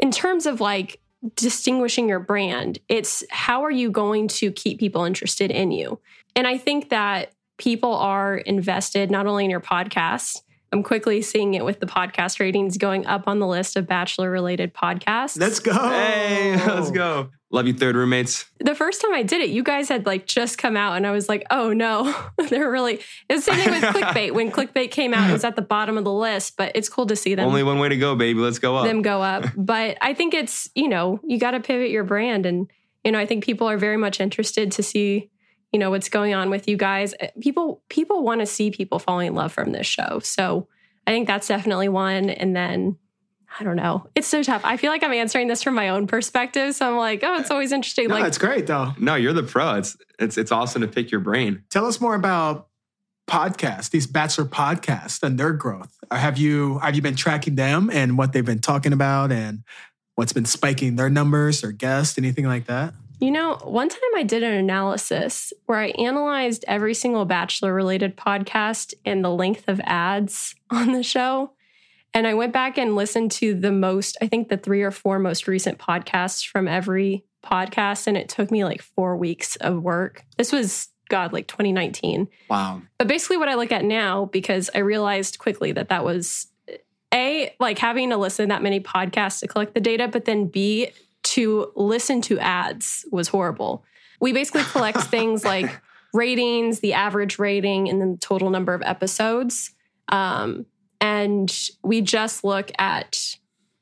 In 0.03 0.11
terms 0.11 0.45
of 0.45 0.61
like 0.61 1.01
distinguishing 1.35 2.07
your 2.07 2.19
brand, 2.19 2.77
it's 2.89 3.23
how 3.31 3.63
are 3.63 3.71
you 3.71 3.89
going 3.89 4.27
to 4.27 4.51
keep 4.51 4.79
people 4.79 5.03
interested 5.03 5.49
in 5.49 5.71
you? 5.71 5.99
And 6.35 6.45
I 6.45 6.59
think 6.59 6.89
that 6.89 7.33
people 7.57 7.95
are 7.95 8.37
invested 8.37 9.09
not 9.09 9.25
only 9.25 9.45
in 9.45 9.49
your 9.49 9.59
podcast, 9.59 10.43
I'm 10.71 10.83
quickly 10.83 11.23
seeing 11.23 11.55
it 11.55 11.65
with 11.65 11.79
the 11.79 11.87
podcast 11.87 12.39
ratings 12.39 12.77
going 12.77 13.07
up 13.07 13.27
on 13.27 13.39
the 13.39 13.47
list 13.47 13.75
of 13.75 13.87
bachelor 13.87 14.29
related 14.29 14.75
podcasts. 14.75 15.39
Let's 15.39 15.59
go. 15.59 15.73
Hey, 15.73 16.55
let's 16.67 16.91
go. 16.91 17.31
Love 17.53 17.67
you, 17.67 17.73
third 17.73 17.95
roommates. 17.95 18.45
The 18.57 18.73
first 18.73 18.99
time 18.99 19.13
I 19.13 19.21
did 19.21 19.39
it, 19.39 19.51
you 19.51 19.61
guys 19.61 19.87
had 19.87 20.07
like 20.07 20.25
just 20.25 20.57
come 20.57 20.75
out, 20.75 20.97
and 20.97 21.05
I 21.05 21.11
was 21.11 21.29
like, 21.29 21.45
oh 21.51 21.71
no, 21.71 22.11
they're 22.49 22.69
really. 22.69 22.95
It 23.29 23.35
was 23.35 23.45
the 23.45 23.53
same 23.53 23.63
thing 23.63 23.73
with 23.73 23.83
clickbait. 23.83 24.31
When 24.33 24.51
clickbait 24.51 24.89
came 24.89 25.13
out, 25.13 25.29
it 25.29 25.33
was 25.33 25.43
at 25.43 25.55
the 25.55 25.61
bottom 25.61 25.95
of 25.95 26.03
the 26.03 26.11
list, 26.11 26.57
but 26.57 26.71
it's 26.73 26.89
cool 26.89 27.05
to 27.05 27.15
see 27.15 27.35
them. 27.35 27.47
Only 27.47 27.61
one 27.61 27.77
way 27.77 27.89
to 27.89 27.97
go, 27.97 28.15
baby. 28.15 28.39
Let's 28.39 28.57
go 28.57 28.75
up. 28.75 28.85
Them 28.85 29.03
go 29.03 29.21
up. 29.21 29.45
but 29.55 29.99
I 30.01 30.15
think 30.15 30.33
it's, 30.33 30.67
you 30.73 30.89
know, 30.89 31.19
you 31.23 31.37
got 31.37 31.51
to 31.51 31.59
pivot 31.59 31.91
your 31.91 32.03
brand. 32.03 32.47
And, 32.47 32.71
you 33.03 33.11
know, 33.11 33.19
I 33.19 33.27
think 33.27 33.43
people 33.43 33.69
are 33.69 33.77
very 33.77 33.97
much 33.97 34.19
interested 34.19 34.71
to 34.71 34.81
see 34.81 35.29
you 35.71 35.79
know 35.79 35.89
what's 35.89 36.07
going 36.07 36.35
on 36.35 36.51
with 36.51 36.67
you 36.67 36.77
guys 36.77 37.15
eh, 37.19 37.29
people 37.41 37.81
people 37.89 38.21
want 38.21 38.41
to 38.41 38.45
see 38.45 38.69
people 38.69 38.99
falling 38.99 39.29
in 39.29 39.33
love 39.33 39.51
from 39.51 39.71
this 39.71 39.87
show 39.87 40.19
so 40.19 40.67
i 41.07 41.11
think 41.11 41.27
that's 41.27 41.47
definitely 41.47 41.89
one 41.89 42.29
and 42.29 42.55
then 42.55 42.95
I 43.59 43.63
don't 43.63 43.75
know. 43.75 44.07
It's 44.15 44.27
so 44.27 44.41
tough. 44.41 44.61
I 44.63 44.77
feel 44.77 44.91
like 44.91 45.03
I'm 45.03 45.13
answering 45.13 45.47
this 45.47 45.61
from 45.61 45.75
my 45.75 45.89
own 45.89 46.07
perspective. 46.07 46.73
So 46.75 46.89
I'm 46.89 46.97
like, 46.97 47.23
oh, 47.23 47.39
it's 47.39 47.51
always 47.51 47.71
interesting. 47.71 48.07
No, 48.07 48.15
like, 48.15 48.25
it's 48.25 48.37
great 48.37 48.67
though. 48.67 48.93
No, 48.97 49.15
you're 49.15 49.33
the 49.33 49.43
pro. 49.43 49.75
It's 49.75 49.97
it's 50.19 50.37
it's 50.37 50.51
awesome 50.51 50.81
to 50.81 50.87
pick 50.87 51.11
your 51.11 51.19
brain. 51.19 51.63
Tell 51.69 51.85
us 51.85 52.01
more 52.01 52.15
about 52.15 52.67
podcasts, 53.29 53.89
these 53.89 54.07
bachelor 54.07 54.45
podcasts 54.45 55.23
and 55.23 55.39
their 55.39 55.53
growth. 55.53 55.97
Uh, 56.09 56.17
have 56.17 56.37
you 56.37 56.79
have 56.79 56.95
you 56.95 57.01
been 57.01 57.15
tracking 57.15 57.55
them 57.55 57.89
and 57.91 58.17
what 58.17 58.33
they've 58.33 58.45
been 58.45 58.59
talking 58.59 58.93
about 58.93 59.31
and 59.31 59.63
what's 60.15 60.33
been 60.33 60.45
spiking 60.45 60.95
their 60.95 61.09
numbers 61.09 61.63
or 61.63 61.71
guests, 61.71 62.17
anything 62.17 62.45
like 62.45 62.65
that? 62.65 62.93
You 63.19 63.31
know, 63.31 63.55
one 63.63 63.87
time 63.87 63.99
I 64.17 64.23
did 64.23 64.43
an 64.43 64.53
analysis 64.53 65.53
where 65.65 65.79
I 65.79 65.87
analyzed 65.91 66.65
every 66.67 66.93
single 66.93 67.23
bachelor 67.23 67.73
related 67.73 68.17
podcast 68.17 68.93
and 69.05 69.23
the 69.23 69.29
length 69.29 69.69
of 69.69 69.79
ads 69.85 70.55
on 70.69 70.91
the 70.91 71.03
show. 71.03 71.51
And 72.13 72.27
I 72.27 72.33
went 72.33 72.53
back 72.53 72.77
and 72.77 72.95
listened 72.95 73.31
to 73.33 73.53
the 73.53 73.71
most, 73.71 74.17
I 74.21 74.27
think 74.27 74.49
the 74.49 74.57
three 74.57 74.83
or 74.83 74.91
four 74.91 75.17
most 75.19 75.47
recent 75.47 75.79
podcasts 75.79 76.47
from 76.47 76.67
every 76.67 77.25
podcast. 77.43 78.07
And 78.07 78.15
it 78.15 78.29
took 78.29 78.51
me 78.51 78.63
like 78.63 78.81
four 78.81 79.17
weeks 79.17 79.55
of 79.57 79.81
work. 79.81 80.23
This 80.37 80.51
was, 80.51 80.89
God, 81.09 81.33
like 81.33 81.47
2019. 81.47 82.27
Wow. 82.49 82.81
But 82.97 83.07
basically, 83.07 83.37
what 83.37 83.49
I 83.49 83.55
look 83.55 83.71
at 83.71 83.83
now, 83.83 84.25
because 84.25 84.69
I 84.75 84.79
realized 84.79 85.39
quickly 85.39 85.71
that 85.71 85.89
that 85.89 86.05
was 86.05 86.47
A, 87.13 87.53
like 87.59 87.79
having 87.79 88.11
to 88.11 88.17
listen 88.17 88.47
to 88.47 88.53
that 88.53 88.61
many 88.61 88.79
podcasts 88.79 89.39
to 89.39 89.47
collect 89.47 89.73
the 89.73 89.81
data, 89.81 90.07
but 90.07 90.25
then 90.25 90.47
B, 90.47 90.91
to 91.23 91.71
listen 91.75 92.21
to 92.21 92.37
ads 92.39 93.05
was 93.11 93.29
horrible. 93.29 93.83
We 94.19 94.33
basically 94.33 94.63
collect 94.63 95.01
things 95.03 95.43
like 95.43 95.81
ratings, 96.13 96.79
the 96.79 96.93
average 96.93 97.39
rating, 97.39 97.89
and 97.89 97.99
then 97.99 98.13
the 98.13 98.17
total 98.19 98.49
number 98.49 98.73
of 98.73 98.83
episodes. 98.83 99.71
Um, 100.09 100.65
and 101.03 101.69
we 101.83 101.99
just 101.99 102.45
look 102.45 102.71
at 102.79 103.35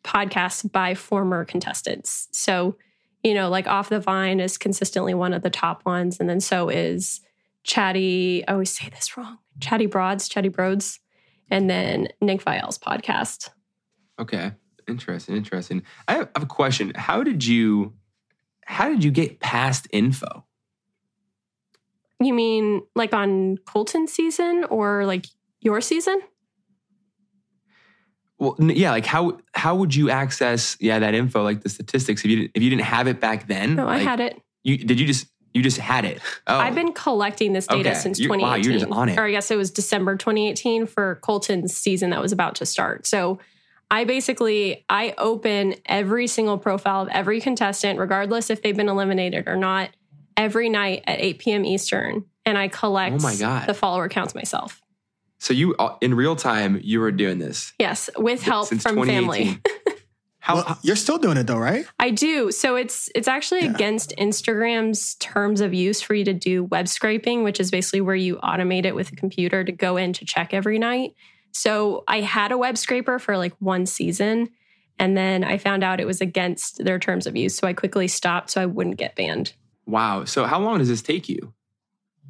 podcasts 0.03 0.69
by 0.69 0.95
former 0.95 1.45
contestants. 1.45 2.27
So, 2.31 2.77
you 3.23 3.35
know, 3.35 3.47
like 3.47 3.67
Off 3.67 3.89
the 3.89 3.99
Vine 3.99 4.39
is 4.39 4.57
consistently 4.57 5.13
one 5.13 5.31
of 5.31 5.43
the 5.43 5.51
top 5.51 5.85
ones. 5.85 6.19
And 6.19 6.27
then 6.27 6.39
so 6.39 6.67
is 6.67 7.21
Chatty, 7.63 8.43
I 8.47 8.53
always 8.53 8.75
say 8.75 8.89
this 8.89 9.15
wrong, 9.15 9.37
Chatty 9.59 9.85
Broads, 9.85 10.27
Chatty 10.27 10.49
Broads, 10.49 10.99
and 11.51 11.69
then 11.69 12.07
Nick 12.21 12.41
Viall's 12.41 12.79
podcast. 12.79 13.49
Okay. 14.17 14.53
Interesting. 14.87 15.37
Interesting. 15.37 15.83
I 16.07 16.13
have 16.15 16.29
a 16.33 16.47
question. 16.47 16.91
How 16.95 17.23
did 17.23 17.45
you, 17.45 17.93
how 18.65 18.89
did 18.89 19.03
you 19.03 19.11
get 19.11 19.39
past 19.39 19.87
info? 19.93 20.43
You 22.19 22.33
mean 22.33 22.81
like 22.95 23.13
on 23.13 23.57
Colton 23.57 24.07
season 24.07 24.65
or 24.71 25.05
like 25.05 25.27
your 25.59 25.81
season? 25.81 26.19
Well, 28.41 28.55
yeah, 28.59 28.89
like 28.89 29.05
how 29.05 29.37
how 29.53 29.75
would 29.75 29.93
you 29.93 30.09
access 30.09 30.75
yeah 30.79 30.97
that 30.97 31.13
info 31.13 31.43
like 31.43 31.61
the 31.61 31.69
statistics 31.69 32.25
if 32.25 32.31
you 32.31 32.37
didn't, 32.37 32.51
if 32.55 32.63
you 32.63 32.71
didn't 32.71 32.85
have 32.85 33.05
it 33.05 33.19
back 33.19 33.45
then? 33.45 33.75
No, 33.75 33.85
like, 33.85 34.01
I 34.01 34.03
had 34.03 34.19
it. 34.19 34.41
You 34.63 34.79
did 34.79 34.99
you 34.99 35.05
just 35.05 35.27
you 35.53 35.61
just 35.61 35.77
had 35.77 36.05
it? 36.05 36.19
Oh. 36.47 36.57
I've 36.57 36.73
been 36.73 36.91
collecting 36.91 37.53
this 37.53 37.67
data 37.67 37.91
okay. 37.91 37.99
since 37.99 38.19
you're, 38.19 38.33
2018. 38.33 38.49
Wow, 38.49 38.55
you're 38.55 38.79
just 38.79 38.91
on 38.91 39.09
it. 39.09 39.19
Or 39.19 39.25
I 39.25 39.31
guess 39.31 39.51
it 39.51 39.57
was 39.57 39.69
December 39.69 40.15
2018 40.15 40.87
for 40.87 41.19
Colton's 41.21 41.77
season 41.77 42.09
that 42.09 42.19
was 42.19 42.31
about 42.31 42.55
to 42.55 42.65
start. 42.65 43.05
So 43.05 43.37
I 43.91 44.05
basically 44.05 44.85
I 44.89 45.13
open 45.19 45.75
every 45.85 46.25
single 46.25 46.57
profile 46.57 47.03
of 47.03 47.09
every 47.09 47.41
contestant, 47.41 47.99
regardless 47.99 48.49
if 48.49 48.63
they've 48.63 48.75
been 48.75 48.89
eliminated 48.89 49.47
or 49.47 49.55
not, 49.55 49.91
every 50.35 50.67
night 50.67 51.03
at 51.05 51.19
8 51.19 51.37
p.m. 51.37 51.63
Eastern, 51.63 52.25
and 52.43 52.57
I 52.57 52.69
collect 52.69 53.17
oh 53.19 53.19
my 53.21 53.35
God. 53.35 53.67
the 53.67 53.75
follower 53.75 54.09
counts 54.09 54.33
myself. 54.33 54.80
So 55.41 55.55
you 55.55 55.75
uh, 55.79 55.95
in 56.01 56.13
real 56.13 56.35
time 56.35 56.79
you 56.83 56.99
were 56.99 57.11
doing 57.11 57.39
this. 57.39 57.73
Yes, 57.79 58.11
with 58.15 58.43
help 58.43 58.67
from 58.69 59.03
family. 59.07 59.59
How 60.39 60.55
well, 60.55 60.79
you're 60.83 60.95
still 60.95 61.17
doing 61.17 61.35
it 61.37 61.47
though, 61.47 61.57
right? 61.57 61.83
I 61.99 62.11
do. 62.11 62.51
So 62.51 62.75
it's 62.75 63.09
it's 63.15 63.27
actually 63.27 63.61
yeah. 63.61 63.73
against 63.73 64.13
Instagram's 64.19 65.15
terms 65.15 65.59
of 65.59 65.73
use 65.73 65.99
for 65.99 66.13
you 66.13 66.23
to 66.25 66.33
do 66.33 66.65
web 66.65 66.87
scraping, 66.87 67.43
which 67.43 67.59
is 67.59 67.71
basically 67.71 68.01
where 68.01 68.15
you 68.15 68.35
automate 68.37 68.85
it 68.85 68.93
with 68.93 69.11
a 69.11 69.15
computer 69.15 69.63
to 69.63 69.71
go 69.71 69.97
in 69.97 70.13
to 70.13 70.25
check 70.25 70.53
every 70.53 70.77
night. 70.77 71.15
So 71.51 72.03
I 72.07 72.21
had 72.21 72.51
a 72.51 72.57
web 72.57 72.77
scraper 72.77 73.17
for 73.17 73.35
like 73.35 73.53
one 73.57 73.87
season 73.87 74.49
and 74.99 75.17
then 75.17 75.43
I 75.43 75.57
found 75.57 75.83
out 75.83 75.99
it 75.99 76.05
was 76.05 76.21
against 76.21 76.83
their 76.85 76.99
terms 76.99 77.25
of 77.25 77.35
use, 77.35 77.55
so 77.55 77.67
I 77.67 77.73
quickly 77.73 78.07
stopped 78.07 78.51
so 78.51 78.61
I 78.61 78.67
wouldn't 78.67 78.97
get 78.97 79.15
banned. 79.15 79.53
Wow. 79.87 80.25
So 80.25 80.45
how 80.45 80.59
long 80.59 80.77
does 80.77 80.89
this 80.89 81.01
take 81.01 81.27
you? 81.27 81.51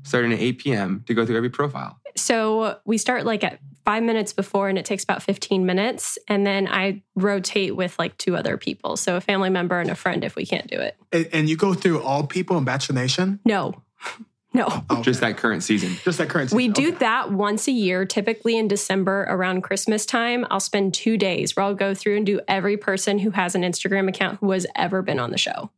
Starting 0.03 0.31
at 0.31 0.39
8 0.39 0.59
p.m. 0.59 1.03
to 1.07 1.13
go 1.13 1.25
through 1.25 1.35
every 1.35 1.49
profile? 1.49 2.00
So 2.15 2.79
we 2.85 2.97
start 2.97 3.25
like 3.25 3.43
at 3.43 3.59
five 3.85 4.03
minutes 4.03 4.33
before, 4.33 4.69
and 4.69 4.77
it 4.77 4.85
takes 4.85 5.03
about 5.03 5.23
15 5.23 5.65
minutes. 5.65 6.17
And 6.27 6.45
then 6.45 6.67
I 6.67 7.01
rotate 7.15 7.75
with 7.75 7.97
like 7.97 8.17
two 8.17 8.35
other 8.35 8.57
people. 8.57 8.97
So 8.97 9.15
a 9.17 9.21
family 9.21 9.49
member 9.49 9.79
and 9.79 9.89
a 9.89 9.95
friend 9.95 10.23
if 10.23 10.35
we 10.35 10.45
can't 10.45 10.67
do 10.67 10.77
it. 10.79 10.95
And, 11.11 11.29
and 11.33 11.49
you 11.49 11.57
go 11.57 11.73
through 11.73 12.01
all 12.01 12.25
people 12.25 12.57
in 12.57 12.63
Bachelor 12.63 12.95
Nation? 12.95 13.39
No. 13.45 13.81
No. 14.53 14.83
Okay. 14.91 15.01
Just 15.01 15.21
that 15.21 15.37
current 15.37 15.63
season. 15.63 15.95
Just 16.03 16.17
that 16.17 16.27
current 16.27 16.49
season. 16.49 16.57
We 16.57 16.67
do 16.67 16.89
okay. 16.89 16.97
that 16.97 17.31
once 17.31 17.69
a 17.69 17.71
year, 17.71 18.05
typically 18.05 18.57
in 18.57 18.67
December 18.67 19.25
around 19.29 19.61
Christmas 19.61 20.05
time. 20.05 20.45
I'll 20.51 20.59
spend 20.59 20.93
two 20.93 21.17
days 21.17 21.55
where 21.55 21.65
I'll 21.65 21.73
go 21.73 21.93
through 21.93 22.17
and 22.17 22.25
do 22.25 22.41
every 22.49 22.75
person 22.75 23.19
who 23.19 23.31
has 23.31 23.55
an 23.55 23.61
Instagram 23.61 24.09
account 24.09 24.39
who 24.39 24.51
has 24.51 24.67
ever 24.75 25.01
been 25.01 25.19
on 25.19 25.31
the 25.31 25.37
show. 25.37 25.71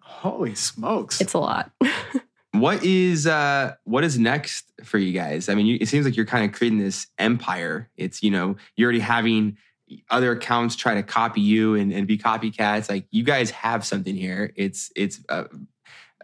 Holy 0.00 0.54
smokes. 0.54 1.20
It's 1.20 1.34
a 1.34 1.38
lot. 1.38 1.72
what 2.52 2.84
is 2.84 3.26
uh 3.26 3.74
what 3.84 4.04
is 4.04 4.18
next 4.18 4.71
for 4.84 4.98
you 4.98 5.12
guys? 5.12 5.48
I 5.48 5.54
mean, 5.54 5.66
you, 5.66 5.78
it 5.80 5.88
seems 5.88 6.04
like 6.04 6.16
you're 6.16 6.26
kind 6.26 6.44
of 6.44 6.56
creating 6.56 6.78
this 6.78 7.06
empire. 7.18 7.90
It's 7.96 8.22
you 8.22 8.30
know 8.30 8.56
you're 8.76 8.86
already 8.86 9.00
having 9.00 9.56
other 10.10 10.32
accounts 10.32 10.76
try 10.76 10.94
to 10.94 11.02
copy 11.02 11.40
you 11.40 11.74
and, 11.74 11.92
and 11.92 12.06
be 12.06 12.18
copycats. 12.18 12.88
Like 12.88 13.06
you 13.10 13.22
guys 13.22 13.50
have 13.50 13.84
something 13.84 14.14
here. 14.14 14.52
It's 14.56 14.90
it's 14.96 15.20
uh, 15.28 15.44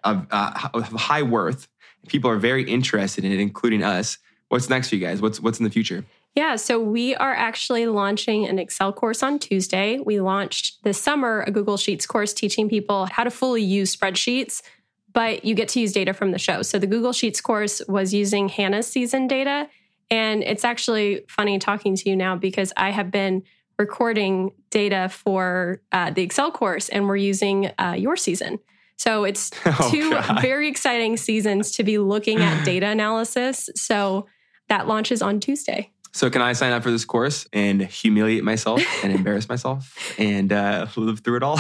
of, 0.05 0.27
uh, 0.31 0.53
high 0.97 1.23
worth. 1.23 1.69
People 2.09 2.31
are 2.31 2.39
very 2.39 2.63
interested 2.63 3.25
in 3.25 3.33
it, 3.33 3.41
including 3.41 3.83
us. 3.83 4.19
What's 4.49 4.69
next 4.69 4.89
for 4.89 4.95
you 4.95 5.07
guys? 5.07 5.21
What's 5.21 5.41
what's 5.41 5.59
in 5.59 5.65
the 5.65 5.71
future? 5.71 6.05
Yeah, 6.35 6.57
so 6.57 6.79
we 6.79 7.17
are 7.17 7.35
actually 7.35 7.87
launching 7.87 8.47
an 8.47 8.59
Excel 8.59 8.93
course 8.93 9.23
on 9.23 9.39
Tuesday. 9.39 9.99
We 9.99 10.21
launched 10.21 10.85
this 10.85 11.01
summer 11.01 11.43
a 11.47 11.51
Google 11.51 11.77
Sheets 11.77 12.07
course 12.07 12.33
teaching 12.33 12.69
people 12.69 13.07
how 13.07 13.25
to 13.25 13.31
fully 13.31 13.63
use 13.63 13.95
spreadsheets, 13.95 14.63
but 15.19 15.45
you 15.45 15.53
get 15.57 15.67
to 15.67 15.81
use 15.81 15.93
data 15.93 16.15
from 16.15 16.31
the 16.31 16.39
show. 16.39 16.63
So 16.63 16.79
the 16.79 16.87
Google 16.87 17.13
Sheets 17.13 17.41
course 17.41 17.83
was 17.89 18.15
using 18.15 18.49
Hannah's 18.49 18.87
season 18.87 19.27
data. 19.27 19.69
And 20.13 20.45
it's 20.45 20.63
actually 20.63 21.25
funny 21.29 21.59
talking 21.59 21.97
to 21.97 22.09
you 22.09 22.15
now 22.15 22.37
because 22.37 22.73
I 22.77 22.91
have 22.91 23.11
been 23.11 23.43
recording 23.81 24.53
data 24.71 25.09
for 25.09 25.83
uh, 25.91 26.13
the 26.13 26.23
Excel 26.23 26.53
course 26.53 26.89
and 26.89 27.09
we're 27.09 27.17
using 27.17 27.73
uh, 27.81 27.97
your 27.99 28.17
season. 28.17 28.61
So 28.97 29.25
it's 29.25 29.51
oh, 29.67 29.89
two 29.91 30.13
God. 30.13 30.41
very 30.41 30.69
exciting 30.69 31.17
seasons 31.17 31.73
to 31.73 31.83
be 31.83 31.99
looking 31.99 32.39
at 32.39 32.65
data 32.65 32.87
analysis. 32.87 33.69
So 33.75 34.29
that 34.69 34.87
launches 34.87 35.21
on 35.21 35.41
Tuesday. 35.41 35.91
So 36.13 36.31
can 36.31 36.43
I 36.43 36.53
sign 36.53 36.73
up 36.73 36.85
for 36.85 36.93
this 36.93 37.05
course 37.05 37.49
and 37.53 37.83
humiliate 37.83 38.45
myself 38.45 38.81
and 39.03 39.13
embarrass 39.17 39.49
myself 39.49 39.97
and 40.17 40.53
uh, 40.53 40.87
live 40.95 41.21
through 41.21 41.39
it 41.39 41.43
all? 41.43 41.59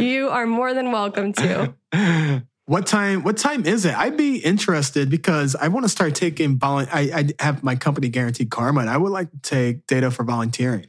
you 0.00 0.28
are 0.28 0.44
more 0.44 0.74
than 0.74 0.90
welcome 0.90 1.32
to. 1.34 1.72
What 2.66 2.86
time? 2.86 3.22
What 3.22 3.36
time 3.36 3.64
is 3.64 3.84
it? 3.84 3.96
I'd 3.96 4.16
be 4.16 4.38
interested 4.38 5.08
because 5.08 5.54
I 5.54 5.68
want 5.68 5.84
to 5.84 5.88
start 5.88 6.14
taking. 6.14 6.58
Volu- 6.58 6.88
I, 6.92 7.30
I 7.38 7.44
have 7.44 7.62
my 7.62 7.76
company 7.76 8.08
guaranteed 8.08 8.50
karma, 8.50 8.80
and 8.80 8.90
I 8.90 8.96
would 8.96 9.12
like 9.12 9.30
to 9.30 9.38
take 9.38 9.86
data 9.86 10.10
for 10.10 10.24
volunteering. 10.24 10.86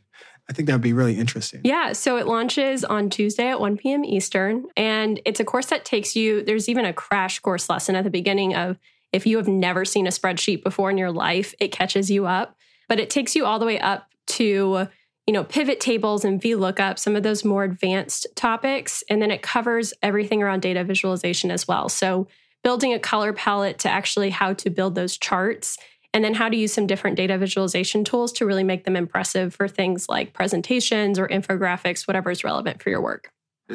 I 0.50 0.54
think 0.54 0.68
that 0.68 0.74
would 0.74 0.82
be 0.82 0.94
really 0.94 1.18
interesting. 1.18 1.62
Yeah. 1.63 1.92
So 1.92 2.18
it 2.18 2.26
launches 2.26 2.86
on 2.86 3.10
Tuesday 3.10 3.50
at 3.50 3.60
1 3.60 3.78
p.m. 3.78 4.06
Eastern. 4.06 4.66
And 4.78 5.20
it's 5.26 5.40
a 5.40 5.46
course 5.46 5.68
that 5.68 5.84
takes 5.84 6.16
you, 6.16 6.42
there's 6.42 6.70
even 6.70 6.86
a 6.86 6.94
crash 6.94 7.40
course 7.40 7.70
lesson 7.70 7.96
at 7.96 8.06
the 8.06 8.10
beginning 8.10 8.56
of 8.56 8.80
if 9.12 9.28
you 9.28 9.38
have 9.38 9.48
never 9.48 9.84
seen 9.84 10.08
a 10.08 10.10
spreadsheet 10.10 10.63
before 10.63 10.90
in 10.90 10.98
your 10.98 11.12
life, 11.12 11.54
it 11.60 11.72
catches 11.72 12.10
you 12.10 12.26
up. 12.26 12.56
But 12.88 13.00
it 13.00 13.10
takes 13.10 13.36
you 13.36 13.46
all 13.46 13.60
the 13.60 13.66
way 13.66 13.80
up 13.80 14.08
to, 14.28 14.88
you 15.28 15.34
know, 15.34 15.44
pivot 15.44 15.82
tables 15.82 16.24
and 16.24 16.42
VLOOKUP, 16.42 16.98
some 16.98 17.18
of 17.18 17.24
those 17.24 17.44
more 17.44 17.66
advanced 17.66 18.26
topics. 18.36 19.04
And 19.10 19.22
then 19.22 19.30
it 19.30 19.42
covers 19.42 19.94
everything 20.02 20.42
around 20.42 20.62
data 20.62 20.86
visualization 20.86 21.52
as 21.52 21.68
well. 21.68 21.90
So 21.90 22.28
building 22.63 22.94
a 22.94 23.00
color 23.00 23.34
palette 23.34 23.78
to 23.80 23.90
actually 23.90 24.30
how 24.30 24.54
to 24.54 24.70
build 24.70 24.96
those 24.96 25.18
charts 25.18 25.78
and 26.13 26.24
then 26.24 26.34
how 26.34 26.48
to 26.48 26.56
use 26.56 26.72
some 26.74 26.88
different 26.88 27.18
data 27.18 27.38
visualization 27.38 28.06
tools 28.06 28.32
to 28.34 28.46
really 28.46 28.63
make 28.63 28.86
them 28.86 28.96
impressive 28.96 29.54
for 29.54 29.68
things 29.68 30.08
like 30.08 30.34
presentations 30.34 31.20
or 31.20 31.28
infographics, 31.28 32.08
whatever 32.08 32.32
is 32.32 32.46
relevant 32.46 32.82
for 32.82 32.90
your 32.90 33.02
work. 33.02 33.30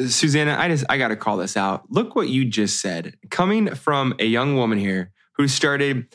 Susanna, 0.07 0.57
I 0.59 0.69
just 0.69 0.87
I 0.89 0.97
got 0.97 1.09
to 1.09 1.17
call 1.17 1.37
this 1.37 1.55
out. 1.55 1.85
Look 1.91 2.17
what 2.17 2.31
you 2.31 2.47
just 2.47 2.81
said. 2.81 3.15
Coming 3.29 3.75
from 3.75 4.15
a 4.19 4.25
young 4.25 4.57
woman 4.57 4.79
here 4.79 5.13
who 5.35 5.47
started 5.49 6.07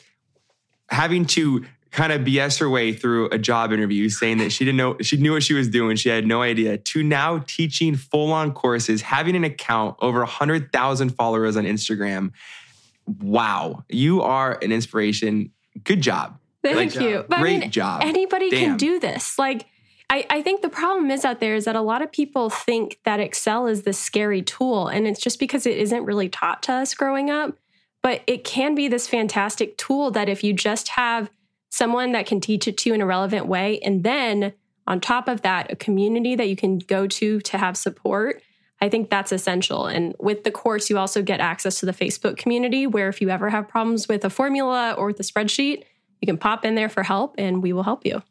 having 0.89 1.28
to 1.28 1.63
kind 1.91 2.12
of 2.12 2.21
BS 2.21 2.60
her 2.60 2.69
way 2.69 2.93
through 2.93 3.30
a 3.30 3.38
job 3.38 3.71
interview 3.71 4.10
saying 4.10 4.38
that 4.39 4.52
she 4.52 4.65
didn't 4.65 4.78
know 4.78 4.97
she 5.02 5.17
knew 5.17 5.34
what 5.34 5.43
she 5.43 5.54
was 5.54 5.67
doing, 5.67 5.95
she 5.95 6.10
had 6.10 6.26
no 6.26 6.41
idea, 6.41 6.78
to 6.78 7.04
now 7.04 7.39
teaching 7.47 7.95
full-on 7.95 8.54
courses, 8.54 9.02
having 9.02 9.36
an 9.36 9.43
account 9.43 9.95
over 10.02 10.19
100,000 10.19 11.10
followers 11.10 11.58
on 11.58 11.63
Instagram. 11.63 12.32
Wow, 13.21 13.84
you 13.89 14.21
are 14.21 14.60
an 14.62 14.71
inspiration 14.71 15.52
good 15.84 16.02
job. 16.02 16.39
Thank 16.63 16.95
you. 16.95 17.26
But 17.28 17.39
great 17.39 17.58
I 17.58 17.60
mean, 17.60 17.71
job. 17.71 18.02
Anybody 18.04 18.50
Damn. 18.50 18.60
can 18.60 18.78
do 18.78 19.00
this. 19.00 19.39
Like, 19.39 19.67
I, 20.10 20.26
I 20.30 20.41
think 20.41 20.62
the 20.62 20.69
problem 20.69 21.12
is 21.12 21.26
out 21.26 21.39
there 21.39 21.56
is 21.56 21.65
that 21.65 21.76
a 21.76 21.82
lot 21.82 22.02
of 22.02 22.12
people 22.12 22.50
think 22.50 23.00
that 23.04 23.19
Excel 23.19 23.67
is 23.67 23.84
this 23.84 24.00
scary 24.00 24.41
tool, 24.41 24.88
and 24.88 25.08
it's 25.08 25.19
just 25.19 25.39
because 25.39 25.65
it 25.65 25.78
isn't 25.78 26.04
really 26.06 26.30
taught 26.30 26.63
to 26.63 26.73
us 26.73 26.93
growing 26.93 27.30
up. 27.30 27.58
But 28.02 28.21
it 28.28 28.43
can 28.43 28.76
be 28.76 28.88
this 28.88 29.08
fantastic 29.08 29.78
tool 29.78 30.12
that 30.12 30.30
if 30.30 30.43
you 30.43 30.54
just 30.54 30.89
have 30.89 31.30
someone 31.69 32.12
that 32.13 32.25
can 32.25 32.39
teach 32.39 32.67
it 32.67 32.77
to 32.77 32.89
you 32.89 32.95
in 32.95 33.01
a 33.01 33.06
relevant 33.06 33.47
way, 33.47 33.80
and 33.80 34.03
then 34.03 34.53
on 34.88 35.01
top 35.01 35.27
of 35.27 35.41
that, 35.41 35.71
a 35.71 35.75
community 35.75 36.36
that 36.36 36.47
you 36.47 36.56
can 36.56 36.80
go 36.80 37.08
to 37.08 37.41
to 37.41 37.58
have 37.58 37.75
support, 37.75 38.41
I 38.80 38.89
think 38.89 39.10
that's 39.10 39.32
essential. 39.32 39.88
And 39.88 40.15
with 40.19 40.43
the 40.43 40.51
course, 40.51 40.89
you 40.89 40.97
also 40.97 41.21
get 41.21 41.39
access 41.39 41.80
to 41.82 41.86
the 41.86 41.93
Facebook 41.93 42.38
community 42.38 42.88
where 42.88 43.10
if 43.10 43.21
you 43.21 43.30
ever 43.30 43.49
have 43.49 43.67
problems 43.67 44.08
with 44.08 44.23
a 44.23 44.30
formula 44.30 44.93
or 44.97 45.08
with 45.08 45.19
a 45.19 45.23
spreadsheet, 45.23 45.84
you 46.21 46.25
can 46.25 46.38
pop 46.38 46.63
in 46.63 46.75
there 46.75 46.89
for 46.89 47.03
help 47.03 47.36
and 47.38 47.62
we 47.62 47.73
will 47.73 47.84
help 47.84 48.06
you. 48.06 48.21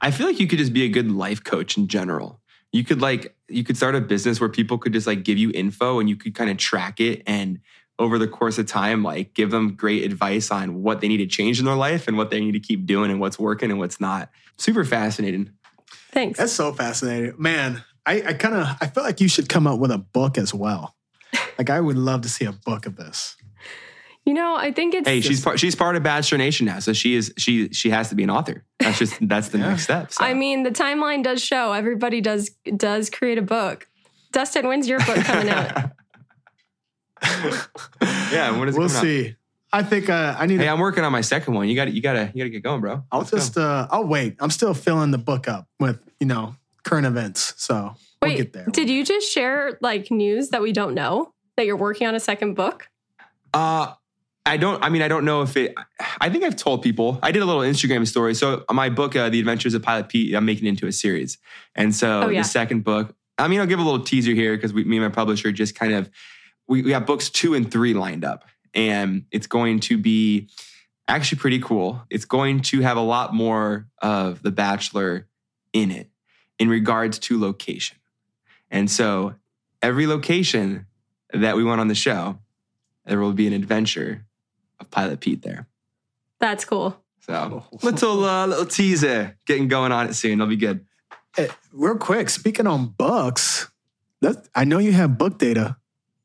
I 0.00 0.10
feel 0.10 0.26
like 0.26 0.40
you 0.40 0.46
could 0.46 0.58
just 0.58 0.72
be 0.72 0.84
a 0.84 0.88
good 0.88 1.10
life 1.10 1.42
coach 1.42 1.76
in 1.76 1.88
general. 1.88 2.40
You 2.72 2.84
could 2.84 3.00
like 3.00 3.36
you 3.48 3.62
could 3.62 3.76
start 3.76 3.94
a 3.94 4.00
business 4.00 4.40
where 4.40 4.48
people 4.48 4.78
could 4.78 4.92
just 4.92 5.06
like 5.06 5.22
give 5.22 5.38
you 5.38 5.50
info 5.54 6.00
and 6.00 6.08
you 6.08 6.16
could 6.16 6.34
kind 6.34 6.50
of 6.50 6.56
track 6.56 7.00
it 7.00 7.22
and 7.26 7.60
over 7.98 8.18
the 8.18 8.26
course 8.26 8.58
of 8.58 8.66
time 8.66 9.02
like 9.02 9.34
give 9.34 9.50
them 9.50 9.74
great 9.74 10.04
advice 10.04 10.50
on 10.50 10.82
what 10.82 11.00
they 11.00 11.08
need 11.08 11.18
to 11.18 11.26
change 11.26 11.60
in 11.60 11.64
their 11.64 11.76
life 11.76 12.08
and 12.08 12.16
what 12.16 12.30
they 12.30 12.40
need 12.40 12.52
to 12.52 12.60
keep 12.60 12.86
doing 12.86 13.10
and 13.10 13.20
what's 13.20 13.38
working 13.38 13.70
and 13.70 13.78
what's 13.78 14.00
not. 14.00 14.30
Super 14.56 14.84
fascinating. 14.84 15.50
Thanks. 16.10 16.38
That's 16.38 16.52
so 16.52 16.72
fascinating. 16.72 17.34
Man, 17.38 17.84
I, 18.06 18.22
I 18.22 18.32
kind 18.34 18.54
of 18.54 18.68
I 18.80 18.86
feel 18.86 19.04
like 19.04 19.20
you 19.20 19.28
should 19.28 19.48
come 19.48 19.66
up 19.66 19.78
with 19.78 19.90
a 19.90 19.98
book 19.98 20.38
as 20.38 20.52
well. 20.52 20.94
like 21.58 21.70
I 21.70 21.80
would 21.80 21.96
love 21.96 22.22
to 22.22 22.28
see 22.28 22.44
a 22.44 22.52
book 22.52 22.86
of 22.86 22.96
this. 22.96 23.36
You 24.24 24.32
know, 24.32 24.56
I 24.56 24.72
think 24.72 24.94
it's 24.94 25.06
Hey, 25.06 25.20
she's 25.20 25.42
part 25.42 25.60
she's 25.60 25.74
part 25.74 25.96
of 25.96 26.02
Bachelor 26.02 26.38
Nation 26.38 26.66
now. 26.66 26.78
So 26.78 26.92
she 26.92 27.14
is 27.14 27.32
she 27.36 27.68
she 27.70 27.90
has 27.90 28.08
to 28.08 28.14
be 28.14 28.22
an 28.22 28.30
author. 28.30 28.64
That's 28.78 28.98
just 28.98 29.16
that's 29.28 29.48
the 29.48 29.58
yeah. 29.60 29.68
next 29.68 29.84
step. 29.84 30.12
So. 30.12 30.24
I 30.24 30.34
mean, 30.34 30.62
the 30.62 30.70
timeline 30.70 31.22
does 31.22 31.44
show 31.44 31.72
everybody 31.72 32.20
does 32.20 32.50
does 32.76 33.10
create 33.10 33.38
a 33.38 33.42
book. 33.42 33.86
Dustin, 34.32 34.66
when's 34.66 34.88
your 34.88 34.98
book 35.00 35.18
coming 35.18 35.48
out? 35.48 35.90
yeah, 38.32 38.58
when 38.58 38.68
is 38.68 38.76
we'll 38.76 38.88
see. 38.88 39.28
Out? 39.28 39.34
I 39.72 39.82
think 39.82 40.08
uh, 40.08 40.36
I 40.38 40.46
need. 40.46 40.60
Hey, 40.60 40.68
i 40.68 40.72
am 40.72 40.78
working 40.78 41.02
on 41.02 41.10
my 41.10 41.20
second 41.20 41.54
one. 41.54 41.68
You 41.68 41.74
got 41.74 41.86
to, 41.86 41.90
you 41.90 42.00
got 42.00 42.12
to, 42.12 42.30
you 42.32 42.42
got 42.42 42.44
to 42.44 42.50
get 42.50 42.62
going, 42.62 42.80
bro. 42.80 43.02
I'll 43.10 43.20
Let's 43.20 43.30
just, 43.30 43.58
uh, 43.58 43.88
I'll 43.90 44.06
wait. 44.06 44.36
I'm 44.38 44.50
still 44.50 44.72
filling 44.72 45.10
the 45.10 45.18
book 45.18 45.48
up 45.48 45.66
with, 45.80 45.98
you 46.20 46.26
know, 46.26 46.54
current 46.84 47.06
events. 47.06 47.54
So 47.56 47.96
Wait, 48.22 48.28
we'll 48.28 48.36
get 48.36 48.52
there. 48.52 48.66
Did 48.66 48.88
you 48.88 49.04
just 49.04 49.32
share 49.32 49.78
like 49.80 50.10
news 50.10 50.50
that 50.50 50.62
we 50.62 50.72
don't 50.72 50.94
know 50.94 51.32
that 51.56 51.66
you're 51.66 51.76
working 51.76 52.06
on 52.06 52.14
a 52.14 52.20
second 52.20 52.54
book? 52.54 52.88
Uh, 53.52 53.94
I 54.46 54.58
don't. 54.58 54.82
I 54.84 54.90
mean, 54.90 55.02
I 55.02 55.08
don't 55.08 55.24
know 55.24 55.42
if 55.42 55.56
it. 55.56 55.74
I 56.20 56.28
think 56.28 56.44
I've 56.44 56.56
told 56.56 56.82
people. 56.82 57.18
I 57.22 57.32
did 57.32 57.42
a 57.42 57.46
little 57.46 57.62
Instagram 57.62 58.06
story. 58.06 58.34
So 58.34 58.64
my 58.70 58.90
book, 58.90 59.16
uh, 59.16 59.30
"The 59.30 59.40
Adventures 59.40 59.74
of 59.74 59.82
Pilot 59.82 60.08
Pete," 60.08 60.34
I'm 60.34 60.44
making 60.44 60.66
it 60.66 60.70
into 60.70 60.86
a 60.86 60.92
series, 60.92 61.38
and 61.74 61.94
so 61.94 62.24
oh, 62.24 62.28
yeah. 62.28 62.42
the 62.42 62.48
second 62.48 62.84
book. 62.84 63.14
I 63.38 63.48
mean, 63.48 63.58
I'll 63.58 63.66
give 63.66 63.78
a 63.78 63.82
little 63.82 64.04
teaser 64.04 64.32
here 64.32 64.54
because 64.54 64.74
me 64.74 64.82
and 64.82 65.00
my 65.00 65.08
publisher 65.08 65.50
just 65.50 65.74
kind 65.74 65.94
of 65.94 66.10
we, 66.68 66.82
we 66.82 66.92
have 66.92 67.06
books 67.06 67.30
two 67.30 67.54
and 67.54 67.70
three 67.70 67.94
lined 67.94 68.24
up, 68.24 68.44
and 68.72 69.24
it's 69.30 69.46
going 69.46 69.80
to 69.80 69.98
be 69.98 70.48
actually 71.06 71.38
pretty 71.38 71.58
cool. 71.58 72.02
It's 72.10 72.24
going 72.24 72.60
to 72.62 72.80
have 72.80 72.96
a 72.96 73.02
lot 73.02 73.34
more 73.34 73.86
of 74.00 74.42
The 74.42 74.50
Bachelor 74.50 75.28
in 75.72 75.90
it 75.90 76.10
in 76.58 76.68
regards 76.68 77.18
to 77.18 77.40
location. 77.40 77.98
And 78.70 78.90
so 78.90 79.34
every 79.82 80.06
location 80.06 80.86
that 81.32 81.56
we 81.56 81.64
went 81.64 81.80
on 81.80 81.88
the 81.88 81.94
show, 81.94 82.38
there 83.04 83.20
will 83.20 83.32
be 83.32 83.46
an 83.46 83.52
adventure 83.52 84.24
of 84.80 84.90
Pilot 84.90 85.20
Pete 85.20 85.42
there. 85.42 85.68
That's 86.40 86.64
cool. 86.64 86.96
So 87.20 87.64
little 87.82 88.24
uh, 88.24 88.46
little 88.46 88.66
teaser 88.66 89.36
getting 89.46 89.68
going 89.68 89.92
on 89.92 90.08
it 90.08 90.14
soon. 90.14 90.32
It'll 90.32 90.46
be 90.46 90.56
good. 90.56 90.84
Hey, 91.34 91.48
real 91.72 91.96
quick, 91.96 92.28
speaking 92.28 92.66
on 92.66 92.88
books, 92.88 93.70
that, 94.20 94.46
I 94.54 94.64
know 94.64 94.78
you 94.78 94.92
have 94.92 95.18
book 95.18 95.38
data. 95.38 95.76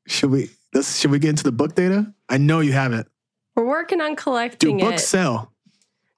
Should 0.09 0.31
we 0.31 0.49
should 0.81 1.11
we 1.11 1.19
get 1.19 1.29
into 1.29 1.43
the 1.43 1.51
book 1.51 1.75
data? 1.75 2.13
I 2.27 2.37
know 2.37 2.59
you 2.59 2.73
have 2.73 2.93
it. 2.93 3.07
We're 3.55 3.65
working 3.65 4.01
on 4.01 4.15
collecting 4.15 4.77
do 4.77 4.85
books 4.85 5.03
it. 5.03 5.07
sell? 5.07 5.51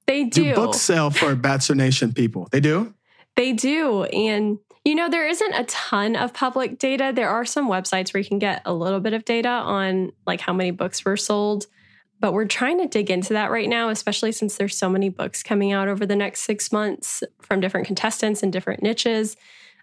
They 0.07 0.25
do. 0.25 0.43
Do 0.43 0.55
books 0.55 0.77
sell 0.77 1.09
for 1.09 1.35
Bachelor 1.35 1.75
Nation 1.75 2.13
people? 2.13 2.47
They 2.51 2.59
do? 2.59 2.93
They 3.35 3.53
do. 3.53 4.03
And, 4.03 4.59
you 4.83 4.95
know, 4.95 5.09
there 5.09 5.27
isn't 5.27 5.53
a 5.53 5.63
ton 5.65 6.15
of 6.15 6.33
public 6.33 6.79
data. 6.79 7.11
There 7.15 7.29
are 7.29 7.45
some 7.45 7.69
websites 7.69 8.13
where 8.13 8.21
you 8.21 8.27
can 8.27 8.39
get 8.39 8.61
a 8.65 8.73
little 8.73 8.99
bit 8.99 9.13
of 9.13 9.25
data 9.25 9.49
on 9.49 10.11
like 10.27 10.41
how 10.41 10.53
many 10.53 10.71
books 10.71 11.03
were 11.05 11.17
sold. 11.17 11.67
But 12.19 12.33
we're 12.33 12.45
trying 12.45 12.77
to 12.79 12.87
dig 12.87 13.09
into 13.09 13.33
that 13.33 13.51
right 13.51 13.69
now, 13.69 13.89
especially 13.89 14.31
since 14.31 14.57
there's 14.57 14.77
so 14.77 14.89
many 14.89 15.09
books 15.09 15.41
coming 15.41 15.71
out 15.71 15.87
over 15.87 16.05
the 16.05 16.15
next 16.15 16.41
six 16.41 16.71
months 16.71 17.23
from 17.41 17.59
different 17.59 17.87
contestants 17.87 18.43
and 18.43 18.53
different 18.53 18.83
niches. 18.83 19.35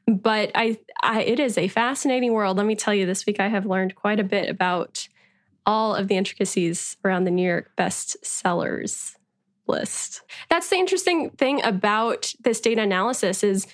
But 0.09 0.51
I, 0.55 0.79
I 1.03 1.23
it 1.23 1.38
is 1.38 1.59
a 1.59 1.68
fascinating 1.68 2.33
world. 2.33 2.57
Let 2.57 2.66
me 2.66 2.75
tell 2.75 2.94
you, 2.94 3.05
this 3.05 3.27
week 3.27 3.40
I 3.40 3.49
have 3.49 3.66
learned 3.66 3.94
quite 3.94 4.18
a 4.18 4.25
bit 4.25 4.49
about 4.49 5.07
all 5.66 5.94
of 5.94 6.09
the 6.09 6.16
intricacies 6.16 6.97
around 7.05 7.25
the 7.25 7.31
New 7.31 7.47
York 7.47 7.77
best 7.77 8.16
sellers 8.25 9.16
list. 9.66 10.23
That's 10.49 10.71
the 10.71 10.77
interesting 10.77 11.31
thing 11.31 11.63
about 11.63 12.33
this 12.40 12.61
data 12.61 12.81
analysis 12.81 13.44
is 13.44 13.67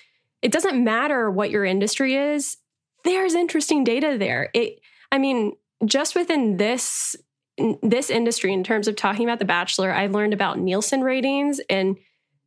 it 0.42 0.50
doesn't 0.50 0.82
matter 0.82 1.30
what 1.30 1.50
your 1.50 1.64
industry 1.64 2.16
is. 2.16 2.56
There's 3.04 3.34
interesting 3.34 3.84
data 3.84 4.16
there. 4.18 4.50
It 4.54 4.80
I 5.12 5.18
mean, 5.18 5.52
just 5.84 6.16
within 6.16 6.56
this 6.56 7.14
in 7.56 7.78
this 7.82 8.10
industry, 8.10 8.52
in 8.52 8.64
terms 8.64 8.88
of 8.88 8.96
talking 8.96 9.24
about 9.24 9.38
The 9.38 9.44
Bachelor, 9.44 9.92
I 9.92 10.08
learned 10.08 10.34
about 10.34 10.58
Nielsen 10.58 11.02
ratings. 11.02 11.60
And, 11.70 11.96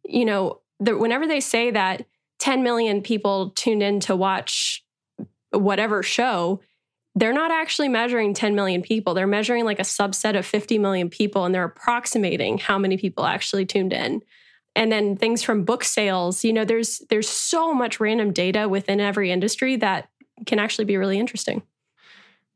you 0.03 0.25
know, 0.25 0.59
the, 0.81 0.97
whenever 0.97 1.25
they 1.25 1.39
say 1.39 1.71
that 1.71 2.05
10 2.47 2.63
million 2.63 3.01
people 3.01 3.49
tuned 3.57 3.83
in 3.83 3.99
to 3.99 4.15
watch 4.15 4.81
whatever 5.51 6.01
show, 6.01 6.61
they're 7.13 7.33
not 7.33 7.51
actually 7.51 7.89
measuring 7.89 8.33
10 8.33 8.55
million 8.55 8.81
people. 8.81 9.13
They're 9.13 9.27
measuring 9.27 9.65
like 9.65 9.79
a 9.79 9.83
subset 9.83 10.37
of 10.37 10.45
50 10.45 10.79
million 10.79 11.09
people 11.09 11.43
and 11.43 11.53
they're 11.53 11.65
approximating 11.65 12.57
how 12.57 12.77
many 12.77 12.95
people 12.95 13.25
actually 13.25 13.65
tuned 13.65 13.91
in. 13.91 14.21
And 14.77 14.89
then 14.89 15.17
things 15.17 15.43
from 15.43 15.65
book 15.65 15.83
sales, 15.83 16.45
you 16.45 16.53
know, 16.53 16.63
there's 16.63 16.99
there's 17.09 17.27
so 17.27 17.73
much 17.73 17.99
random 17.99 18.31
data 18.31 18.69
within 18.69 19.01
every 19.01 19.29
industry 19.29 19.75
that 19.75 20.07
can 20.45 20.57
actually 20.57 20.85
be 20.85 20.95
really 20.95 21.19
interesting. 21.19 21.63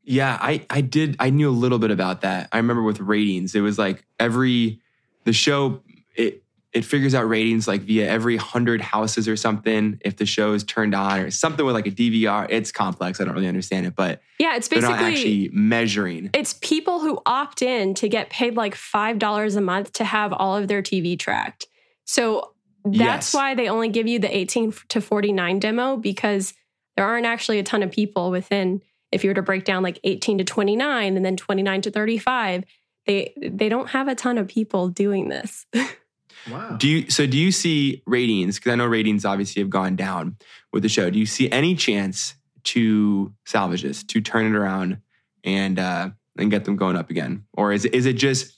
Yeah, 0.04 0.38
I 0.40 0.64
I 0.70 0.80
did 0.80 1.16
I 1.18 1.28
knew 1.28 1.50
a 1.50 1.52
little 1.52 1.78
bit 1.78 1.90
about 1.90 2.22
that. 2.22 2.48
I 2.50 2.56
remember 2.56 2.82
with 2.82 3.00
ratings, 3.00 3.54
it 3.54 3.60
was 3.60 3.78
like 3.78 4.06
every 4.18 4.80
the 5.24 5.34
show 5.34 5.82
it 6.14 6.41
it 6.72 6.84
figures 6.84 7.14
out 7.14 7.28
ratings 7.28 7.68
like 7.68 7.82
via 7.82 8.08
every 8.08 8.36
hundred 8.36 8.80
houses 8.80 9.28
or 9.28 9.36
something 9.36 9.98
if 10.04 10.16
the 10.16 10.24
show 10.26 10.54
is 10.54 10.64
turned 10.64 10.94
on 10.94 11.20
or 11.20 11.30
something 11.30 11.64
with 11.66 11.74
like 11.74 11.86
a 11.86 11.90
DVR. 11.90 12.46
It's 12.48 12.72
complex. 12.72 13.20
I 13.20 13.24
don't 13.24 13.34
really 13.34 13.48
understand 13.48 13.86
it, 13.86 13.94
but 13.94 14.22
yeah, 14.38 14.56
it's 14.56 14.68
they're 14.68 14.80
basically 14.80 15.02
not 15.02 15.12
actually 15.12 15.50
measuring. 15.52 16.30
it's 16.32 16.54
people 16.54 17.00
who 17.00 17.20
opt 17.26 17.60
in 17.62 17.94
to 17.94 18.08
get 18.08 18.30
paid 18.30 18.56
like 18.56 18.74
five 18.74 19.18
dollars 19.18 19.54
a 19.56 19.60
month 19.60 19.92
to 19.94 20.04
have 20.04 20.32
all 20.32 20.56
of 20.56 20.68
their 20.68 20.82
TV 20.82 21.18
tracked. 21.18 21.66
So 22.04 22.54
that's 22.84 22.96
Yes. 22.96 23.34
why 23.34 23.54
they 23.54 23.68
only 23.68 23.88
give 23.90 24.08
you 24.08 24.18
the 24.18 24.34
18 24.36 24.72
to 24.88 25.00
49 25.00 25.60
demo 25.60 25.96
because 25.96 26.52
there 26.96 27.04
aren't 27.06 27.26
actually 27.26 27.58
a 27.58 27.62
ton 27.62 27.82
of 27.82 27.90
people 27.92 28.30
within. 28.30 28.82
If 29.12 29.22
you 29.24 29.30
were 29.30 29.34
to 29.34 29.42
break 29.42 29.64
down 29.64 29.82
like 29.82 30.00
18 30.04 30.38
to 30.38 30.44
29 30.44 31.16
and 31.16 31.24
then 31.24 31.36
29 31.36 31.82
to 31.82 31.90
35, 31.90 32.64
they 33.06 33.34
they 33.40 33.68
don't 33.68 33.88
have 33.90 34.08
a 34.08 34.14
ton 34.14 34.38
of 34.38 34.48
people 34.48 34.88
doing 34.88 35.28
this. 35.28 35.66
Wow. 36.50 36.76
Do 36.76 36.88
you 36.88 37.10
so 37.10 37.26
do 37.26 37.38
you 37.38 37.52
see 37.52 38.02
ratings? 38.06 38.58
Because 38.58 38.72
I 38.72 38.74
know 38.76 38.86
ratings 38.86 39.24
obviously 39.24 39.62
have 39.62 39.70
gone 39.70 39.96
down 39.96 40.36
with 40.72 40.82
the 40.82 40.88
show. 40.88 41.10
Do 41.10 41.18
you 41.18 41.26
see 41.26 41.50
any 41.50 41.74
chance 41.74 42.34
to 42.64 43.32
salvage 43.44 43.82
this, 43.82 44.02
to 44.04 44.20
turn 44.20 44.46
it 44.46 44.54
around 44.54 44.98
and 45.44 45.78
uh 45.78 46.10
and 46.38 46.50
get 46.50 46.64
them 46.64 46.76
going 46.76 46.96
up 46.96 47.10
again? 47.10 47.44
Or 47.52 47.72
is 47.72 47.84
it 47.84 47.94
is 47.94 48.06
it 48.06 48.14
just, 48.14 48.52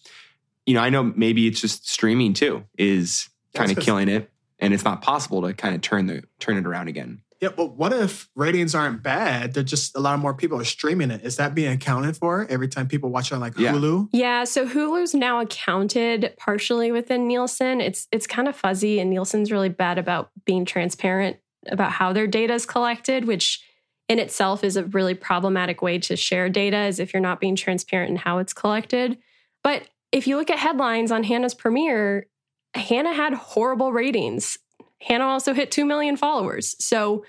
you 0.66 0.74
know, 0.74 0.80
I 0.80 0.90
know 0.90 1.02
maybe 1.02 1.46
it's 1.46 1.60
just 1.60 1.88
streaming 1.88 2.32
too, 2.32 2.64
is 2.78 3.28
kind 3.54 3.70
of 3.70 3.78
killing 3.78 4.08
it. 4.08 4.30
And 4.60 4.72
it's 4.72 4.84
not 4.84 5.02
possible 5.02 5.42
to 5.42 5.52
kind 5.52 5.74
of 5.74 5.80
turn 5.80 6.06
the 6.06 6.22
turn 6.38 6.56
it 6.56 6.66
around 6.66 6.88
again. 6.88 7.20
Yeah, 7.44 7.50
but 7.54 7.76
what 7.76 7.92
if 7.92 8.30
ratings 8.34 8.74
aren't 8.74 9.02
bad? 9.02 9.52
They're 9.52 9.62
just 9.62 9.94
a 9.94 10.00
lot 10.00 10.18
more 10.18 10.32
people 10.32 10.58
are 10.58 10.64
streaming 10.64 11.10
it. 11.10 11.22
Is 11.22 11.36
that 11.36 11.54
being 11.54 11.72
accounted 11.72 12.16
for 12.16 12.46
every 12.48 12.68
time 12.68 12.88
people 12.88 13.10
watch 13.10 13.30
it 13.30 13.34
on 13.34 13.40
like 13.42 13.58
Yeah. 13.58 13.74
Hulu? 13.74 14.08
Yeah, 14.12 14.44
so 14.44 14.66
Hulu's 14.66 15.14
now 15.14 15.40
accounted 15.40 16.32
partially 16.38 16.90
within 16.90 17.28
Nielsen. 17.28 17.82
It's 17.82 18.08
it's 18.10 18.26
kind 18.26 18.48
of 18.48 18.56
fuzzy, 18.56 18.98
and 18.98 19.10
Nielsen's 19.10 19.52
really 19.52 19.68
bad 19.68 19.98
about 19.98 20.30
being 20.46 20.64
transparent 20.64 21.36
about 21.68 21.92
how 21.92 22.14
their 22.14 22.26
data 22.26 22.54
is 22.54 22.64
collected, 22.64 23.26
which 23.26 23.62
in 24.08 24.18
itself 24.18 24.64
is 24.64 24.78
a 24.78 24.84
really 24.84 25.14
problematic 25.14 25.82
way 25.82 25.98
to 25.98 26.16
share 26.16 26.48
data, 26.48 26.86
is 26.86 26.98
if 26.98 27.12
you're 27.12 27.20
not 27.20 27.40
being 27.40 27.56
transparent 27.56 28.08
in 28.10 28.16
how 28.16 28.38
it's 28.38 28.54
collected. 28.54 29.18
But 29.62 29.82
if 30.12 30.26
you 30.26 30.38
look 30.38 30.48
at 30.48 30.58
headlines 30.58 31.12
on 31.12 31.24
Hannah's 31.24 31.54
premiere, 31.54 32.26
Hannah 32.72 33.12
had 33.12 33.34
horrible 33.34 33.92
ratings. 33.92 34.56
Hannah 35.04 35.26
also 35.26 35.52
hit 35.52 35.70
2 35.70 35.84
million 35.84 36.16
followers. 36.16 36.74
So 36.78 37.24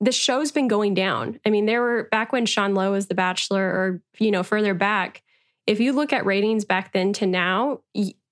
the 0.00 0.12
show's 0.12 0.52
been 0.52 0.68
going 0.68 0.94
down. 0.94 1.40
I 1.44 1.50
mean, 1.50 1.66
there 1.66 1.82
were 1.82 2.08
back 2.10 2.32
when 2.32 2.46
Sean 2.46 2.74
Lowe 2.74 2.92
was 2.92 3.06
the 3.06 3.14
bachelor 3.14 3.62
or, 3.62 4.02
you 4.18 4.30
know, 4.30 4.42
further 4.42 4.74
back, 4.74 5.22
if 5.66 5.80
you 5.80 5.92
look 5.92 6.12
at 6.12 6.24
ratings 6.24 6.64
back 6.64 6.92
then 6.92 7.12
to 7.14 7.26
now, 7.26 7.80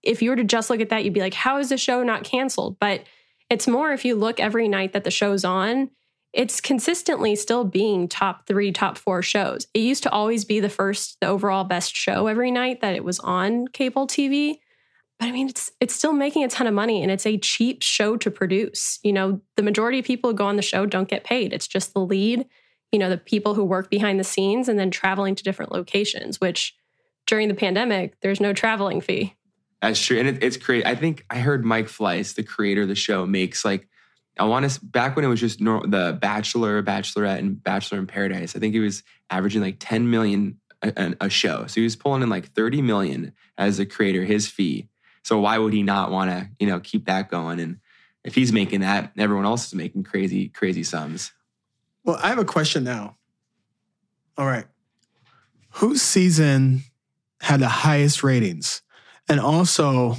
if 0.02 0.22
you 0.22 0.30
were 0.30 0.36
to 0.36 0.44
just 0.44 0.70
look 0.70 0.80
at 0.80 0.88
that, 0.88 1.04
you'd 1.04 1.12
be 1.12 1.20
like, 1.20 1.34
how 1.34 1.58
is 1.58 1.68
the 1.68 1.76
show 1.76 2.02
not 2.02 2.24
canceled? 2.24 2.78
But 2.80 3.04
it's 3.50 3.68
more 3.68 3.92
if 3.92 4.04
you 4.04 4.14
look 4.14 4.40
every 4.40 4.68
night 4.68 4.92
that 4.92 5.04
the 5.04 5.10
show's 5.10 5.44
on, 5.44 5.90
it's 6.32 6.60
consistently 6.60 7.34
still 7.34 7.64
being 7.64 8.08
top 8.08 8.46
three, 8.46 8.72
top 8.72 8.96
four 8.96 9.22
shows. 9.22 9.66
It 9.74 9.80
used 9.80 10.02
to 10.04 10.10
always 10.10 10.44
be 10.44 10.60
the 10.60 10.68
first, 10.68 11.18
the 11.20 11.26
overall 11.26 11.64
best 11.64 11.94
show 11.94 12.26
every 12.26 12.50
night 12.50 12.80
that 12.80 12.94
it 12.94 13.04
was 13.04 13.18
on 13.20 13.68
cable 13.68 14.06
TV. 14.06 14.58
But 15.18 15.28
I 15.28 15.32
mean, 15.32 15.48
it's 15.48 15.70
it's 15.80 15.94
still 15.94 16.12
making 16.12 16.44
a 16.44 16.48
ton 16.48 16.66
of 16.66 16.74
money 16.74 17.02
and 17.02 17.10
it's 17.10 17.26
a 17.26 17.38
cheap 17.38 17.82
show 17.82 18.16
to 18.18 18.30
produce. 18.30 18.98
You 19.02 19.12
know, 19.12 19.40
the 19.56 19.62
majority 19.62 19.98
of 19.98 20.04
people 20.04 20.30
who 20.30 20.36
go 20.36 20.46
on 20.46 20.56
the 20.56 20.62
show 20.62 20.84
don't 20.86 21.08
get 21.08 21.24
paid. 21.24 21.52
It's 21.52 21.66
just 21.66 21.94
the 21.94 22.00
lead, 22.00 22.46
you 22.92 22.98
know, 22.98 23.08
the 23.08 23.16
people 23.16 23.54
who 23.54 23.64
work 23.64 23.90
behind 23.90 24.20
the 24.20 24.24
scenes 24.24 24.68
and 24.68 24.78
then 24.78 24.90
traveling 24.90 25.34
to 25.34 25.42
different 25.42 25.72
locations, 25.72 26.40
which 26.40 26.74
during 27.26 27.48
the 27.48 27.54
pandemic, 27.54 28.20
there's 28.20 28.40
no 28.40 28.52
traveling 28.52 29.00
fee. 29.00 29.34
That's 29.82 30.00
true. 30.04 30.18
And 30.18 30.28
it, 30.28 30.42
it's 30.42 30.56
great. 30.56 30.86
I 30.86 30.94
think 30.94 31.24
I 31.30 31.38
heard 31.38 31.64
Mike 31.64 31.86
Fleiss, 31.86 32.34
the 32.34 32.42
creator 32.42 32.82
of 32.82 32.88
the 32.88 32.94
show, 32.94 33.26
makes 33.26 33.64
like, 33.64 33.88
I 34.38 34.44
want 34.44 34.68
to, 34.70 34.84
back 34.84 35.16
when 35.16 35.24
it 35.24 35.28
was 35.28 35.40
just 35.40 35.58
the 35.58 36.16
Bachelor, 36.20 36.82
Bachelorette, 36.82 37.38
and 37.38 37.62
Bachelor 37.62 37.98
in 37.98 38.06
Paradise, 38.06 38.54
I 38.54 38.58
think 38.58 38.74
he 38.74 38.80
was 38.80 39.02
averaging 39.30 39.62
like 39.62 39.76
10 39.80 40.10
million 40.10 40.58
a, 40.82 40.92
a- 40.96 41.26
a 41.26 41.28
show. 41.30 41.66
So 41.66 41.74
he 41.74 41.84
was 41.84 41.96
pulling 41.96 42.22
in 42.22 42.28
like 42.28 42.52
30 42.52 42.82
million 42.82 43.32
as 43.56 43.78
a 43.78 43.86
creator, 43.86 44.24
his 44.24 44.46
fee. 44.46 44.88
So 45.26 45.40
why 45.40 45.58
would 45.58 45.72
he 45.72 45.82
not 45.82 46.12
want 46.12 46.30
to, 46.30 46.48
you 46.60 46.68
know, 46.68 46.78
keep 46.78 47.06
that 47.06 47.28
going? 47.28 47.58
And 47.58 47.80
if 48.22 48.36
he's 48.36 48.52
making 48.52 48.82
that, 48.82 49.10
everyone 49.18 49.44
else 49.44 49.66
is 49.66 49.74
making 49.74 50.04
crazy, 50.04 50.50
crazy 50.50 50.84
sums. 50.84 51.32
Well, 52.04 52.16
I 52.22 52.28
have 52.28 52.38
a 52.38 52.44
question 52.44 52.84
now. 52.84 53.16
All 54.38 54.46
right. 54.46 54.66
Whose 55.70 56.00
season 56.00 56.84
had 57.40 57.58
the 57.58 57.66
highest 57.66 58.22
ratings? 58.22 58.82
And 59.28 59.40
also, 59.40 60.14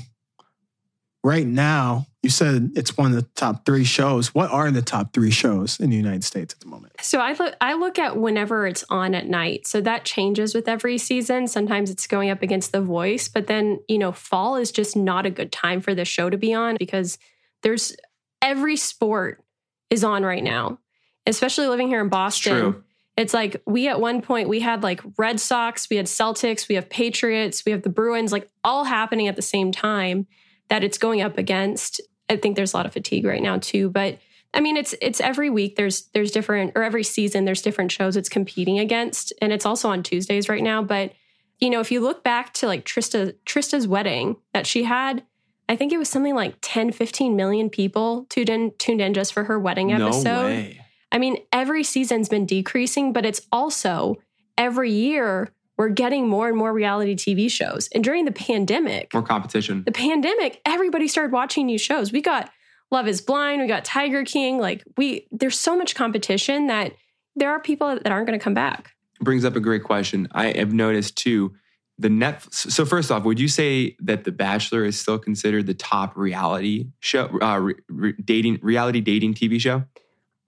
right 1.23 1.45
now, 1.45 2.07
you 2.23 2.29
said 2.29 2.71
it's 2.75 2.97
one 2.97 3.11
of 3.11 3.15
the 3.15 3.27
top 3.35 3.65
three 3.65 3.83
shows. 3.83 4.33
What 4.33 4.51
are 4.51 4.69
the 4.71 4.81
top 4.81 5.13
three 5.13 5.31
shows 5.31 5.79
in 5.79 5.89
the 5.89 5.95
United 5.95 6.23
States 6.23 6.53
at 6.53 6.59
the 6.59 6.67
moment? 6.67 6.93
So 7.01 7.19
I 7.19 7.33
look 7.33 7.55
I 7.61 7.73
look 7.73 7.99
at 7.99 8.17
whenever 8.17 8.67
it's 8.67 8.83
on 8.89 9.15
at 9.15 9.27
night. 9.27 9.67
So 9.67 9.81
that 9.81 10.05
changes 10.05 10.53
with 10.53 10.67
every 10.67 10.97
season. 10.97 11.47
Sometimes 11.47 11.89
it's 11.89 12.07
going 12.07 12.29
up 12.29 12.41
against 12.41 12.71
The 12.71 12.81
Voice, 12.81 13.27
but 13.27 13.47
then, 13.47 13.79
you 13.87 13.97
know, 13.97 14.11
fall 14.11 14.57
is 14.57 14.71
just 14.71 14.95
not 14.95 15.25
a 15.25 15.29
good 15.29 15.51
time 15.51 15.81
for 15.81 15.95
the 15.95 16.05
show 16.05 16.29
to 16.29 16.37
be 16.37 16.53
on 16.53 16.75
because 16.77 17.17
there's 17.63 17.95
every 18.41 18.75
sport 18.75 19.43
is 19.89 20.03
on 20.03 20.23
right 20.23 20.43
now. 20.43 20.79
Especially 21.25 21.67
living 21.67 21.87
here 21.87 22.01
in 22.01 22.09
Boston. 22.09 22.59
True. 22.59 22.83
It's 23.17 23.33
like 23.33 23.61
we 23.65 23.87
at 23.87 23.99
one 23.99 24.21
point 24.21 24.47
we 24.47 24.59
had 24.59 24.83
like 24.83 25.01
Red 25.17 25.39
Sox, 25.39 25.89
we 25.89 25.97
had 25.97 26.05
Celtics, 26.05 26.69
we 26.69 26.75
have 26.75 26.89
Patriots, 26.89 27.65
we 27.65 27.71
have 27.71 27.81
the 27.81 27.89
Bruins, 27.89 28.31
like 28.31 28.49
all 28.63 28.83
happening 28.83 29.27
at 29.27 29.35
the 29.35 29.41
same 29.41 29.71
time 29.71 30.27
that 30.69 30.83
it's 30.83 30.97
going 30.97 31.21
up 31.21 31.37
against. 31.37 32.01
I 32.29 32.37
think 32.37 32.55
there's 32.55 32.73
a 32.73 32.77
lot 32.77 32.85
of 32.85 32.93
fatigue 32.93 33.25
right 33.25 33.41
now 33.41 33.57
too, 33.57 33.89
but 33.89 34.19
I 34.53 34.59
mean 34.59 34.77
it's 34.77 34.95
it's 35.01 35.21
every 35.21 35.49
week 35.49 35.75
there's 35.75 36.07
there's 36.13 36.31
different 36.31 36.73
or 36.75 36.83
every 36.83 37.03
season 37.03 37.45
there's 37.45 37.61
different 37.61 37.91
shows 37.91 38.15
it's 38.15 38.29
competing 38.29 38.79
against 38.79 39.33
and 39.41 39.51
it's 39.53 39.65
also 39.65 39.89
on 39.89 40.03
Tuesdays 40.03 40.49
right 40.49 40.63
now, 40.63 40.81
but 40.81 41.13
you 41.59 41.69
know, 41.69 41.79
if 41.79 41.91
you 41.91 42.01
look 42.01 42.23
back 42.23 42.53
to 42.55 42.67
like 42.67 42.85
Trista 42.85 43.33
Trista's 43.45 43.87
wedding 43.87 44.37
that 44.53 44.67
she 44.67 44.83
had, 44.83 45.23
I 45.69 45.75
think 45.75 45.91
it 45.91 45.97
was 45.97 46.09
something 46.09 46.35
like 46.35 46.55
10 46.61 46.91
15 46.91 47.35
million 47.35 47.69
people 47.69 48.25
tuned 48.29 48.49
in 48.49 48.71
tuned 48.77 49.01
in 49.01 49.13
just 49.13 49.33
for 49.33 49.45
her 49.45 49.59
wedding 49.59 49.91
episode. 49.91 50.23
No 50.23 50.43
way. 50.43 50.81
I 51.11 51.17
mean, 51.19 51.37
every 51.53 51.83
season's 51.83 52.29
been 52.29 52.45
decreasing, 52.45 53.13
but 53.13 53.25
it's 53.25 53.41
also 53.51 54.15
every 54.57 54.91
year 54.91 55.51
we're 55.77 55.89
getting 55.89 56.27
more 56.27 56.47
and 56.47 56.57
more 56.57 56.73
reality 56.73 57.15
TV 57.15 57.49
shows. 57.51 57.87
And 57.93 58.03
during 58.03 58.25
the 58.25 58.31
pandemic, 58.31 59.13
More 59.13 59.23
competition. 59.23 59.83
the 59.85 59.91
pandemic, 59.91 60.61
everybody 60.65 61.07
started 61.07 61.31
watching 61.31 61.65
new 61.67 61.77
shows. 61.77 62.11
We 62.11 62.21
got 62.21 62.49
Love 62.89 63.07
is 63.07 63.21
Blind, 63.21 63.61
we 63.61 63.67
got 63.67 63.83
Tiger 63.85 64.23
King. 64.23 64.59
Like 64.59 64.83
we 64.97 65.27
there's 65.31 65.59
so 65.59 65.77
much 65.77 65.93
competition 65.95 66.67
that 66.67 66.93
there 67.35 67.51
are 67.51 67.59
people 67.59 67.87
that 68.01 68.07
aren't 68.11 68.25
going 68.27 68.39
to 68.39 68.43
come 68.43 68.53
back. 68.53 68.91
brings 69.21 69.45
up 69.45 69.55
a 69.55 69.59
great 69.59 69.83
question. 69.83 70.27
I 70.31 70.57
have 70.57 70.73
noticed 70.73 71.17
too. 71.17 71.53
The 71.99 72.09
net. 72.09 72.45
So 72.53 72.85
first 72.85 73.09
off, 73.11 73.23
would 73.23 73.39
you 73.39 73.47
say 73.47 73.95
that 74.01 74.23
The 74.23 74.31
Bachelor 74.31 74.85
is 74.85 74.99
still 74.99 75.17
considered 75.17 75.65
the 75.65 75.73
top 75.73 76.15
reality 76.15 76.89
show, 76.99 77.27
uh, 77.41 77.57
re, 77.57 77.73
re- 77.89 78.13
dating 78.23 78.59
reality 78.61 79.01
dating 79.01 79.33
TV 79.33 79.59
show? 79.59 79.83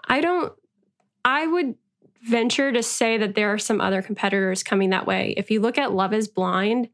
I 0.08 0.22
don't 0.22 0.54
I 1.26 1.48
would 1.48 1.76
venture 2.24 2.72
to 2.72 2.84
say 2.84 3.18
that 3.18 3.36
there 3.36 3.54
are 3.54 3.58
some 3.58 3.82
other 3.82 4.02
competitors 4.02 4.64
coming 4.64 4.90
that 4.90 5.08
way. 5.08 5.34
If 5.38 5.50
you 5.50 5.62
look 5.62 5.78
at 5.78 5.94
Love 5.94 6.14
is 6.14 6.28
Blind, 6.28 6.90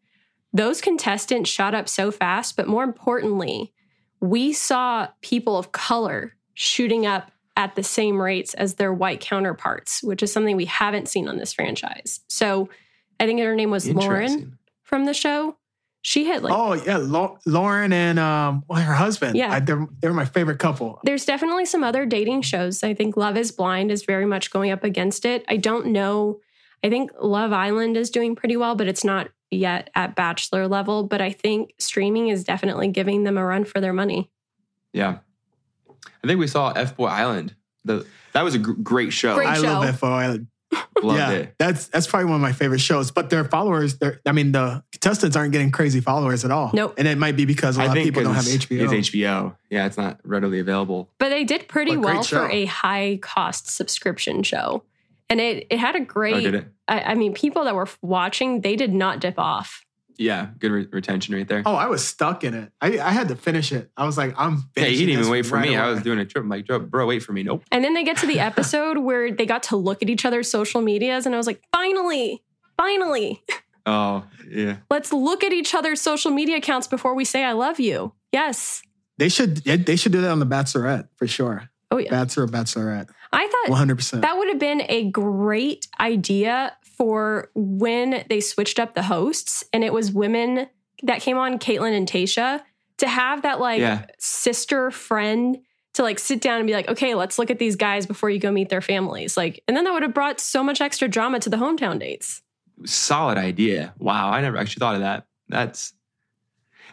those 0.53 0.81
contestants 0.81 1.49
shot 1.49 1.73
up 1.73 1.89
so 1.89 2.11
fast, 2.11 2.55
but 2.55 2.67
more 2.67 2.83
importantly, 2.83 3.73
we 4.21 4.53
saw 4.53 5.07
people 5.21 5.57
of 5.57 5.71
color 5.71 6.33
shooting 6.53 7.05
up 7.05 7.31
at 7.57 7.75
the 7.75 7.83
same 7.83 8.21
rates 8.21 8.53
as 8.53 8.75
their 8.75 8.93
white 8.93 9.19
counterparts, 9.19 10.03
which 10.03 10.23
is 10.23 10.31
something 10.31 10.55
we 10.55 10.65
haven't 10.65 11.07
seen 11.07 11.27
on 11.27 11.37
this 11.37 11.53
franchise. 11.53 12.21
So 12.27 12.69
I 13.19 13.25
think 13.25 13.39
her 13.39 13.55
name 13.55 13.71
was 13.71 13.89
Lauren 13.89 14.57
from 14.83 15.05
the 15.05 15.13
show. 15.13 15.57
She 16.07 16.23
hit 16.23 16.43
like 16.43 16.53
oh 16.55 16.73
yeah, 16.73 16.97
Lau- 16.97 17.39
Lauren 17.47 17.91
and 17.91 18.19
um, 18.19 18.63
well, 18.67 18.79
her 18.79 18.93
husband. 18.93 19.35
Yeah. 19.35 19.51
I, 19.51 19.59
they're, 19.59 19.87
they're 20.01 20.13
my 20.13 20.25
favorite 20.25 20.59
couple. 20.59 20.99
There's 21.03 21.25
definitely 21.25 21.65
some 21.65 21.83
other 21.83 22.05
dating 22.05 22.43
shows. 22.43 22.83
I 22.83 22.93
think 22.93 23.17
Love 23.17 23.35
is 23.37 23.51
Blind 23.51 23.89
is 23.89 24.03
very 24.03 24.27
much 24.27 24.51
going 24.51 24.69
up 24.69 24.83
against 24.83 25.25
it. 25.25 25.43
I 25.47 25.57
don't 25.57 25.87
know. 25.87 26.41
I 26.83 26.91
think 26.91 27.09
Love 27.19 27.51
Island 27.53 27.97
is 27.97 28.11
doing 28.11 28.35
pretty 28.35 28.55
well, 28.55 28.75
but 28.75 28.87
it's 28.87 29.03
not 29.03 29.29
yet 29.49 29.89
at 29.95 30.15
Bachelor 30.15 30.67
level, 30.67 31.05
but 31.05 31.21
I 31.21 31.31
think 31.31 31.73
streaming 31.79 32.27
is 32.27 32.43
definitely 32.43 32.89
giving 32.89 33.23
them 33.23 33.35
a 33.35 33.43
run 33.43 33.65
for 33.65 33.81
their 33.81 33.91
money. 33.91 34.29
Yeah. 34.93 35.17
I 36.23 36.27
think 36.27 36.39
we 36.39 36.45
saw 36.45 36.71
F 36.73 36.95
Boy 36.95 37.07
Island. 37.07 37.55
The 37.83 38.05
that 38.33 38.43
was 38.43 38.53
a 38.53 38.59
gr- 38.59 38.73
great 38.73 39.11
show. 39.11 39.33
Great 39.33 39.49
I 39.49 39.55
show. 39.55 39.63
love 39.63 39.97
FO 39.99 40.13
Island. 40.13 40.49
Loved 41.03 41.19
yeah, 41.19 41.31
it. 41.31 41.55
that's 41.57 41.87
that's 41.87 42.07
probably 42.07 42.25
one 42.25 42.35
of 42.35 42.41
my 42.41 42.53
favorite 42.53 42.79
shows. 42.79 43.11
But 43.11 43.29
their 43.29 43.43
followers, 43.43 43.97
they're, 43.97 44.21
I 44.25 44.31
mean, 44.31 44.53
the 44.53 44.83
contestants 44.91 45.35
aren't 45.35 45.51
getting 45.51 45.71
crazy 45.71 45.99
followers 45.99 46.45
at 46.45 46.51
all. 46.51 46.71
Nope. 46.73 46.95
And 46.97 47.07
it 47.07 47.17
might 47.17 47.35
be 47.35 47.45
because 47.45 47.77
a 47.77 47.83
lot 47.83 47.97
of 47.97 48.03
people 48.03 48.23
don't 48.23 48.33
have 48.33 48.45
HBO. 48.45 48.91
It's 48.91 49.09
HBO. 49.09 49.55
Yeah, 49.69 49.85
it's 49.85 49.97
not 49.97 50.19
readily 50.23 50.59
available. 50.59 51.09
But 51.17 51.29
they 51.29 51.43
did 51.43 51.67
pretty 51.67 51.95
But 51.95 52.05
well 52.05 52.23
show. 52.23 52.39
for 52.39 52.49
a 52.49 52.65
high 52.65 53.19
cost 53.21 53.69
subscription 53.69 54.43
show. 54.43 54.83
And 55.29 55.41
it, 55.41 55.67
it 55.69 55.79
had 55.79 55.95
a 55.95 55.99
oh, 55.99 56.05
great. 56.05 56.33
Oh, 56.33 56.41
great, 56.41 56.51
did 56.51 56.55
it? 56.55 56.67
I, 56.87 57.01
I 57.01 57.15
mean, 57.15 57.33
people 57.33 57.65
that 57.65 57.75
were 57.75 57.87
watching, 58.01 58.61
they 58.61 58.75
did 58.75 58.93
not 58.93 59.19
dip 59.19 59.39
off. 59.39 59.84
Yeah, 60.17 60.47
good 60.59 60.71
re- 60.71 60.87
retention 60.91 61.35
right 61.35 61.47
there. 61.47 61.63
Oh, 61.65 61.75
I 61.75 61.87
was 61.87 62.05
stuck 62.05 62.43
in 62.43 62.53
it. 62.53 62.71
I, 62.81 62.99
I 62.99 63.11
had 63.11 63.27
to 63.29 63.35
finish 63.35 63.71
it. 63.71 63.91
I 63.97 64.05
was 64.05 64.17
like, 64.17 64.33
I'm. 64.37 64.63
yeah, 64.75 64.85
he 64.85 64.97
didn't 64.97 65.09
even 65.09 65.21
this 65.23 65.29
wait 65.29 65.45
for 65.45 65.55
right 65.55 65.69
me. 65.69 65.75
I 65.75 65.89
was 65.89 66.01
doing 66.01 66.19
a 66.19 66.25
trip. 66.25 66.43
I'm 66.43 66.49
like, 66.49 66.67
"Bro, 66.67 66.79
bro, 66.79 67.05
wait 67.05 67.23
for 67.23 67.33
me. 67.33 67.43
Nope. 67.43 67.63
And 67.71 67.83
then 67.83 67.93
they 67.93 68.03
get 68.03 68.17
to 68.17 68.27
the 68.27 68.39
episode 68.39 68.97
where 68.99 69.31
they 69.31 69.45
got 69.45 69.63
to 69.63 69.75
look 69.77 70.01
at 70.01 70.09
each 70.09 70.25
other's 70.25 70.49
social 70.49 70.81
medias. 70.81 71.25
And 71.25 71.35
I 71.35 71.37
was 71.37 71.47
like, 71.47 71.61
finally, 71.73 72.43
finally, 72.77 73.43
Oh, 73.85 74.23
yeah. 74.49 74.77
let's 74.89 75.13
look 75.13 75.43
at 75.43 75.53
each 75.53 75.75
other's 75.75 76.01
social 76.01 76.31
media 76.31 76.57
accounts 76.57 76.87
before 76.87 77.13
we 77.13 77.23
say 77.25 77.43
I 77.43 77.51
love 77.51 77.79
you. 77.79 78.13
Yes. 78.31 78.81
They 79.17 79.29
should. 79.29 79.57
They 79.57 79.95
should 79.95 80.11
do 80.11 80.21
that 80.21 80.31
on 80.31 80.39
the 80.39 80.45
Bachelorette 80.45 81.07
for 81.17 81.27
sure. 81.27 81.69
Oh, 81.91 81.97
yeah. 81.97 82.09
Bachelor, 82.09 82.47
Bachelorette, 82.47 83.09
I 83.31 83.47
thought 83.47 83.69
one 83.69 83.77
hundred 83.77 83.95
percent. 83.97 84.23
That 84.23 84.37
would 84.37 84.47
have 84.49 84.59
been 84.59 84.81
a 84.89 85.09
great 85.11 85.87
idea 85.99 86.75
for 86.97 87.49
when 87.55 88.25
they 88.29 88.39
switched 88.39 88.79
up 88.79 88.93
the 88.95 89.03
hosts 89.03 89.63
and 89.73 89.83
it 89.83 89.93
was 89.93 90.11
women 90.11 90.67
that 91.03 91.21
came 91.21 91.37
on, 91.37 91.59
Kaitlyn 91.59 91.95
and 91.95 92.07
Tayshia, 92.07 92.61
to 92.97 93.07
have 93.07 93.41
that 93.41 93.59
like 93.59 93.79
Yeah. 93.81 94.05
sister 94.17 94.91
friend 94.91 95.57
to 95.93 96.03
like 96.03 96.19
sit 96.19 96.41
down 96.41 96.57
and 96.59 96.67
be 96.67 96.73
like, 96.73 96.87
okay, 96.89 97.15
let's 97.15 97.39
look 97.39 97.49
at 97.49 97.59
these 97.59 97.75
guys 97.75 98.05
before 98.05 98.29
you 98.29 98.39
go 98.39 98.51
meet 98.51 98.69
their 98.69 98.81
families. 98.81 99.37
Like, 99.37 99.63
and 99.67 99.75
then 99.77 99.83
that 99.85 99.93
would 99.93 100.03
have 100.03 100.13
brought 100.13 100.39
so 100.39 100.63
much 100.63 100.81
extra 100.81 101.07
drama 101.07 101.39
to 101.39 101.49
the 101.49 101.57
hometown 101.57 101.99
dates. 101.99 102.41
Solid 102.85 103.37
idea. 103.37 103.93
Wow, 103.97 104.29
I 104.29 104.41
never 104.41 104.57
actually 104.57 104.81
thought 104.81 104.95
of 104.95 105.01
that. 105.01 105.27
That's 105.47 105.93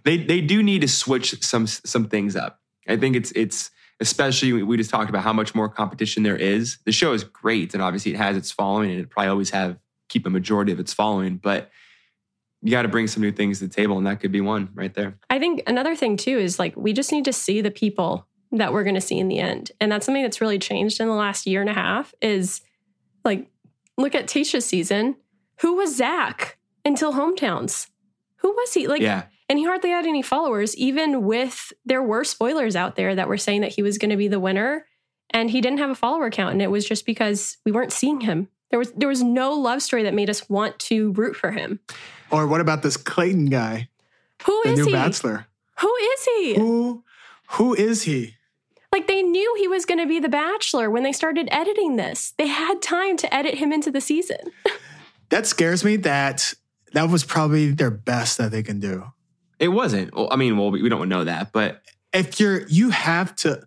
they 0.04 0.16
they 0.18 0.40
do 0.40 0.62
need 0.62 0.82
to 0.82 0.88
switch 0.88 1.42
some 1.42 1.66
some 1.66 2.08
things 2.08 2.36
up. 2.36 2.60
I 2.88 2.96
think 2.96 3.16
it's 3.16 3.32
it's 3.32 3.70
especially 4.00 4.62
we 4.62 4.76
just 4.76 4.90
talked 4.90 5.10
about 5.10 5.22
how 5.22 5.32
much 5.32 5.54
more 5.54 5.68
competition 5.68 6.22
there 6.22 6.36
is. 6.36 6.78
The 6.84 6.92
show 6.92 7.12
is 7.12 7.24
great, 7.24 7.74
and 7.74 7.82
obviously 7.82 8.12
it 8.14 8.18
has 8.18 8.36
its 8.36 8.50
following, 8.52 8.90
and 8.90 9.00
it 9.00 9.10
probably 9.10 9.30
always 9.30 9.50
have 9.50 9.78
keep 10.12 10.26
a 10.26 10.30
majority 10.30 10.72
of 10.72 10.78
its 10.78 10.92
following. 10.92 11.36
But 11.36 11.70
you 12.60 12.70
got 12.70 12.82
to 12.82 12.88
bring 12.88 13.08
some 13.08 13.22
new 13.22 13.32
things 13.32 13.58
to 13.58 13.66
the 13.66 13.74
table, 13.74 13.98
and 13.98 14.06
that 14.06 14.20
could 14.20 14.32
be 14.32 14.40
one 14.40 14.68
right 14.74 14.94
there. 14.94 15.18
I 15.30 15.38
think 15.38 15.62
another 15.66 15.96
thing 15.96 16.16
too 16.16 16.38
is 16.38 16.58
like 16.58 16.76
we 16.76 16.92
just 16.92 17.10
need 17.10 17.24
to 17.24 17.32
see 17.32 17.60
the 17.60 17.70
people 17.70 18.28
that 18.52 18.72
we're 18.72 18.84
going 18.84 18.94
to 18.94 19.00
see 19.00 19.18
in 19.18 19.28
the 19.28 19.38
end. 19.38 19.72
And 19.80 19.90
that's 19.90 20.04
something 20.04 20.22
that's 20.22 20.40
really 20.40 20.58
changed 20.58 21.00
in 21.00 21.08
the 21.08 21.14
last 21.14 21.46
year 21.46 21.60
and 21.60 21.70
a 21.70 21.74
half 21.74 22.14
is 22.20 22.60
like 23.24 23.50
look 23.96 24.14
at 24.14 24.26
Tayshia's 24.26 24.66
season. 24.66 25.16
Who 25.60 25.74
was 25.74 25.96
Zach 25.96 26.58
until 26.84 27.14
hometowns? 27.14 27.88
Who 28.36 28.52
was 28.52 28.74
he? 28.74 28.86
Like 28.86 29.00
yeah, 29.00 29.24
and 29.48 29.58
he 29.58 29.64
hardly 29.64 29.90
had 29.90 30.06
any 30.06 30.22
followers 30.22 30.76
even 30.76 31.24
with 31.24 31.72
there 31.84 32.02
were 32.02 32.24
spoilers 32.24 32.76
out 32.76 32.96
there 32.96 33.14
that 33.14 33.28
were 33.28 33.38
saying 33.38 33.62
that 33.62 33.72
he 33.72 33.82
was 33.82 33.98
going 33.98 34.10
to 34.10 34.16
be 34.16 34.28
the 34.28 34.40
winner 34.40 34.86
and 35.30 35.50
he 35.50 35.60
didn't 35.60 35.78
have 35.78 35.90
a 35.90 35.94
follower 35.94 36.30
count 36.30 36.52
and 36.52 36.62
it 36.62 36.70
was 36.70 36.86
just 36.86 37.06
because 37.06 37.56
we 37.64 37.72
weren't 37.72 37.92
seeing 37.92 38.20
him. 38.20 38.48
There 38.72 38.78
was 38.80 38.90
there 38.92 39.08
was 39.08 39.22
no 39.22 39.52
love 39.52 39.82
story 39.82 40.02
that 40.02 40.14
made 40.14 40.28
us 40.28 40.48
want 40.48 40.76
to 40.80 41.12
root 41.12 41.36
for 41.36 41.52
him. 41.52 41.78
Or 42.30 42.48
what 42.48 42.60
about 42.60 42.82
this 42.82 42.96
Clayton 42.96 43.46
guy, 43.46 43.88
Who 44.46 44.60
the 44.64 44.70
is 44.70 44.78
new 44.80 44.86
he? 44.86 44.92
Bachelor? 44.92 45.46
Who 45.80 45.94
is 45.94 46.24
he? 46.24 46.54
Who, 46.56 47.04
who 47.50 47.74
is 47.74 48.02
he? 48.02 48.34
Like 48.92 49.06
they 49.06 49.22
knew 49.22 49.54
he 49.58 49.68
was 49.68 49.84
going 49.84 50.00
to 50.00 50.06
be 50.06 50.18
the 50.18 50.28
bachelor 50.28 50.90
when 50.90 51.02
they 51.02 51.12
started 51.12 51.48
editing 51.52 51.96
this. 51.96 52.34
They 52.38 52.46
had 52.48 52.82
time 52.82 53.16
to 53.18 53.32
edit 53.34 53.54
him 53.54 53.72
into 53.72 53.90
the 53.92 54.00
season. 54.00 54.38
That 55.30 55.46
scares 55.46 55.82
me. 55.82 55.96
That 55.96 56.52
that 56.92 57.08
was 57.08 57.24
probably 57.24 57.70
their 57.70 57.90
best 57.90 58.36
that 58.36 58.50
they 58.50 58.62
can 58.62 58.80
do. 58.80 59.12
it 59.58 59.68
wasn't. 59.68 60.14
Well, 60.14 60.28
I 60.30 60.36
mean, 60.36 60.58
well, 60.58 60.70
we 60.70 60.82
we 60.82 60.90
don't 60.90 61.08
know 61.08 61.24
that, 61.24 61.52
but 61.52 61.80
If 62.12 62.38
you're, 62.38 62.66
you 62.68 62.90
have 62.90 63.34
to, 63.36 63.66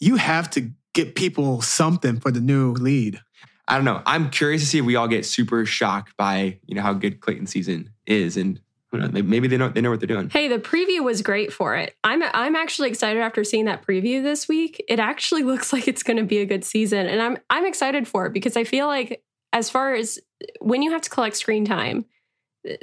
you 0.00 0.16
have 0.16 0.50
to 0.50 0.70
get 0.92 1.14
people 1.14 1.62
something 1.62 2.18
for 2.18 2.32
the 2.32 2.40
new 2.40 2.72
lead. 2.72 3.20
I 3.66 3.76
don't 3.76 3.84
know. 3.84 4.02
I'm 4.04 4.30
curious 4.30 4.62
to 4.62 4.68
see 4.68 4.78
if 4.78 4.84
we 4.84 4.96
all 4.96 5.08
get 5.08 5.24
super 5.24 5.64
shocked 5.64 6.16
by 6.16 6.58
you 6.66 6.74
know 6.74 6.82
how 6.82 6.92
good 6.92 7.20
Clayton 7.20 7.46
season 7.46 7.90
is, 8.06 8.36
and 8.36 8.60
maybe- 8.92 9.22
maybe 9.22 9.48
they 9.48 9.56
know 9.56 9.68
they 9.68 9.80
know 9.80 9.90
what 9.90 10.00
they're 10.00 10.06
doing. 10.06 10.28
Hey, 10.30 10.48
the 10.48 10.58
preview 10.58 11.02
was 11.02 11.22
great 11.22 11.52
for 11.52 11.74
it. 11.76 11.96
I'm 12.04 12.22
I'm 12.22 12.56
actually 12.56 12.90
excited 12.90 13.20
after 13.20 13.42
seeing 13.44 13.64
that 13.64 13.86
preview 13.86 14.22
this 14.22 14.48
week. 14.48 14.84
It 14.88 15.00
actually 15.00 15.42
looks 15.50 15.72
like 15.72 15.88
it's 15.88 16.02
going 16.02 16.18
to 16.18 16.24
be 16.24 16.38
a 16.38 16.46
good 16.46 16.64
season, 16.64 17.06
and 17.06 17.22
I'm 17.22 17.38
I'm 17.50 17.66
excited 17.66 18.06
for 18.06 18.26
it 18.26 18.32
because 18.32 18.56
I 18.56 18.64
feel 18.64 18.86
like 18.86 19.22
as 19.52 19.70
far 19.70 19.94
as 19.94 20.18
when 20.60 20.82
you 20.82 20.90
have 20.90 21.02
to 21.02 21.10
collect 21.10 21.36
screen 21.36 21.64
time, 21.64 22.04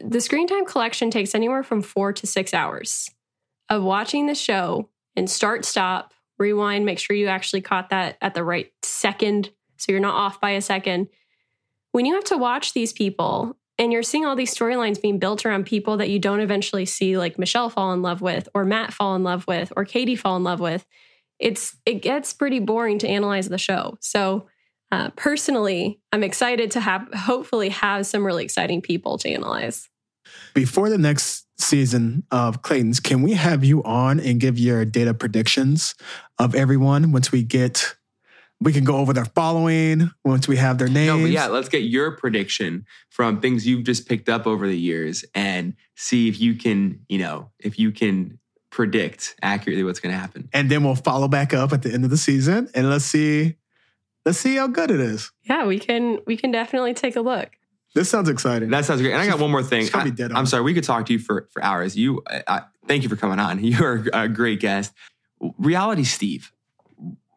the 0.04 0.22
screen 0.22 0.48
time 0.48 0.66
collection 0.66 1.12
takes 1.12 1.36
anywhere 1.36 1.64
from 1.64 1.82
four 1.82 2.14
to 2.14 2.26
six 2.26 2.54
hours 2.54 3.10
of 3.70 3.84
watching 3.84 4.28
the 4.28 4.36
show 4.36 4.90
and 5.16 5.30
start 5.30 5.66
stop 5.66 6.14
rewind 6.38 6.86
make 6.86 6.98
sure 6.98 7.16
you 7.16 7.28
actually 7.28 7.62
caught 7.62 7.90
that 7.90 8.18
at 8.22 8.34
the 8.34 8.44
right 8.44 8.72
second 8.82 9.52
so 9.82 9.92
you're 9.92 10.02
not 10.02 10.16
off 10.16 10.40
by 10.40 10.52
a 10.52 10.62
second 10.62 11.08
when 11.92 12.06
you 12.06 12.14
have 12.14 12.24
to 12.24 12.38
watch 12.38 12.74
these 12.74 12.94
people 12.94 13.58
and 13.78 13.92
you're 13.92 14.04
seeing 14.04 14.26
all 14.26 14.36
these 14.36 14.54
storylines 14.54 15.02
being 15.02 15.18
built 15.18 15.46
around 15.46 15.66
people 15.66 15.98
that 15.98 16.10
you 16.10 16.20
don't 16.20 16.40
eventually 16.40 16.86
see 16.86 17.18
like 17.18 17.40
michelle 17.40 17.70
fall 17.70 17.94
in 17.94 18.02
love 18.02 18.22
with 18.22 18.48
or 18.54 18.64
matt 18.64 18.94
fall 18.94 19.16
in 19.16 19.24
love 19.24 19.46
with 19.48 19.74
or 19.76 19.86
katie 19.86 20.16
fall 20.16 20.38
in 20.38 20.44
love 20.44 20.60
with 20.60 20.86
it's 21.40 21.76
it 21.86 21.96
gets 21.96 22.34
pretty 22.34 22.60
boring 22.60 23.00
to 23.00 23.08
analyze 23.08 23.50
the 23.50 23.58
show 23.58 23.98
so 24.00 24.48
uh, 24.92 25.10
personally 25.16 26.00
i'm 26.12 26.24
excited 26.24 26.70
to 26.72 26.80
have 26.80 27.08
hopefully 27.14 27.70
have 27.70 28.06
some 28.06 28.26
really 28.26 28.44
exciting 28.44 28.82
people 28.82 29.18
to 29.18 29.30
analyze 29.30 29.90
Before 30.54 30.90
the 30.90 30.98
next 30.98 31.48
season 31.58 32.24
of 32.32 32.62
Clayton's, 32.62 33.00
can 33.00 33.22
we 33.22 33.34
have 33.34 33.64
you 33.64 33.84
on 33.84 34.20
and 34.20 34.40
give 34.40 34.58
your 34.58 34.86
data 34.86 35.14
predictions 35.14 35.96
of 36.38 36.56
everyone 36.56 37.12
once 37.12 37.32
we 37.32 37.44
get? 37.44 37.96
We 38.62 38.72
can 38.72 38.84
go 38.84 38.98
over 38.98 39.12
their 39.12 39.26
following 39.26 40.12
once 40.24 40.48
we 40.48 40.56
have 40.58 40.78
their 40.78 40.88
names. 40.88 41.08
No, 41.08 41.20
but 41.20 41.32
yeah, 41.32 41.48
let's 41.48 41.68
get 41.68 41.80
your 41.80 42.12
prediction 42.12 42.86
from 43.10 43.42
things 43.42 43.66
you've 43.66 43.84
just 43.84 44.08
picked 44.08 44.30
up 44.30 44.46
over 44.46 44.68
the 44.68 44.78
years 44.78 45.26
and 45.34 45.74
see 45.96 46.30
if 46.30 46.40
you 46.40 46.54
can, 46.54 47.00
you 47.10 47.18
know, 47.18 47.50
if 47.60 47.80
you 47.80 47.92
can 47.92 48.38
predict 48.70 49.36
accurately 49.42 49.84
what's 49.84 50.00
going 50.00 50.14
to 50.14 50.20
happen. 50.20 50.48
and 50.54 50.70
then 50.70 50.84
we'll 50.84 50.96
follow 50.96 51.28
back 51.28 51.54
up 51.54 51.74
at 51.74 51.82
the 51.82 51.92
end 51.92 52.04
of 52.06 52.10
the 52.10 52.18
season 52.18 52.70
and 52.74 52.90
let's 52.90 53.04
see, 53.04 53.56
let's 54.26 54.38
see 54.38 54.56
how 54.56 54.68
good 54.68 54.90
it 54.92 55.00
is. 55.02 55.32
yeah 55.44 55.66
we 55.66 55.78
can 55.78 56.20
we 56.26 56.38
can 56.38 56.52
definitely 56.52 56.94
take 56.94 57.18
a 57.18 57.22
look 57.22 57.50
This 57.96 58.10
sounds 58.10 58.30
exciting. 58.30 58.70
That 58.70 58.86
sounds 58.86 59.02
great. 59.02 59.12
And 59.12 59.22
I 59.22 59.28
got 59.28 59.40
one 59.40 59.52
more 59.52 59.62
thing. 59.64 59.82
It's 59.82 59.90
be 59.90 60.00
I, 60.00 60.10
dead 60.10 60.32
on. 60.32 60.38
am 60.38 60.46
sorry, 60.46 60.64
we 60.64 60.74
could 60.74 60.86
talk 60.86 61.06
to 61.08 61.14
you 61.14 61.20
for 61.20 61.50
for 61.52 61.62
hours. 61.62 61.98
You, 61.98 62.22
I, 62.28 62.44
I, 62.48 62.62
thank 62.88 63.04
you 63.04 63.10
for 63.10 63.18
coming 63.18 63.40
on. 63.40 63.62
You're 63.64 64.08
a 64.14 64.30
great 64.30 64.62
guest. 64.62 64.94
Reality 65.58 66.06
Steve, 66.06 66.54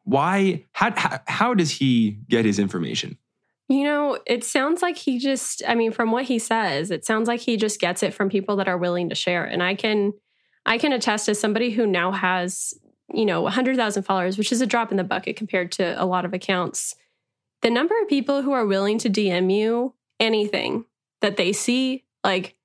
why? 0.05 0.65
How, 0.73 0.93
how 0.97 1.21
how 1.27 1.55
does 1.55 1.71
he 1.71 2.19
get 2.29 2.45
his 2.45 2.59
information? 2.59 3.19
You 3.69 3.85
know, 3.85 4.19
it 4.27 4.45
sounds 4.45 4.83
like 4.83 4.97
he 4.97 5.19
just, 5.19 5.63
I 5.67 5.75
mean, 5.75 5.91
from 5.91 6.11
what 6.13 6.25
he 6.25 6.39
says, 6.39 6.91
it 6.91 7.05
sounds 7.05 7.29
like 7.29 7.41
he 7.41 7.57
just 7.57 7.81
gets 7.81 8.03
it 8.03 8.13
from 8.13 8.29
people 8.29 8.57
that 8.57 8.69
are 8.69 8.77
willing 8.77 9.09
to 9.09 9.15
share. 9.15 9.45
And 9.45 9.63
I 9.63 9.75
can, 9.75 10.13
I 10.67 10.77
can 10.77 10.93
attest 10.93 11.31
as 11.31 11.41
somebody 11.41 11.71
who 11.71 11.87
now 11.87 12.13
has, 12.13 12.75
you 13.13 13.25
know, 13.25 13.41
100,000 13.41 14.03
followers, 14.03 14.37
which 14.37 14.53
is 14.53 14.61
a 14.61 14.67
drop 14.67 14.91
in 14.91 14.99
the 14.99 15.05
bucket 15.05 15.37
compared 15.37 15.73
to 15.73 16.01
a 16.01 16.05
lot 16.05 16.27
of 16.27 16.35
accounts. 16.35 16.95
The 17.63 17.71
number 17.71 17.95
of 18.03 18.09
people 18.09 18.43
who 18.43 18.53
are 18.53 18.67
willing 18.67 18.99
to 18.99 19.09
DM 19.09 19.51
you 19.51 19.95
anything 20.21 20.85
that 21.23 21.39
they 21.39 21.55
see, 21.55 22.05
like, 22.23 22.57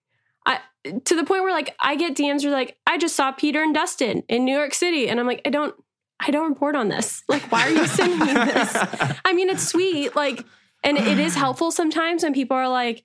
I, 0.46 0.60
to 1.06 1.16
the 1.16 1.24
point 1.24 1.44
where 1.44 1.54
like 1.54 1.76
I 1.80 1.96
get 1.96 2.16
DMs 2.16 2.44
where 2.44 2.52
like 2.52 2.78
I 2.86 2.98
just 2.98 3.16
saw 3.16 3.32
Peter 3.32 3.62
and 3.62 3.74
Dustin 3.74 4.24
in 4.28 4.44
New 4.44 4.56
York 4.56 4.74
City, 4.74 5.08
and 5.08 5.20
I'm 5.20 5.28
like 5.28 5.42
I 5.46 5.50
don't 5.50 5.76
I 6.20 6.32
don't 6.32 6.50
report 6.50 6.76
on 6.76 6.90
this. 6.90 7.24
Like 7.28 7.52
why 7.52 7.68
are 7.68 7.72
you 7.72 7.88
sending 7.88 8.20
me 8.20 8.34
this? 8.34 8.76
I 9.26 9.34
mean 9.34 9.50
it's 9.50 9.68
sweet, 9.68 10.16
like 10.16 10.46
and 10.84 10.98
it 10.98 11.20
is 11.20 11.36
helpful 11.36 11.72
sometimes 11.72 12.24
when 12.24 12.34
people 12.34 12.56
are 12.56 12.70
like, 12.70 13.04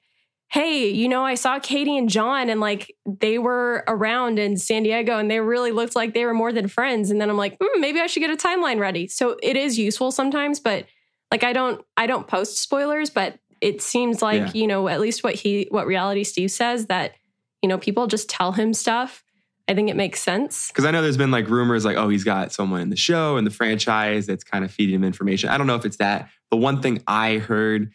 hey, 0.51 0.89
you 0.89 1.09
know, 1.09 1.25
I 1.25 1.35
saw 1.35 1.59
Katie 1.59 1.97
and 1.97 2.09
John 2.09 2.49
and 2.49 2.61
like 2.61 2.95
they 3.05 3.39
were 3.39 3.83
around 3.89 4.39
in 4.39 4.57
San 4.57 4.85
Diego 4.85 5.19
and 5.19 5.29
they 5.29 5.41
really 5.41 5.73
looked 5.73 5.97
like 5.97 6.15
they 6.15 6.25
were 6.25 6.35
more 6.35 6.53
than 6.53 6.69
friends. 6.69 7.11
And 7.11 7.21
then 7.21 7.29
I'm 7.29 7.37
like, 7.37 7.57
hmm, 7.61 7.81
maybe 7.81 7.99
I 7.99 8.07
should 8.07 8.21
get 8.21 8.31
a 8.31 8.37
timeline 8.37 8.79
ready. 8.79 9.09
So 9.09 9.37
it 9.43 9.57
is 9.57 9.79
useful 9.79 10.12
sometimes, 10.12 10.61
but 10.61 10.87
like 11.33 11.43
I 11.43 11.53
don't 11.53 11.85
I 11.97 12.07
don't 12.07 12.29
post 12.29 12.59
spoilers, 12.59 13.11
but 13.11 13.39
it 13.61 13.83
seems 13.83 14.23
like, 14.23 14.55
Yeah. 14.55 14.61
you 14.61 14.67
know, 14.69 14.87
at 14.89 15.01
least 15.01 15.25
what 15.25 15.35
he 15.35 15.67
what 15.71 15.87
reality 15.87 16.23
Steve 16.23 16.53
says 16.53 16.87
that, 16.87 17.15
you 17.62 17.69
know, 17.69 17.79
people 17.79 18.07
just 18.07 18.29
tell 18.29 18.53
him 18.53 18.75
stuff. 18.75 19.24
I 19.67 19.75
think 19.75 19.89
it 19.89 19.97
makes 19.97 20.21
sense. 20.21 20.69
Because 20.69 20.85
I 20.85 20.91
know 20.91 21.01
there's 21.01 21.17
been 21.17 21.31
like 21.31 21.49
rumors 21.49 21.85
like, 21.85 21.97
oh, 21.97 22.09
he's 22.09 22.25
got 22.25 22.53
someone 22.53 22.81
in 22.83 22.91
the 22.91 22.97
show 22.97 23.37
and 23.37 23.47
the 23.47 23.51
franchise 23.51 24.27
that's 24.27 24.45
kind 24.45 24.65
of 24.65 24.71
feeding 24.71 24.95
him 24.95 25.05
information. 25.05 25.49
I 25.49 25.57
don't 25.57 25.67
know 25.67 25.77
if 25.77 25.85
it's 25.87 25.97
that. 25.97 26.29
The 26.51 26.57
one 26.57 26.83
thing 26.83 27.03
I 27.07 27.39
heard, 27.39 27.93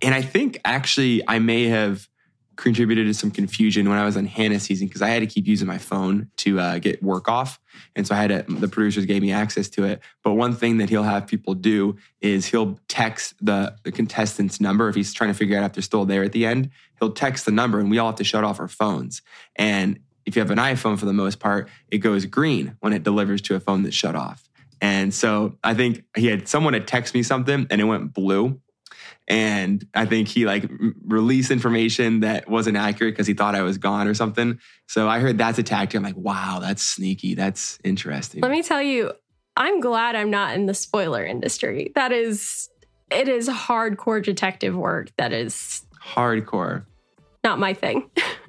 and 0.00 0.14
I 0.14 0.22
think 0.22 0.60
actually 0.64 1.22
I 1.28 1.38
may 1.38 1.64
have 1.64 2.08
contributed 2.56 3.06
to 3.06 3.14
some 3.14 3.30
confusion 3.30 3.88
when 3.88 3.98
I 3.98 4.04
was 4.04 4.16
on 4.16 4.26
Hannah 4.26 4.60
season 4.60 4.86
because 4.86 5.02
I 5.02 5.08
had 5.08 5.20
to 5.20 5.26
keep 5.26 5.46
using 5.46 5.66
my 5.66 5.78
phone 5.78 6.30
to 6.38 6.60
uh, 6.60 6.78
get 6.78 7.02
work 7.02 7.28
off. 7.28 7.60
And 7.96 8.06
so 8.06 8.14
I 8.14 8.18
had 8.18 8.46
to, 8.46 8.54
the 8.54 8.68
producers 8.68 9.06
gave 9.06 9.22
me 9.22 9.32
access 9.32 9.68
to 9.70 9.84
it. 9.84 10.00
But 10.22 10.34
one 10.34 10.54
thing 10.54 10.78
that 10.78 10.88
he'll 10.88 11.02
have 11.02 11.26
people 11.26 11.54
do 11.54 11.96
is 12.20 12.46
he'll 12.46 12.78
text 12.88 13.34
the, 13.44 13.74
the 13.82 13.90
contestant's 13.90 14.60
number 14.60 14.88
if 14.88 14.94
he's 14.94 15.12
trying 15.12 15.30
to 15.30 15.34
figure 15.34 15.58
out 15.58 15.64
if 15.64 15.72
they're 15.72 15.82
still 15.82 16.04
there 16.04 16.22
at 16.22 16.32
the 16.32 16.46
end. 16.46 16.70
He'll 17.00 17.12
text 17.12 17.44
the 17.44 17.50
number 17.50 17.80
and 17.80 17.90
we 17.90 17.98
all 17.98 18.06
have 18.06 18.16
to 18.16 18.24
shut 18.24 18.44
off 18.44 18.60
our 18.60 18.68
phones. 18.68 19.20
And 19.56 19.98
if 20.26 20.36
you 20.36 20.40
have 20.40 20.50
an 20.50 20.58
iPhone 20.58 20.98
for 20.98 21.06
the 21.06 21.12
most 21.12 21.40
part, 21.40 21.68
it 21.90 21.98
goes 21.98 22.26
green 22.26 22.76
when 22.80 22.92
it 22.92 23.02
delivers 23.02 23.42
to 23.42 23.54
a 23.54 23.60
phone 23.60 23.82
that's 23.82 23.96
shut 23.96 24.14
off. 24.14 24.48
And 24.80 25.14
so 25.14 25.56
I 25.64 25.74
think 25.74 26.04
he 26.16 26.26
had 26.26 26.48
someone 26.48 26.74
had 26.74 26.86
text 26.86 27.14
me 27.14 27.22
something 27.22 27.66
and 27.70 27.80
it 27.80 27.84
went 27.84 28.12
blue 28.12 28.60
and 29.26 29.86
I 29.94 30.04
think 30.04 30.28
he 30.28 30.44
like 30.44 30.70
released 31.06 31.50
information 31.50 32.20
that 32.20 32.48
wasn't 32.48 32.76
accurate 32.76 33.14
because 33.14 33.26
he 33.26 33.34
thought 33.34 33.54
I 33.54 33.62
was 33.62 33.78
gone 33.78 34.06
or 34.06 34.14
something. 34.14 34.58
So 34.86 35.08
I 35.08 35.20
heard 35.20 35.38
that's 35.38 35.58
a 35.58 35.62
tactic. 35.62 35.96
I'm 35.96 36.02
like, 36.02 36.16
wow, 36.16 36.58
that's 36.60 36.82
sneaky. 36.82 37.34
That's 37.34 37.78
interesting. 37.84 38.42
Let 38.42 38.50
me 38.50 38.62
tell 38.62 38.82
you, 38.82 39.12
I'm 39.56 39.80
glad 39.80 40.14
I'm 40.14 40.30
not 40.30 40.54
in 40.54 40.66
the 40.66 40.74
spoiler 40.74 41.24
industry. 41.24 41.92
That 41.94 42.12
is, 42.12 42.68
it 43.10 43.28
is 43.28 43.48
hardcore 43.48 44.22
detective 44.22 44.76
work. 44.76 45.10
That 45.16 45.32
is 45.32 45.82
hardcore. 46.02 46.84
Not 47.42 47.58
my 47.58 47.72
thing. 47.72 48.10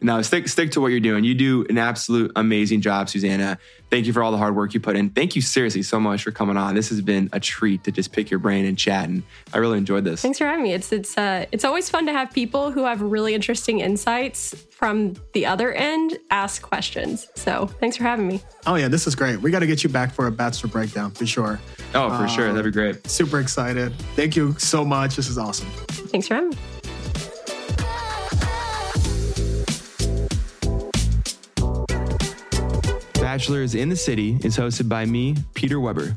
No, 0.00 0.20
stick 0.20 0.46
stick 0.48 0.72
to 0.72 0.80
what 0.80 0.88
you're 0.88 1.00
doing. 1.00 1.24
You 1.24 1.34
do 1.34 1.64
an 1.70 1.78
absolute 1.78 2.30
amazing 2.36 2.82
job, 2.82 3.08
Susanna. 3.08 3.58
Thank 3.90 4.06
you 4.06 4.12
for 4.12 4.22
all 4.22 4.30
the 4.30 4.36
hard 4.36 4.54
work 4.54 4.74
you 4.74 4.80
put 4.80 4.96
in. 4.96 5.10
Thank 5.10 5.36
you 5.36 5.42
seriously 5.42 5.82
so 5.82 5.98
much 5.98 6.22
for 6.22 6.32
coming 6.32 6.56
on. 6.56 6.74
This 6.74 6.90
has 6.90 7.00
been 7.00 7.30
a 7.32 7.40
treat 7.40 7.84
to 7.84 7.92
just 7.92 8.12
pick 8.12 8.30
your 8.30 8.38
brain 8.38 8.66
and 8.66 8.76
chat, 8.76 9.08
and 9.08 9.22
I 9.54 9.58
really 9.58 9.78
enjoyed 9.78 10.04
this. 10.04 10.20
Thanks 10.20 10.38
for 10.38 10.44
having 10.44 10.64
me. 10.64 10.74
It's 10.74 10.92
it's 10.92 11.16
uh, 11.16 11.46
it's 11.50 11.64
always 11.64 11.88
fun 11.88 12.04
to 12.06 12.12
have 12.12 12.30
people 12.30 12.70
who 12.72 12.84
have 12.84 13.00
really 13.00 13.34
interesting 13.34 13.80
insights 13.80 14.54
from 14.70 15.14
the 15.32 15.46
other 15.46 15.72
end 15.72 16.18
ask 16.30 16.60
questions. 16.60 17.28
So 17.34 17.66
thanks 17.80 17.96
for 17.96 18.02
having 18.02 18.28
me. 18.28 18.42
Oh 18.66 18.74
yeah, 18.74 18.88
this 18.88 19.06
is 19.06 19.14
great. 19.14 19.40
We 19.40 19.50
got 19.50 19.60
to 19.60 19.66
get 19.66 19.82
you 19.82 19.88
back 19.88 20.12
for 20.12 20.26
a 20.26 20.32
bachelor 20.32 20.68
breakdown 20.68 21.12
for 21.12 21.24
sure. 21.24 21.58
Oh, 21.94 22.08
for 22.10 22.24
uh, 22.24 22.26
sure, 22.26 22.52
that'd 22.52 22.64
be 22.64 22.70
great. 22.70 23.08
Super 23.08 23.40
excited. 23.40 23.94
Thank 24.14 24.36
you 24.36 24.54
so 24.58 24.84
much. 24.84 25.16
This 25.16 25.28
is 25.28 25.38
awesome. 25.38 25.68
Thanks 25.88 26.28
for 26.28 26.34
having 26.34 26.50
me. 26.50 26.56
Bachelors 33.26 33.74
in 33.74 33.88
the 33.88 33.96
City 33.96 34.38
is 34.44 34.56
hosted 34.56 34.88
by 34.88 35.04
me, 35.04 35.34
Peter 35.52 35.80
Weber. 35.80 36.14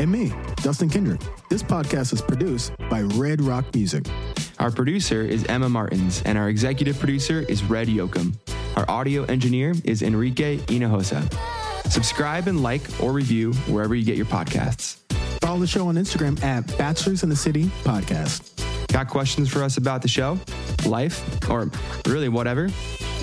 And 0.00 0.10
me, 0.10 0.32
Dustin 0.56 0.90
Kendrick. 0.90 1.20
This 1.48 1.62
podcast 1.62 2.12
is 2.12 2.20
produced 2.20 2.72
by 2.90 3.02
Red 3.02 3.40
Rock 3.40 3.72
Music. 3.76 4.04
Our 4.58 4.72
producer 4.72 5.22
is 5.22 5.44
Emma 5.44 5.68
Martins, 5.68 6.20
and 6.24 6.36
our 6.36 6.48
executive 6.48 6.98
producer 6.98 7.46
is 7.48 7.62
Red 7.62 7.86
Yoakum. 7.86 8.34
Our 8.74 8.84
audio 8.90 9.22
engineer 9.26 9.72
is 9.84 10.02
Enrique 10.02 10.58
Hinojosa. 10.58 11.32
Subscribe 11.92 12.48
and 12.48 12.60
like 12.60 12.82
or 13.00 13.12
review 13.12 13.52
wherever 13.68 13.94
you 13.94 14.04
get 14.04 14.16
your 14.16 14.26
podcasts. 14.26 14.96
Follow 15.40 15.60
the 15.60 15.66
show 15.68 15.86
on 15.86 15.94
Instagram 15.94 16.42
at 16.42 16.66
Bachelors 16.76 17.22
in 17.22 17.28
the 17.28 17.36
City 17.36 17.66
Podcast. 17.84 18.50
Got 18.88 19.06
questions 19.08 19.48
for 19.48 19.62
us 19.62 19.76
about 19.76 20.02
the 20.02 20.08
show, 20.08 20.40
life, 20.84 21.48
or 21.48 21.70
really 22.04 22.28
whatever? 22.28 22.68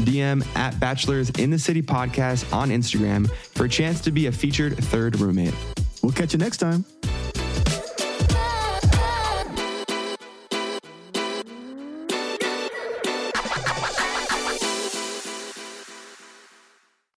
DM 0.03 0.45
at 0.55 0.79
Bachelors 0.79 1.29
in 1.31 1.49
the 1.49 1.59
City 1.59 1.81
podcast 1.81 2.51
on 2.53 2.69
Instagram 2.69 3.29
for 3.29 3.65
a 3.65 3.69
chance 3.69 4.01
to 4.01 4.11
be 4.11 4.27
a 4.27 4.31
featured 4.31 4.77
third 4.77 5.19
roommate. 5.19 5.53
We'll 6.01 6.11
catch 6.11 6.33
you 6.33 6.39
next 6.39 6.57
time. 6.57 6.85